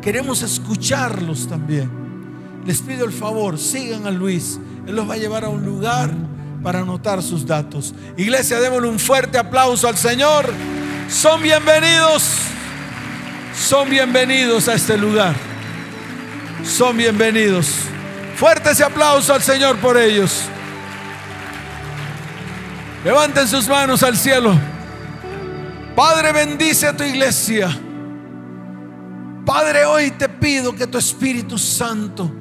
Queremos 0.00 0.42
escucharlos 0.42 1.48
también. 1.48 1.90
Les 2.64 2.80
pido 2.80 3.04
el 3.04 3.12
favor, 3.12 3.58
sigan 3.58 4.06
a 4.06 4.12
Luis 4.12 4.60
él 4.86 4.96
los 4.96 5.08
va 5.08 5.14
a 5.14 5.18
llevar 5.18 5.44
a 5.44 5.48
un 5.48 5.64
lugar 5.64 6.10
para 6.62 6.80
anotar 6.80 7.22
sus 7.22 7.46
datos. 7.46 7.94
Iglesia, 8.16 8.60
démosle 8.60 8.88
un 8.88 8.98
fuerte 8.98 9.38
aplauso 9.38 9.88
al 9.88 9.96
Señor. 9.96 10.52
Son 11.08 11.42
bienvenidos. 11.42 12.34
Son 13.56 13.88
bienvenidos 13.88 14.68
a 14.68 14.74
este 14.74 14.96
lugar. 14.96 15.34
Son 16.64 16.96
bienvenidos. 16.96 17.68
Fuerte 18.40 18.70
ese 18.70 18.82
aplauso 18.82 19.34
al 19.34 19.42
Señor 19.42 19.76
por 19.80 19.98
ellos. 19.98 20.44
Levanten 23.04 23.46
sus 23.46 23.68
manos 23.68 24.02
al 24.02 24.16
cielo. 24.16 24.58
Padre, 25.94 26.32
bendice 26.32 26.86
a 26.86 26.96
tu 26.96 27.04
iglesia. 27.04 27.68
Padre, 29.44 29.84
hoy 29.84 30.12
te 30.12 30.26
pido 30.26 30.74
que 30.74 30.86
tu 30.86 30.96
Espíritu 30.96 31.58
Santo 31.58 32.32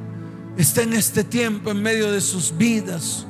está 0.56 0.84
en 0.84 0.94
este 0.94 1.26
tiempo 1.26 1.70
en 1.70 1.84
medio 1.84 2.10
de 2.14 2.22
sus 2.22 2.58
vidas, 2.58 3.26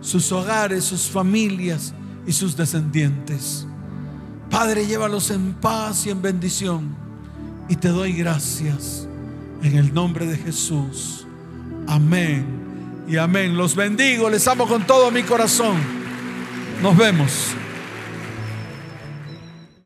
sus 0.00 0.32
hogares, 0.32 0.82
sus 0.82 1.02
familias 1.02 1.94
y 2.26 2.32
sus 2.32 2.56
descendientes. 2.56 3.64
Padre, 4.50 4.88
llévalos 4.88 5.30
en 5.30 5.54
paz 5.54 6.04
y 6.06 6.10
en 6.10 6.20
bendición. 6.20 6.96
Y 7.68 7.76
te 7.76 7.90
doy 7.90 8.12
gracias 8.12 9.06
en 9.62 9.76
el 9.76 9.94
nombre 9.94 10.26
de 10.26 10.36
Jesús. 10.36 11.27
Amén 11.88 12.44
y 13.08 13.16
amén. 13.16 13.56
Los 13.56 13.74
bendigo, 13.74 14.28
les 14.28 14.46
amo 14.46 14.68
con 14.68 14.86
todo 14.86 15.10
mi 15.10 15.22
corazón. 15.22 15.78
Nos 16.82 16.96
vemos. 16.96 17.54